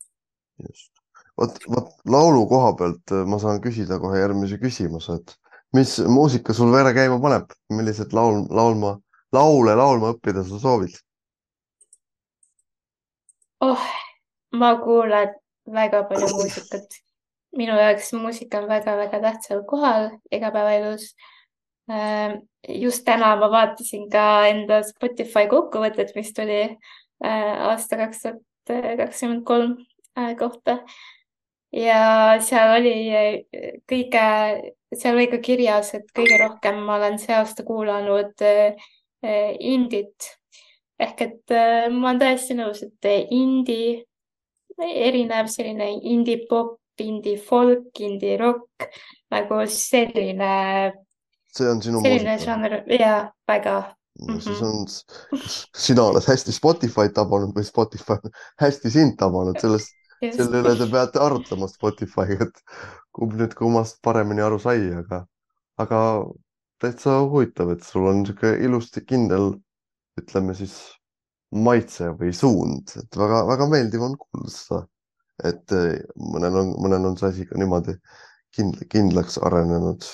[0.62, 0.92] just,
[1.40, 5.34] vot, vot laulu koha pealt ma saan küsida kohe järgmise küsimuse, et
[5.74, 8.94] mis muusika sul vere käima paneb, millised laul, laulma,
[9.34, 10.96] laule laulma õppida sa soovid?
[13.64, 13.84] oh,
[14.58, 15.34] ma kuulan
[15.66, 17.00] väga palju muusikat.
[17.56, 21.14] minu jaoks muusika on väga-väga tähtsal kohal igapäevaelus.
[21.90, 28.96] Ähm, just täna ma vaatasin ka enda Spotify kokkuvõtet, mis tuli äh, aasta kaks tuhat
[28.98, 29.76] kakskümmend kolm
[30.18, 30.78] äh, kohta
[31.72, 34.24] ja seal oli äh, kõige
[34.94, 38.42] seal oli ka kirjas, et kõige rohkem ma olen see aasta kuulanud
[39.60, 40.32] indit
[41.00, 41.54] ehk et
[41.92, 44.04] ma olen täiesti nõus, et indie,
[44.82, 48.88] erinev selline indie pop, indie folk, indie rock
[49.34, 50.92] nagu selline.
[51.54, 53.76] see on sinu selline žanr ja väga
[54.26, 54.40] no,.
[54.40, 54.70] siis mhm.
[54.70, 55.40] on,
[55.86, 58.18] sina oled hästi Spotify'd tabanud või Spotify
[58.64, 59.94] hästi sind tabanud, sellest
[60.32, 62.62] selle üle te peate arutlema Spotify'ga, et
[63.14, 65.24] kumb nüüd kummast paremini aru sai, aga,
[65.82, 66.00] aga
[66.82, 69.52] täitsa huvitav, et sul on niisugune ilusti kindel,
[70.20, 70.78] ütleme siis
[71.54, 74.80] maitse või suund, et väga-väga meeldiv on kuulda seda,
[75.50, 77.96] et eh, mõnel on, mõnel on see asi ka niimoodi
[78.54, 80.06] kindl kindlaks arenenud.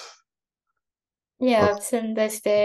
[1.44, 2.56] ja see on tõesti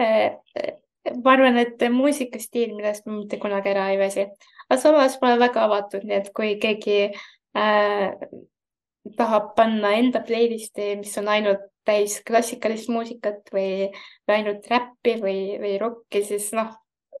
[0.00, 0.74] äh,
[1.22, 4.26] ma arvan, et muusikastiil, millest ma mitte kunagi ära ei väsi,
[4.66, 8.12] aga samas ma olen väga avatud, nii et kui keegi äh,
[9.16, 13.92] tahab panna enda playlist'i, mis on ainult täis klassikalist muusikat või,
[14.26, 16.72] või ainult räppi või, või rokki, siis noh,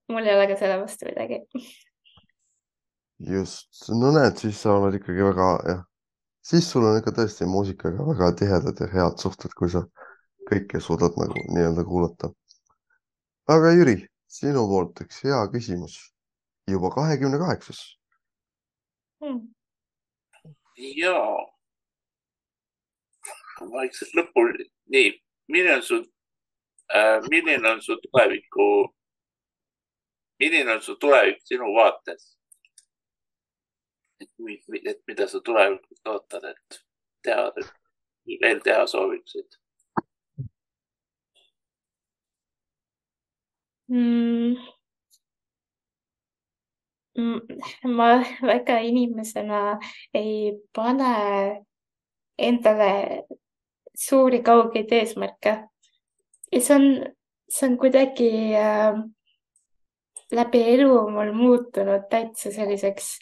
[0.08, 1.42] mul ei ole ka selle vastu midagi.
[3.18, 5.84] just, no näed, siis sa oled ikkagi väga, jah,
[6.44, 9.86] siis sul on ikka tõesti muusikaga väga tihedad ja head suhted, kui sa
[10.50, 12.30] kõike suudad nagu nii-öelda kuulata.
[13.48, 13.96] aga Jüri,
[14.28, 15.98] sinu poolt üks hea küsimus.
[16.66, 17.78] Juba kahekümne kaheksas.
[19.22, 19.46] Hmm..
[20.76, 21.36] jaa,
[23.72, 25.12] vaikselt lõpuni, nii,
[25.48, 26.00] milline on su
[26.92, 28.66] äh,, milline on su tuleviku,
[30.38, 32.36] milline on su tulevik sinu vaates?
[34.20, 34.30] et,
[34.90, 36.80] et mida sa tulevikult ootad, et
[37.24, 37.50] teha,
[38.42, 39.58] veel teha sooviksid
[43.88, 44.56] mm.?
[47.96, 48.08] ma
[48.42, 49.60] väga inimesena
[50.14, 51.12] ei pane
[52.38, 53.24] endale
[53.96, 55.54] suuri kaugeid eesmärke.
[56.52, 56.88] ja see on,
[57.48, 58.98] see on kuidagi äh,
[60.32, 63.16] läbi elu mul muutunud täitsa selliseks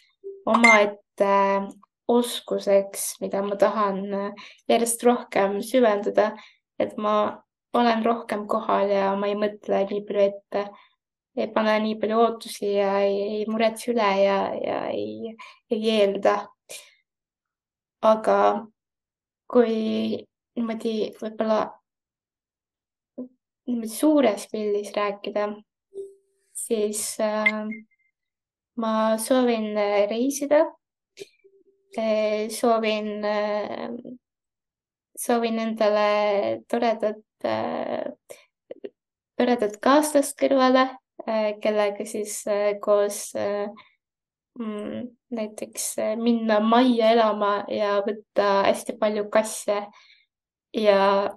[0.46, 1.68] omaette äh,
[2.08, 6.32] oskuseks, mida ma tahan äh, järjest rohkem süvendada,
[6.78, 7.14] et ma
[7.74, 10.66] olen rohkem kohal ja ma ei mõtle nii palju ette
[11.36, 15.34] ei pane nii palju ootusi ja ei, ei muretse üle ja, ja ei,
[15.70, 16.36] ei eelda.
[18.04, 18.36] aga
[19.48, 19.76] kui
[20.56, 21.58] niimoodi võib-olla
[23.66, 25.46] niimoodi suures pildis rääkida,
[26.64, 27.68] siis äh,
[28.76, 29.74] ma soovin
[30.10, 30.64] reisida.
[31.96, 33.22] Eh, soovin,
[35.14, 36.06] soovin endale
[36.66, 37.20] toredat,
[39.38, 40.88] toredat kaaslast kõrvale,
[41.62, 42.40] kellega siis
[42.82, 43.20] koos
[44.58, 45.06] mm,
[45.38, 45.86] näiteks
[46.18, 49.84] minna majja elama ja võtta hästi palju kasse.
[50.74, 51.30] Ja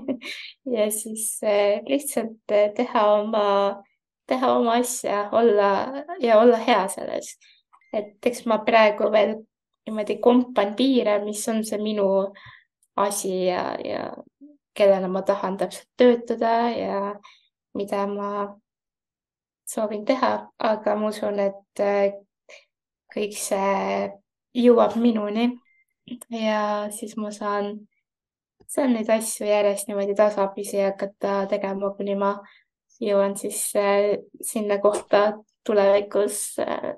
[0.76, 1.28] ja siis
[1.84, 3.44] lihtsalt teha oma,
[4.28, 5.70] teha oma asja, olla
[6.20, 7.36] ja olla hea selles.
[7.92, 9.34] et eks ma praegu veel
[9.88, 12.08] niimoodi kompan piire, mis on see minu
[12.96, 14.02] asi ja, ja
[14.76, 17.14] kellele ma tahan täpselt töötada ja
[17.74, 18.30] mida ma
[19.68, 22.12] soovin teha, aga ma usun, et äh,
[23.14, 24.08] kõik see
[24.56, 25.48] jõuab minuni
[26.32, 27.74] ja siis ma saan,
[28.68, 32.34] saan neid asju järjest niimoodi tasapisi hakata tegema, kuni ma
[33.00, 36.96] jõuan siis äh, sinna kohta tulevikus äh,,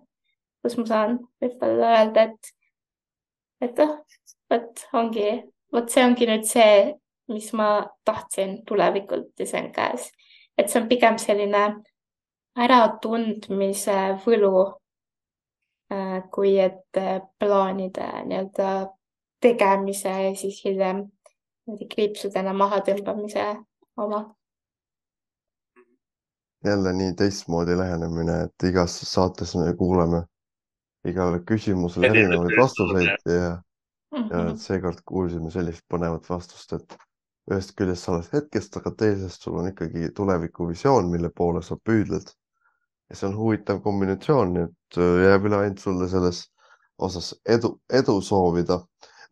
[0.63, 2.55] kus ma saan võib-olla öelda, et
[3.61, 3.97] et noh,
[4.51, 5.29] vot ongi,
[5.73, 6.95] vot see ongi nüüd see,
[7.31, 7.71] mis ma
[8.09, 10.11] tahtsin tulevikult ja see on käes.
[10.59, 11.65] et see on pigem selline
[12.61, 14.55] äratundmise võlu
[15.93, 17.01] äh,, kui et
[17.39, 18.73] plaanide nii-öelda
[19.41, 21.07] tegemise ja siis hiljem
[21.95, 23.47] kriipsudena mahatõmbamise
[23.97, 24.25] oma.
[26.65, 30.25] Jälle nii teistmoodi lähenemine, et igas saates me kuuleme
[31.09, 33.51] igale küsimusele erinevaid vastuseid ja
[34.11, 34.57] ja mhm.
[34.59, 36.97] seekord kuulsime sellist põnevat vastust, et
[37.51, 42.33] ühest küljest sa oled hetkest, aga teisest sul on ikkagi tulevikuvisioon, mille poole sa püüdled.
[43.11, 46.45] ja see on huvitav kombinatsioon, nii et äh, jääb üle ainult sulle selles
[46.99, 48.81] osas edu, edu soovida.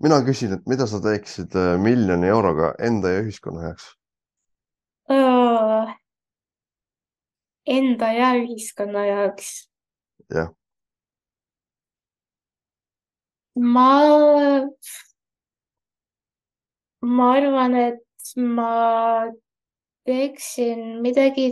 [0.02, 3.92] mina küsin, et mida sa teeksid äh, miljoni euroga enda ja ühiskonna heaks?
[7.68, 9.50] Enda ja ühiskonna jaoks?
[10.32, 10.54] jah
[13.58, 14.68] ma,
[17.02, 19.26] ma arvan, et ma
[20.06, 21.48] teeksin midagi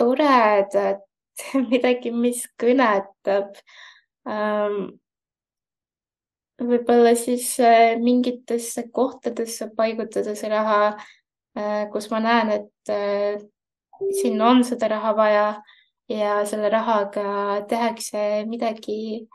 [0.00, 1.04] toredat,
[1.70, 3.60] midagi, mis kõnetab
[4.28, 4.96] ähm,.
[6.60, 10.90] võib-olla siis äh, mingitesse kohtadesse paigutada see raha
[11.56, 13.40] äh,, kus ma näen, et äh,
[14.22, 15.46] sinna on seda raha vaja
[16.08, 19.28] ja selle rahaga tehakse midagi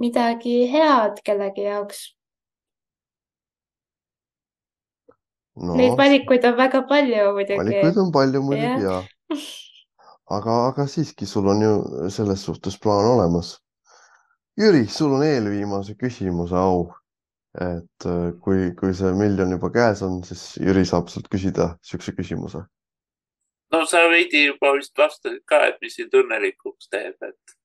[0.00, 2.02] midagi head kellegi jaoks
[5.56, 5.74] no,.
[5.76, 7.58] Neid valikuid on väga palju muidugi.
[7.62, 9.40] valikuid on palju muidugi ja, ja.
[10.36, 11.74] aga, aga siiski sul on ju
[12.10, 13.58] selles suhtes plaan olemas.
[14.60, 16.90] Jüri, sul on eelviimase küsimuse au.
[17.60, 22.12] et äh, kui, kui see miljon juba käes on, siis Jüri saab sult küsida siukse
[22.14, 22.62] küsimuse.
[23.72, 27.56] No sa veidi juba vist vastasid ka, et mis sind õnnelikuks teeb, et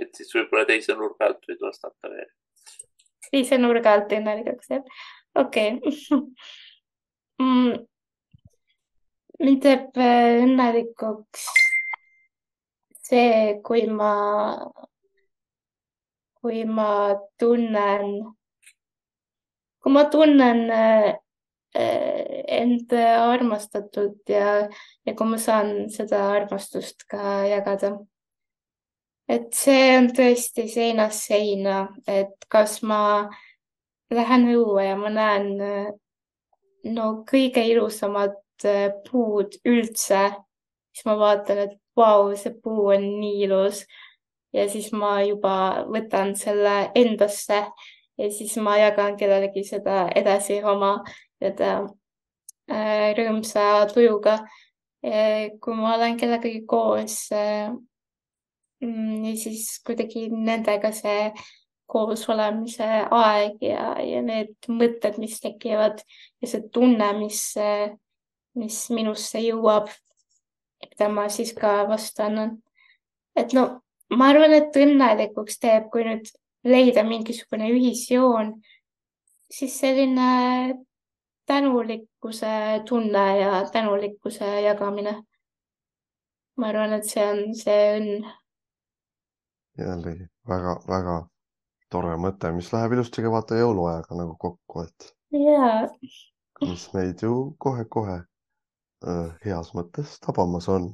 [0.00, 2.28] et siis võib-olla teise nurga alt võid vastata veel.
[3.30, 4.84] teise nurga alt õnnelikuks jah,
[5.44, 6.22] okei okay.
[7.42, 7.82] mm,.
[9.42, 11.50] mind teeb äh, õnnelikuks
[13.12, 14.12] see, kui ma,
[16.40, 16.92] kui ma
[17.40, 18.14] tunnen,
[19.82, 20.62] kui ma tunnen
[21.76, 24.68] äh, end armastatud ja,
[25.06, 27.96] ja kui ma saan seda armastust ka jagada.
[29.28, 33.30] Et see on tõesti seinast seina, et kas ma
[34.12, 35.52] lähen õue ja ma näen
[36.84, 38.36] no kõige ilusamad
[38.66, 40.24] äh, puud üldse,
[40.92, 43.84] siis ma vaatan, et vau, see puu on nii ilus.
[44.52, 47.62] Ja siis ma juba võtan selle endasse
[48.20, 50.98] ja siis ma jagan kellelegi seda edasi oma
[53.18, 54.38] rõõmsa tujuga.
[55.02, 57.72] kui ma olen kellegagi koos äh,
[58.82, 61.28] Mm, siis kuidagi nendega see
[61.86, 66.00] koos olemise aeg ja, ja need mõtted, mis tekivad
[66.42, 67.44] ja see tunne, mis,
[68.58, 69.92] mis minusse jõuab,
[70.82, 72.56] mida ma siis ka vastu annan.
[73.38, 73.68] et no
[74.10, 76.26] ma arvan, et õnnelikuks teeb, kui nüüd
[76.66, 78.56] leida mingisugune ühisjoon,
[79.46, 80.32] siis selline
[81.46, 85.22] tänulikkuse tunne ja tänulikkuse jagamine.
[86.56, 88.32] ma arvan, et see on see õnn
[89.78, 91.16] jällegi väga-väga
[91.92, 95.88] tore mõte, mis läheb ilusti ka vaata jõuluajaga nagu kokku, et yeah.
[96.64, 97.32] mis meid ju
[97.62, 98.20] kohe-kohe
[99.44, 100.92] heas mõttes tabamas on.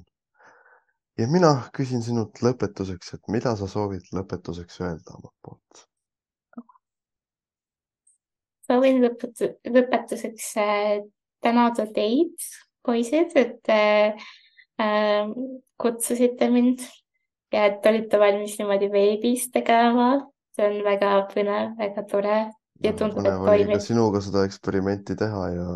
[1.19, 5.85] ja mina küsin sinult lõpetuseks, et mida sa soovid lõpetuseks öelda omalt poolt?
[8.69, 10.95] Soovin lõpetu-, lõpetuseks äh,
[11.45, 12.37] tänada teid,
[12.85, 14.29] poisid, et äh,
[14.83, 15.31] äh,
[15.81, 16.85] kutsusite mind
[17.53, 20.19] ja et olite valmis niimoodi veebis tegema.
[20.59, 22.39] see on väga põnev, väga tore
[22.83, 23.81] ja tundub, et toimib.
[23.81, 25.67] sinuga seda eksperimenti teha ja,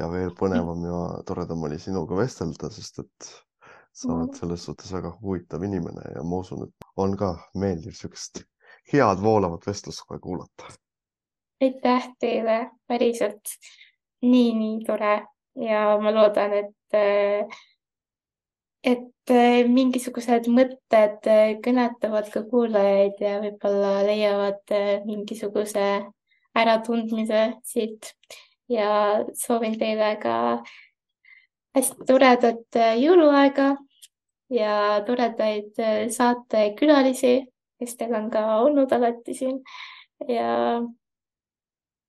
[0.00, 3.28] ja veel põnevam ja toredam oli sinuga vestelda, sest et
[3.94, 4.38] sa oled Mhm.
[4.38, 8.42] selles suhtes väga huvitav inimene ja ma usun, et on ka meeldiv niisugust
[8.92, 10.72] head voolavat vestlust kohe kuulata.
[11.64, 13.56] Aitäh teile, päriselt
[14.24, 15.20] nii, nii tore.
[15.54, 16.96] Ja ma loodan, et,
[18.82, 19.34] et
[19.70, 21.28] mingisugused mõtted
[21.62, 24.74] kõnetavad ka kuulajaid ja võib-olla leiavad
[25.06, 25.86] mingisuguse
[26.58, 28.10] äratundmise siit.
[28.68, 30.34] Ja soovin teile ka
[31.76, 33.74] hästi toredat jõuluaega
[34.54, 34.76] ja
[35.06, 35.78] toredaid
[36.14, 37.34] saatekülalisi,
[37.78, 39.60] kes teil on ka olnud alati siin.
[40.28, 40.80] Ja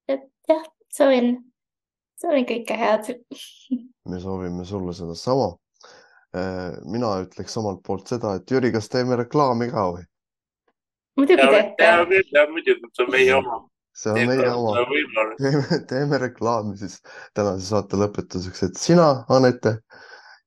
[0.08, 0.64] et jah,
[0.94, 1.36] soovin,
[2.22, 3.14] soovin kõike head.
[4.12, 5.54] me soovime sulle sedasama.
[6.92, 10.04] mina ütleks omalt poolt seda, et Jüri, kas teeme reklaami ka või?
[11.16, 11.42] muidugi
[11.80, 13.60] ja ja muidugi, see on meie oma.
[13.96, 14.74] see on meie oma.
[15.40, 17.00] teeme, teeme reklaami siis
[17.34, 19.78] tänase saate lõpetuseks, et sina, Anette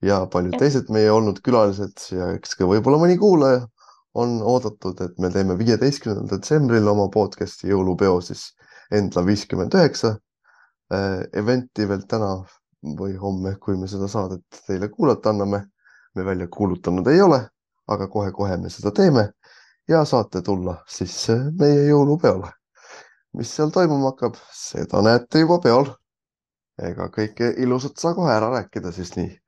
[0.04, 0.62] ja paljud Jah.
[0.62, 3.64] teised meie olnud külalised ja eks ka võib-olla mõni kuulaja
[4.18, 8.48] on oodatud, et me teeme viieteistkümnendal detsembril oma podcast'i jõulupeo siis
[8.94, 10.14] Endla viiskümmend üheksa
[11.36, 12.30] event'i veel täna
[12.98, 15.66] või homme, kui me seda saadet teile kuulata anname.
[16.14, 17.38] me välja kuulutanud ei ole,
[17.86, 19.28] aga kohe-kohe me seda teeme
[19.88, 21.28] ja saate tulla siis
[21.60, 22.50] meie jõulupeole.
[23.36, 25.90] mis seal toimuma hakkab, seda näete juba peol.
[26.82, 29.38] ega kõike ilusat saa kohe ära rääkida siis nii.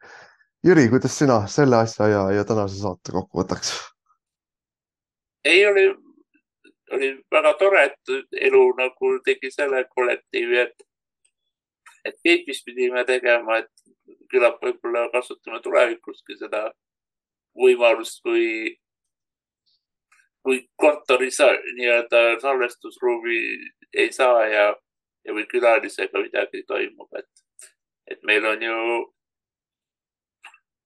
[0.66, 3.72] Jüri, kuidas sina selle asja ja, ja tänase saate kokku võtaks?
[5.44, 6.09] ei, oli,
[6.90, 10.86] oli väga tore, et elu nagu tegi selle kollektiivi, et,
[12.04, 16.68] et veebis pidime tegema, et küllap võib-olla kasutame tulevikuski seda
[17.58, 18.76] võimalust, kui,
[20.42, 21.40] kui kontoris
[21.76, 23.40] nii-öelda salvestusruumi
[23.92, 24.66] ei saa ja,
[25.26, 27.72] ja või külalisega midagi toimub, et,
[28.10, 28.76] et meil on ju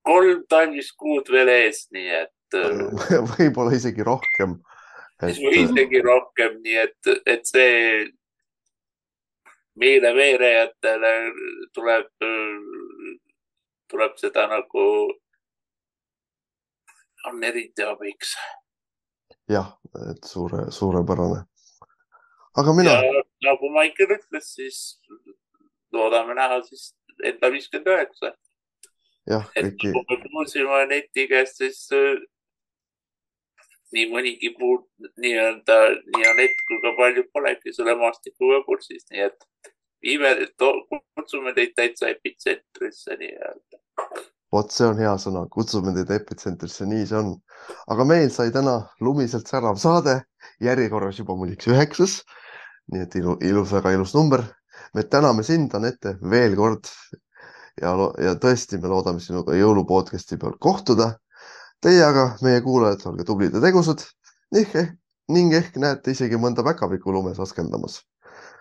[0.05, 2.59] kolm talviskuud veel ees, nii et
[3.35, 4.59] võib-olla isegi rohkem.
[5.23, 8.07] Või isegi rohkem, nii et, et see
[9.81, 11.13] meile veerejatele
[11.75, 12.11] tuleb,
[13.91, 14.87] tuleb seda nagu,
[17.31, 18.37] on eriti abiks.
[19.51, 19.75] jah,
[20.11, 21.45] et suure, suurepärane.
[22.57, 22.99] aga mina
[23.45, 24.79] nagu Maicel ütles, siis
[25.93, 28.35] loodame näha siis enda viiskümmend üheksa.
[29.31, 31.89] jah, et kõiki nagu me kuulsime neti käest, siis
[33.95, 34.79] nii mõnigi puu
[35.23, 35.79] nii-öelda
[36.15, 39.49] nii Anett kui ka paljud polegi selle maastikuga kursis, nii et
[40.05, 40.35] viime,
[41.17, 43.81] kutsume teid täitsa epitsentrisse nii-öelda.
[44.55, 47.33] vot see on hea sõna, kutsume teid epitsentrisse, nii see on.
[47.91, 50.21] aga meil sai täna lumiselt särav saade,
[50.63, 52.21] järjekorras juba muideks üheksas.
[52.93, 54.45] nii et ilu, ilus, väga ilus number.
[54.95, 56.91] me täname sind, Anette, veel kord.
[57.83, 57.95] ja,
[58.27, 61.15] ja tõesti, me loodame sinuga jõulupodcasti peal kohtuda.
[61.83, 64.05] Teie aga, meie kuulajad, olge tublid ja tegusad
[64.55, 64.99] ning ehk,
[65.29, 68.03] ning ehk näete isegi mõnda päkapikku lumes askeldamas.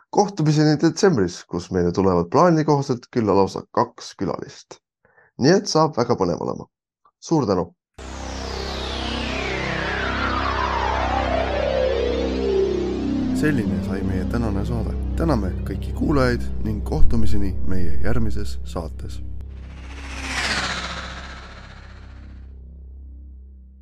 [0.09, 4.83] kohtumiseni detsembris, kus meile tulevad plaani kohaselt külla lausa kaks külalist
[5.41, 6.67] nii et saab väga põnev olema.
[7.19, 7.73] suur tänu.
[13.43, 14.95] selline sai meie tänane saade.
[15.17, 19.21] täname kõiki kuulajaid ning kohtumiseni meie järgmises saates